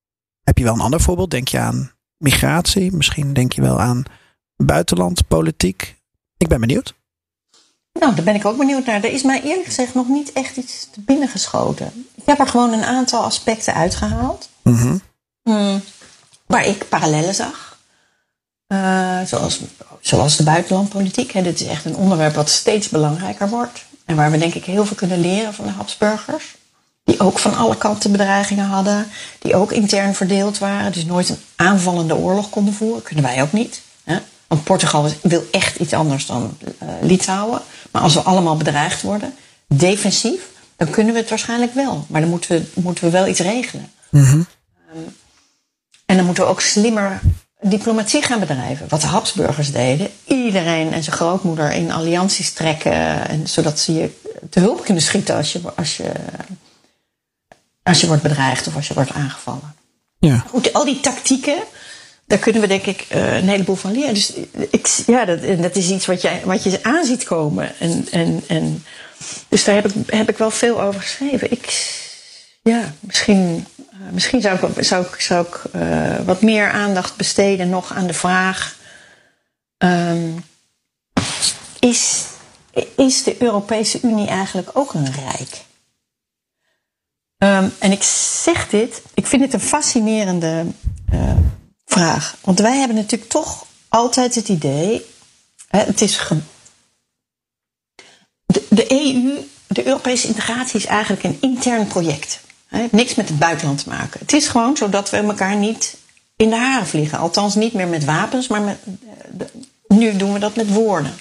[0.44, 1.32] heb je wel een ander voorbeeld.
[1.32, 2.91] Denk je aan migratie?
[2.91, 4.04] Misschien denk je wel aan
[4.56, 5.95] buitenland, politiek.
[6.38, 6.95] Ik ben benieuwd.
[7.99, 9.04] Nou, daar ben ik ook benieuwd naar.
[9.04, 12.08] Er is mij eerlijk gezegd nog niet echt iets te binnengeschoten.
[12.16, 14.49] Ik heb er gewoon een aantal aspecten uitgehaald.
[14.64, 15.02] Mm -hmm.
[15.44, 15.82] mm,
[16.45, 17.66] waar ik parallellen zag.
[18.68, 19.60] Uh, zoals,
[20.02, 21.31] zoals de buitenlandpolitiek.
[21.31, 21.41] Hè.
[21.41, 23.85] Dit is echt een onderwerp wat steeds belangrijker wordt.
[24.06, 26.56] En waar we denk ik heel veel kunnen leren van de Habsburgers.
[27.03, 29.07] Die ook van alle kanten bedreigingen hadden.
[29.39, 30.91] Die ook intern verdeeld waren.
[30.91, 33.03] Dus nooit een aanvallende oorlog konden voeren.
[33.03, 33.81] Kunnen wij ook niet.
[34.03, 34.19] Hè.
[34.48, 37.61] Want Portugal wil echt iets anders dan uh, Litouwen.
[37.91, 39.34] Maar als we allemaal bedreigd worden,
[39.68, 40.41] defensief,
[40.76, 42.06] dan kunnen we het waarschijnlijk wel.
[42.10, 43.91] Maar dan moeten we, moeten we wel iets regelen.
[44.10, 44.48] Mm -hmm.
[44.95, 45.15] um,
[46.06, 47.22] en dan moeten we ook slimmer
[47.61, 48.85] diplomatie gaan bedrijven.
[48.89, 50.09] Wat de Habsburgers deden.
[50.25, 53.27] Iedereen en zijn grootmoeder in allianties trekken.
[53.27, 54.09] En, zodat ze je
[54.49, 56.11] te hulp kunnen schieten als je, als, je,
[57.84, 59.75] als je wordt bedreigd of als je wordt aangevallen.
[60.19, 60.43] Ja.
[60.49, 61.57] Goed, al die tactieken,
[62.25, 64.13] daar kunnen we denk ik uh, een heleboel van leren.
[64.13, 64.34] Dus
[64.69, 67.79] ik, ja, dat, dat is iets wat, jij, wat je aan ziet komen.
[67.79, 68.84] En, en, en,
[69.47, 71.51] dus daar heb ik, heb ik wel veel over geschreven.
[71.51, 71.65] Ik,
[72.68, 77.69] ja, misschien, uh, misschien zou ik, zou ik, zou ik uh, wat meer aandacht besteden
[77.69, 78.77] nog aan de vraag:
[79.77, 80.44] um,
[81.80, 82.26] is,
[82.95, 85.65] is de Europese Unie eigenlijk ook een rijk?
[87.38, 88.03] Um, en ik
[88.44, 90.65] zeg dit, ik vind het een fascinerende
[91.14, 91.35] uh,
[91.85, 92.38] vraag.
[92.41, 95.06] Want wij hebben natuurlijk toch altijd het idee,
[95.68, 96.31] hè, het is
[98.45, 102.45] de, de EU, de Europese integratie is eigenlijk een intern project.
[102.68, 104.19] Het heeft niks met het buitenland te maken.
[104.19, 105.98] Het is gewoon zodat we elkaar niet
[106.35, 107.18] in de haren vliegen.
[107.18, 108.77] Althans niet meer met wapens, maar met,
[109.88, 111.15] nu doen we dat met woorden.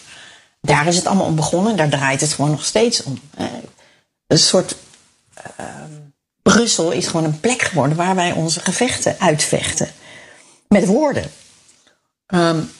[0.60, 1.77] Daar is het allemaal om begonnen.
[1.77, 3.20] Daar draait het gewoon nog steeds om.
[4.27, 4.77] Een soort
[5.60, 5.66] uh,
[6.43, 9.89] Brussel is gewoon een plek geworden waar wij onze gevechten uitvechten.
[10.68, 11.31] Met woorden.
[12.27, 12.70] Um,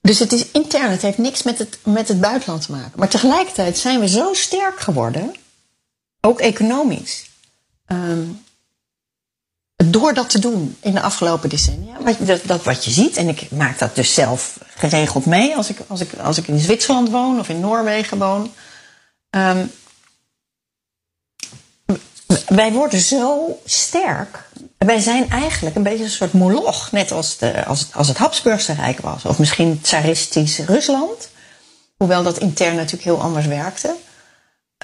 [0.00, 2.98] dus het is intern, het heeft niks met het, met het buitenland te maken.
[2.98, 5.34] Maar tegelijkertijd zijn we zo sterk geworden,
[6.28, 7.30] ook economisch,
[7.86, 8.44] um,
[9.76, 12.02] door dat te doen in de afgelopen decennia.
[12.02, 15.68] Wat, dat, dat wat je ziet, en ik maak dat dus zelf geregeld mee als
[15.68, 18.52] ik, als ik, als ik in Zwitserland woon of in Noorwegen woon.
[19.30, 19.72] Um,
[22.46, 24.48] wij worden zo sterk.
[24.78, 28.72] Wij zijn eigenlijk een beetje een soort moloch, net als, de, als, als het Habsburgse
[28.72, 29.24] Rijk was.
[29.24, 31.28] Of misschien tsaristisch Rusland.
[31.96, 33.96] Hoewel dat intern natuurlijk heel anders werkte.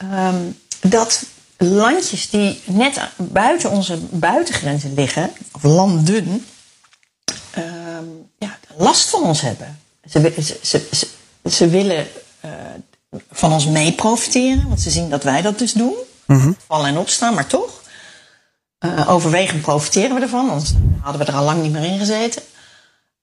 [0.03, 1.25] Um, dat
[1.65, 6.47] landjes die net buiten onze buitengrenzen liggen, of landen,
[7.59, 9.79] um, ja, last van ons hebben.
[10.11, 11.09] Ze, ze, ze, ze,
[11.51, 12.07] ze willen
[12.45, 12.51] uh,
[13.31, 15.95] van ons mee profiteren, want ze zien dat wij dat dus doen.
[16.27, 16.57] Mm-hmm.
[16.67, 17.83] Vallen en opstaan, maar toch.
[18.81, 22.43] Uh, overwegend profiteren we ervan, anders hadden we er al lang niet meer in gezeten.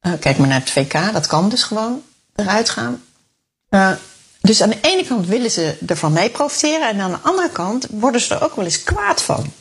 [0.02, 2.02] Uh, kijk maar naar het VK, dat kan dus gewoon
[2.36, 3.04] eruit gaan.
[4.42, 7.88] Dus aan de ene kant willen ze ervan mee profiteren, en aan de andere kant
[7.90, 9.54] worden ze er ook wel eens kwaad van.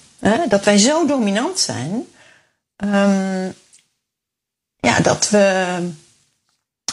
[0.48, 1.90] dat wij zo dominant zijn,
[2.77, 3.55] um,
[4.77, 5.77] ja, dat we,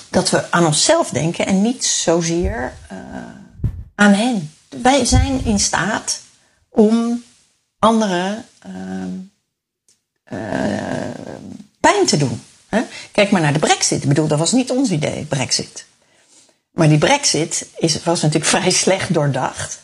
[0.10, 2.74] dat we aan onszelf denken en niet zozeer
[3.96, 4.52] aan hen.
[4.70, 6.22] Wij zijn in staat
[6.70, 7.24] om
[7.80, 8.74] anderen uh,
[10.40, 11.12] uh,
[11.80, 12.42] pijn te doen.
[12.68, 12.82] Hè?
[13.12, 14.02] Kijk maar naar de brexit.
[14.02, 15.86] Ik bedoel, dat was niet ons idee, brexit.
[16.78, 19.82] Maar die brexit is, was natuurlijk vrij slecht doordacht.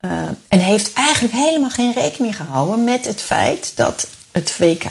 [0.00, 4.84] Uh, en heeft eigenlijk helemaal geen rekening gehouden met het feit dat het VK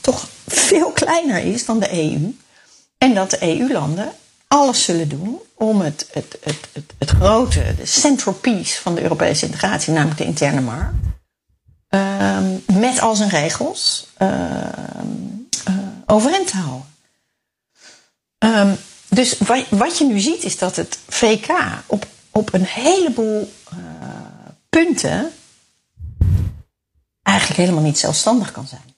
[0.00, 2.36] toch veel kleiner is dan de EU.
[2.98, 4.12] En dat de EU-landen
[4.48, 9.02] alles zullen doen om het, het, het, het, het grote, de central piece van de
[9.02, 10.94] Europese integratie, namelijk de interne markt,
[11.88, 14.28] um, met al zijn regels uh,
[15.68, 15.74] uh,
[16.06, 16.86] overeind te houden.
[18.38, 18.76] Um,
[19.10, 21.46] dus wat, wat, je nu ziet is dat het VK
[21.86, 23.78] op, op een heleboel uh,
[24.68, 25.32] punten
[27.22, 28.94] eigenlijk helemaal niet zelfstandig kan zijn.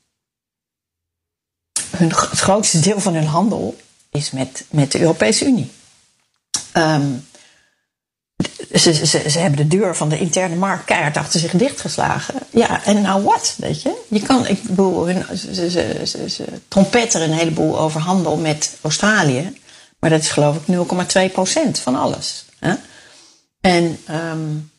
[1.97, 3.77] Hun, het grootste deel van hun handel
[4.11, 5.71] is met, met de Europese Unie.
[6.75, 7.27] Um,
[8.75, 12.35] ze, ze, ze, hebben de deur van de interne markt keihard achter zich dichtgeslagen.
[12.51, 14.01] Ja, en nou wat, weet je?
[14.09, 19.61] Je kan, ik bedoel, hun, ze, ze trompetteren een heleboel over handel met Australië.
[20.03, 22.45] Maar dat is geloof ik 0,2% van alles.
[22.59, 22.75] Hè?
[23.61, 24.71] En um,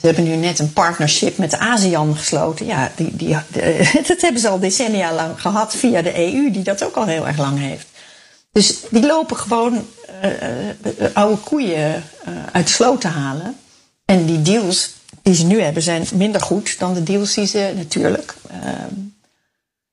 [0.00, 2.66] ze hebben nu net een partnership met de ASEAN gesloten.
[2.66, 3.36] Ja, die, die,
[4.08, 7.26] dat hebben ze al decennia lang gehad via de EU, die dat ook al heel
[7.26, 7.86] erg lang heeft.
[8.52, 9.86] Dus die lopen gewoon
[10.24, 13.56] uh, oude koeien uh, uit de sloot te halen.
[14.04, 14.92] En die deals
[15.22, 18.34] die ze nu hebben zijn minder goed dan de deals die ze natuurlijk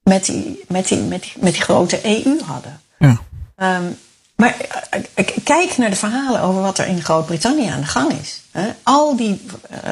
[0.03, 2.81] met, die, met, die, met, die, met die grote EU hadden.
[2.99, 3.21] Ja.
[3.77, 3.97] Um,
[4.39, 4.55] maar
[5.43, 8.41] kijk naar de verhalen over wat er in Groot-Brittannië aan de gang is.
[8.83, 9.41] Al die,
[9.71, 9.91] uh,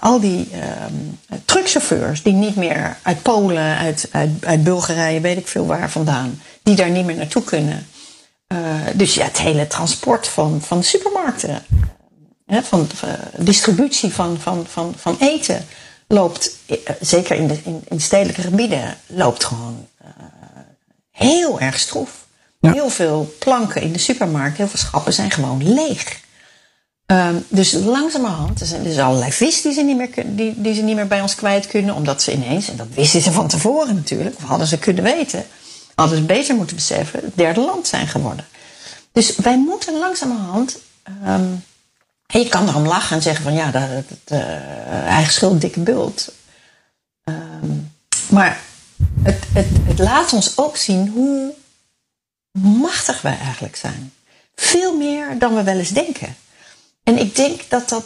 [0.00, 0.48] al die
[0.86, 4.08] um, truckchauffeurs die niet meer uit Polen, uit,
[4.40, 7.86] uit, Bulgarije, weet ik veel waar vandaan, die daar niet meer naartoe kunnen.
[8.52, 8.58] Uh,
[8.94, 11.62] dus ja, het hele transport van, van supermarkten,
[12.46, 15.66] van uh, distributie van, van, van, van eten,
[16.08, 19.86] loopt, uh, zeker in, de, in, in stedelijke gebieden, loopt gewoon
[21.10, 22.28] heel erg stroef.
[22.60, 26.20] Heel veel planken in de supermarkt, heel veel schappen zijn gewoon leeg.
[27.06, 30.82] Um, dus langzamerhand, er zijn dus allerlei vis die ze, niet meer, die, die ze
[30.82, 33.94] niet meer bij ons kwijt kunnen, omdat ze ineens, en dat wisten ze van tevoren
[33.94, 35.46] natuurlijk, of hadden ze kunnen weten,
[35.94, 38.44] hadden ze beter moeten beseffen, het derde land zijn geworden.
[39.12, 40.78] Dus wij moeten langzamerhand.
[41.24, 41.64] En
[42.26, 46.32] je kan erom lachen en zeggen van ja, dat, dat, uh, eigen schuld, dikke bult.
[47.24, 47.92] Um,
[48.28, 48.60] maar
[49.22, 51.52] het, het, het laat ons ook zien hoe
[52.52, 54.12] machtig wij eigenlijk zijn.
[54.54, 56.36] Veel meer dan we wel eens denken.
[57.02, 58.04] En ik denk dat dat,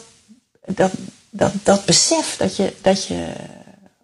[0.64, 0.92] dat,
[1.30, 3.32] dat, dat besef dat je, dat je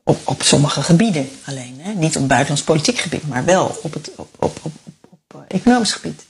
[0.05, 4.11] op, op sommige gebieden alleen, hè, niet op buitenlands politiek gebied, maar wel op het
[4.17, 4.73] op, op, op,
[5.09, 6.23] op economisch gebied.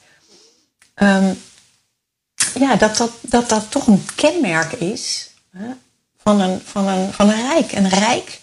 [0.95, 1.39] Um,
[2.55, 5.67] ja, dat dat, dat dat toch een kenmerk is hè,
[6.17, 7.73] van, een, van, een, van een rijk.
[7.73, 8.41] Een rijk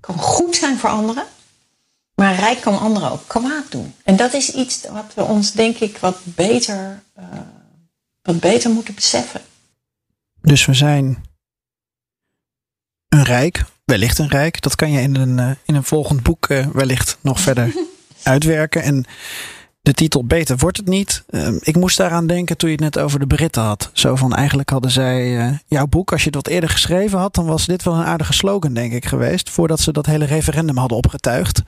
[0.00, 1.24] kan goed zijn voor anderen,
[2.20, 3.94] maar rijk kan anderen ook kwaad doen.
[4.04, 7.24] En dat is iets wat we ons, denk ik, wat beter, uh,
[8.22, 9.40] wat beter moeten beseffen.
[10.40, 11.24] Dus we zijn
[13.08, 14.62] een rijk, wellicht een rijk.
[14.62, 17.74] Dat kan je in een, uh, in een volgend boek uh, wellicht nog verder
[18.22, 18.82] uitwerken.
[18.82, 19.04] En
[19.80, 21.24] de titel Beter wordt het niet.
[21.30, 23.90] Uh, ik moest daaraan denken toen je het net over de Britten had.
[23.92, 27.46] Zo van eigenlijk hadden zij jouw boek, als je het wat eerder geschreven had, dan
[27.46, 29.50] was dit wel een aardige slogan, denk ik, geweest.
[29.50, 31.62] Voordat ze dat hele referendum hadden opgetuigd.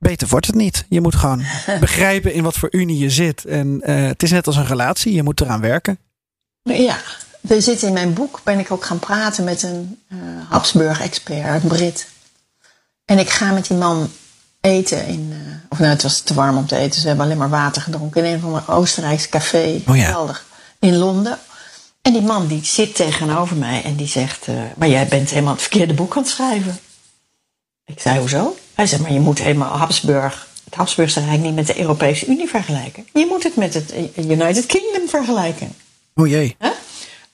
[0.00, 0.84] Beter wordt het niet.
[0.88, 1.44] Je moet gewoon
[1.80, 3.44] begrijpen in wat voor unie je zit.
[3.44, 5.98] En uh, het is net als een relatie, je moet eraan werken.
[6.62, 6.96] Ja,
[7.48, 9.98] er zit in mijn boek, ben ik ook gaan praten met een
[10.48, 12.08] Habsburg-expert, een Brit.
[13.04, 14.10] En ik ga met die man
[14.60, 15.28] eten in.
[15.32, 17.00] Uh, of nou, het was te warm om te eten.
[17.00, 19.82] Ze hebben alleen maar water gedronken in een van de Oostenrijkse café.
[19.86, 20.04] Oh ja.
[20.04, 20.46] Geweldig.
[20.78, 21.38] In Londen.
[22.02, 24.46] En die man die zit tegenover mij en die zegt:
[24.76, 26.78] Maar jij bent helemaal het verkeerde boek aan het schrijven.
[27.84, 28.56] Ik zei: Hoezo?
[28.80, 32.48] Hij zei: Maar je moet helemaal Habsburg, het Habsburgse Rijk niet met de Europese Unie
[32.48, 33.06] vergelijken.
[33.12, 35.74] Je moet het met het United Kingdom vergelijken.
[36.14, 36.56] O jee.
[36.58, 36.70] Huh?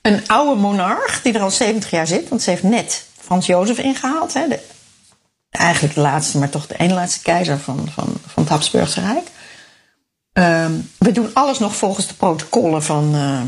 [0.02, 3.78] Een oude monarch die er al 70 jaar zit, want ze heeft net Frans Jozef
[3.78, 4.34] ingehaald.
[4.34, 4.58] Hè, de,
[5.50, 9.28] eigenlijk de laatste, maar toch de ene laatste keizer van, van, van het Habsburgse Rijk.
[10.32, 13.40] Um, we doen alles nog volgens de protocollen van, uh,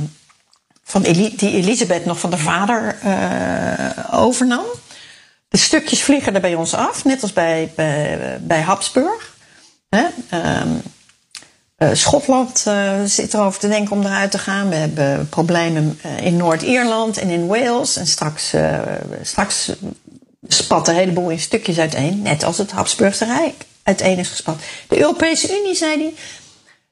[0.85, 4.65] van Eli die Elisabeth nog van de vader uh, overnam.
[5.49, 7.73] De stukjes vliegen er bij ons af, net als bij,
[8.41, 9.37] bij, Habsburg.
[9.89, 10.05] Hè?
[10.61, 10.83] Um,
[11.79, 12.59] uh, Schotland
[13.05, 14.69] zit erover te denken om eruit te gaan.
[14.69, 17.97] We hebben problemen in Noord-Ierland en in Wales.
[17.97, 18.55] En straks,
[19.23, 19.73] straks
[20.49, 24.61] spat een heleboel in stukjes uiteen, net als het Habsburgse Rijk uiteen is gespat.
[24.89, 26.15] De Europese Unie, zei hij,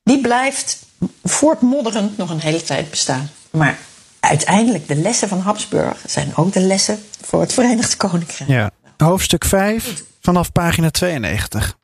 [0.03, 0.78] die blijft
[1.23, 3.31] voortmodderend nog een hele tijd bestaan.
[3.51, 3.78] Maar
[4.20, 8.51] uiteindelijk, de lessen van Habsburg zijn ook de lessen voor het Verenigd Koninkrijk.
[8.51, 8.70] Ja.
[8.97, 11.78] Hoofdstuk 5 vanaf pagina 92.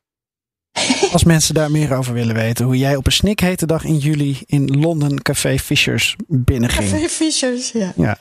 [1.13, 2.65] Als mensen daar meer over willen weten.
[2.65, 6.91] Hoe jij op een snikhete dag in juli in Londen Café Fishers binnenging.
[6.91, 7.93] Café Fishers, ja.
[7.97, 8.19] ja.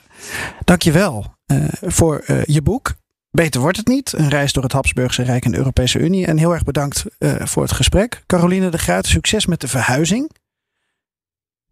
[0.64, 2.94] Dankjewel uh, voor uh, je boek.
[3.30, 4.12] Beter wordt het niet.
[4.12, 6.26] Een reis door het Habsburgse Rijk en de Europese Unie.
[6.26, 8.22] En heel erg bedankt uh, voor het gesprek.
[8.26, 10.30] Caroline de Gruit, succes met de verhuizing.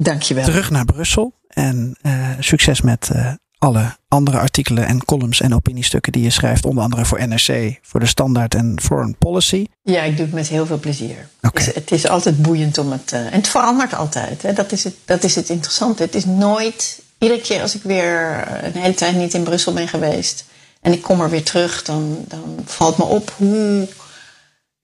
[0.03, 0.45] Dankjewel.
[0.45, 1.33] Terug naar Brussel.
[1.49, 6.65] En uh, succes met uh, alle andere artikelen en columns en opiniestukken die je schrijft.
[6.65, 9.67] Onder andere voor NRC, voor de Standaard en Foreign Policy.
[9.83, 11.29] Ja, ik doe het met heel veel plezier.
[11.43, 11.65] Okay.
[11.65, 13.13] Het, is, het is altijd boeiend om het...
[13.13, 14.43] en het verandert altijd.
[14.43, 14.53] Hè.
[14.53, 16.03] Dat, is het, dat is het interessante.
[16.03, 17.03] Het is nooit...
[17.19, 20.45] Iedere keer als ik weer een hele tijd niet in Brussel ben geweest
[20.81, 23.89] en ik kom er weer terug, dan, dan valt me op hoe.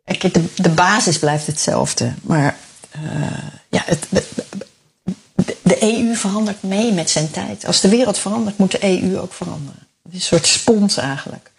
[0.04, 2.12] De, de basis blijft hetzelfde.
[2.22, 2.56] Maar
[3.68, 4.06] ja, het,
[5.62, 7.66] de, EU verandert mee met zijn tijd.
[7.66, 9.86] Als de wereld verandert, moet de EU ook veranderen.
[10.02, 11.50] Het is een soort spons eigenlijk.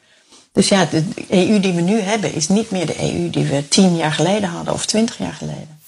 [0.52, 3.68] Dus ja, de EU die we nu hebben, is niet meer de EU die we
[3.68, 5.80] tien jaar geleden hadden of twintig jaar geleden.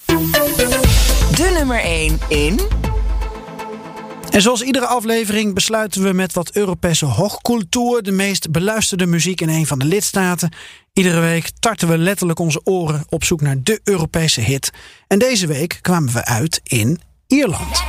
[1.36, 2.60] De nummer 1 in.
[4.30, 9.48] En zoals iedere aflevering besluiten we met wat Europese hoogcultuur, de meest beluisterde muziek in
[9.48, 10.52] een van de lidstaten.
[10.92, 14.70] Iedere week tarten we letterlijk onze oren op zoek naar de Europese hit.
[15.06, 17.00] En deze week kwamen we uit in
[17.30, 17.82] Ierland.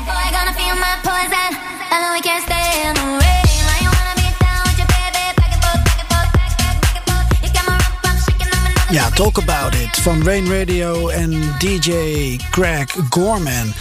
[8.89, 11.91] Ja, Talk About It van Rain Radio en DJ
[12.51, 13.73] Greg Gorman.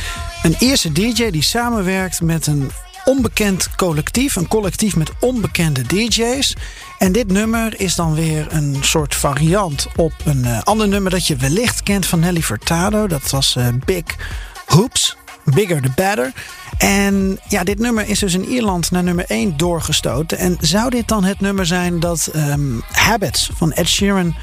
[0.42, 2.70] Een Ierse DJ die samenwerkt met een
[3.04, 4.36] onbekend collectief.
[4.36, 6.56] Een collectief met onbekende DJ's.
[6.98, 11.26] En dit nummer is dan weer een soort variant op een uh, ander nummer dat
[11.26, 13.06] je wellicht kent van Nelly Furtado.
[13.06, 14.04] Dat was uh, Big
[14.66, 15.18] Hoops.
[15.44, 16.32] Bigger the Better.
[16.78, 20.38] En ja, dit nummer is dus in Ierland naar nummer 1 doorgestoten.
[20.38, 24.34] En zou dit dan het nummer zijn dat um, Habits van Ed Sheeran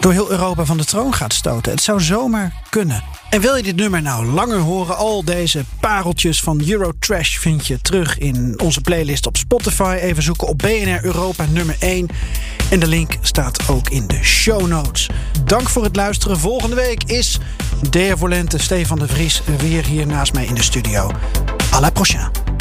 [0.00, 1.72] door heel Europa van de troon gaat stoten.
[1.72, 3.02] Het zou zomaar kunnen.
[3.30, 4.96] En wil je dit nummer nou langer horen?
[4.96, 9.98] Al deze pareltjes van Eurotrash vind je terug in onze playlist op Spotify.
[10.00, 12.08] Even zoeken op BNR Europa nummer 1.
[12.70, 15.08] En de link staat ook in de show notes.
[15.44, 16.38] Dank voor het luisteren.
[16.38, 17.38] Volgende week is
[17.90, 21.10] Dea Volente, Stefan de Vries weer hier naast mij in de studio.
[21.74, 22.59] À la prochaine.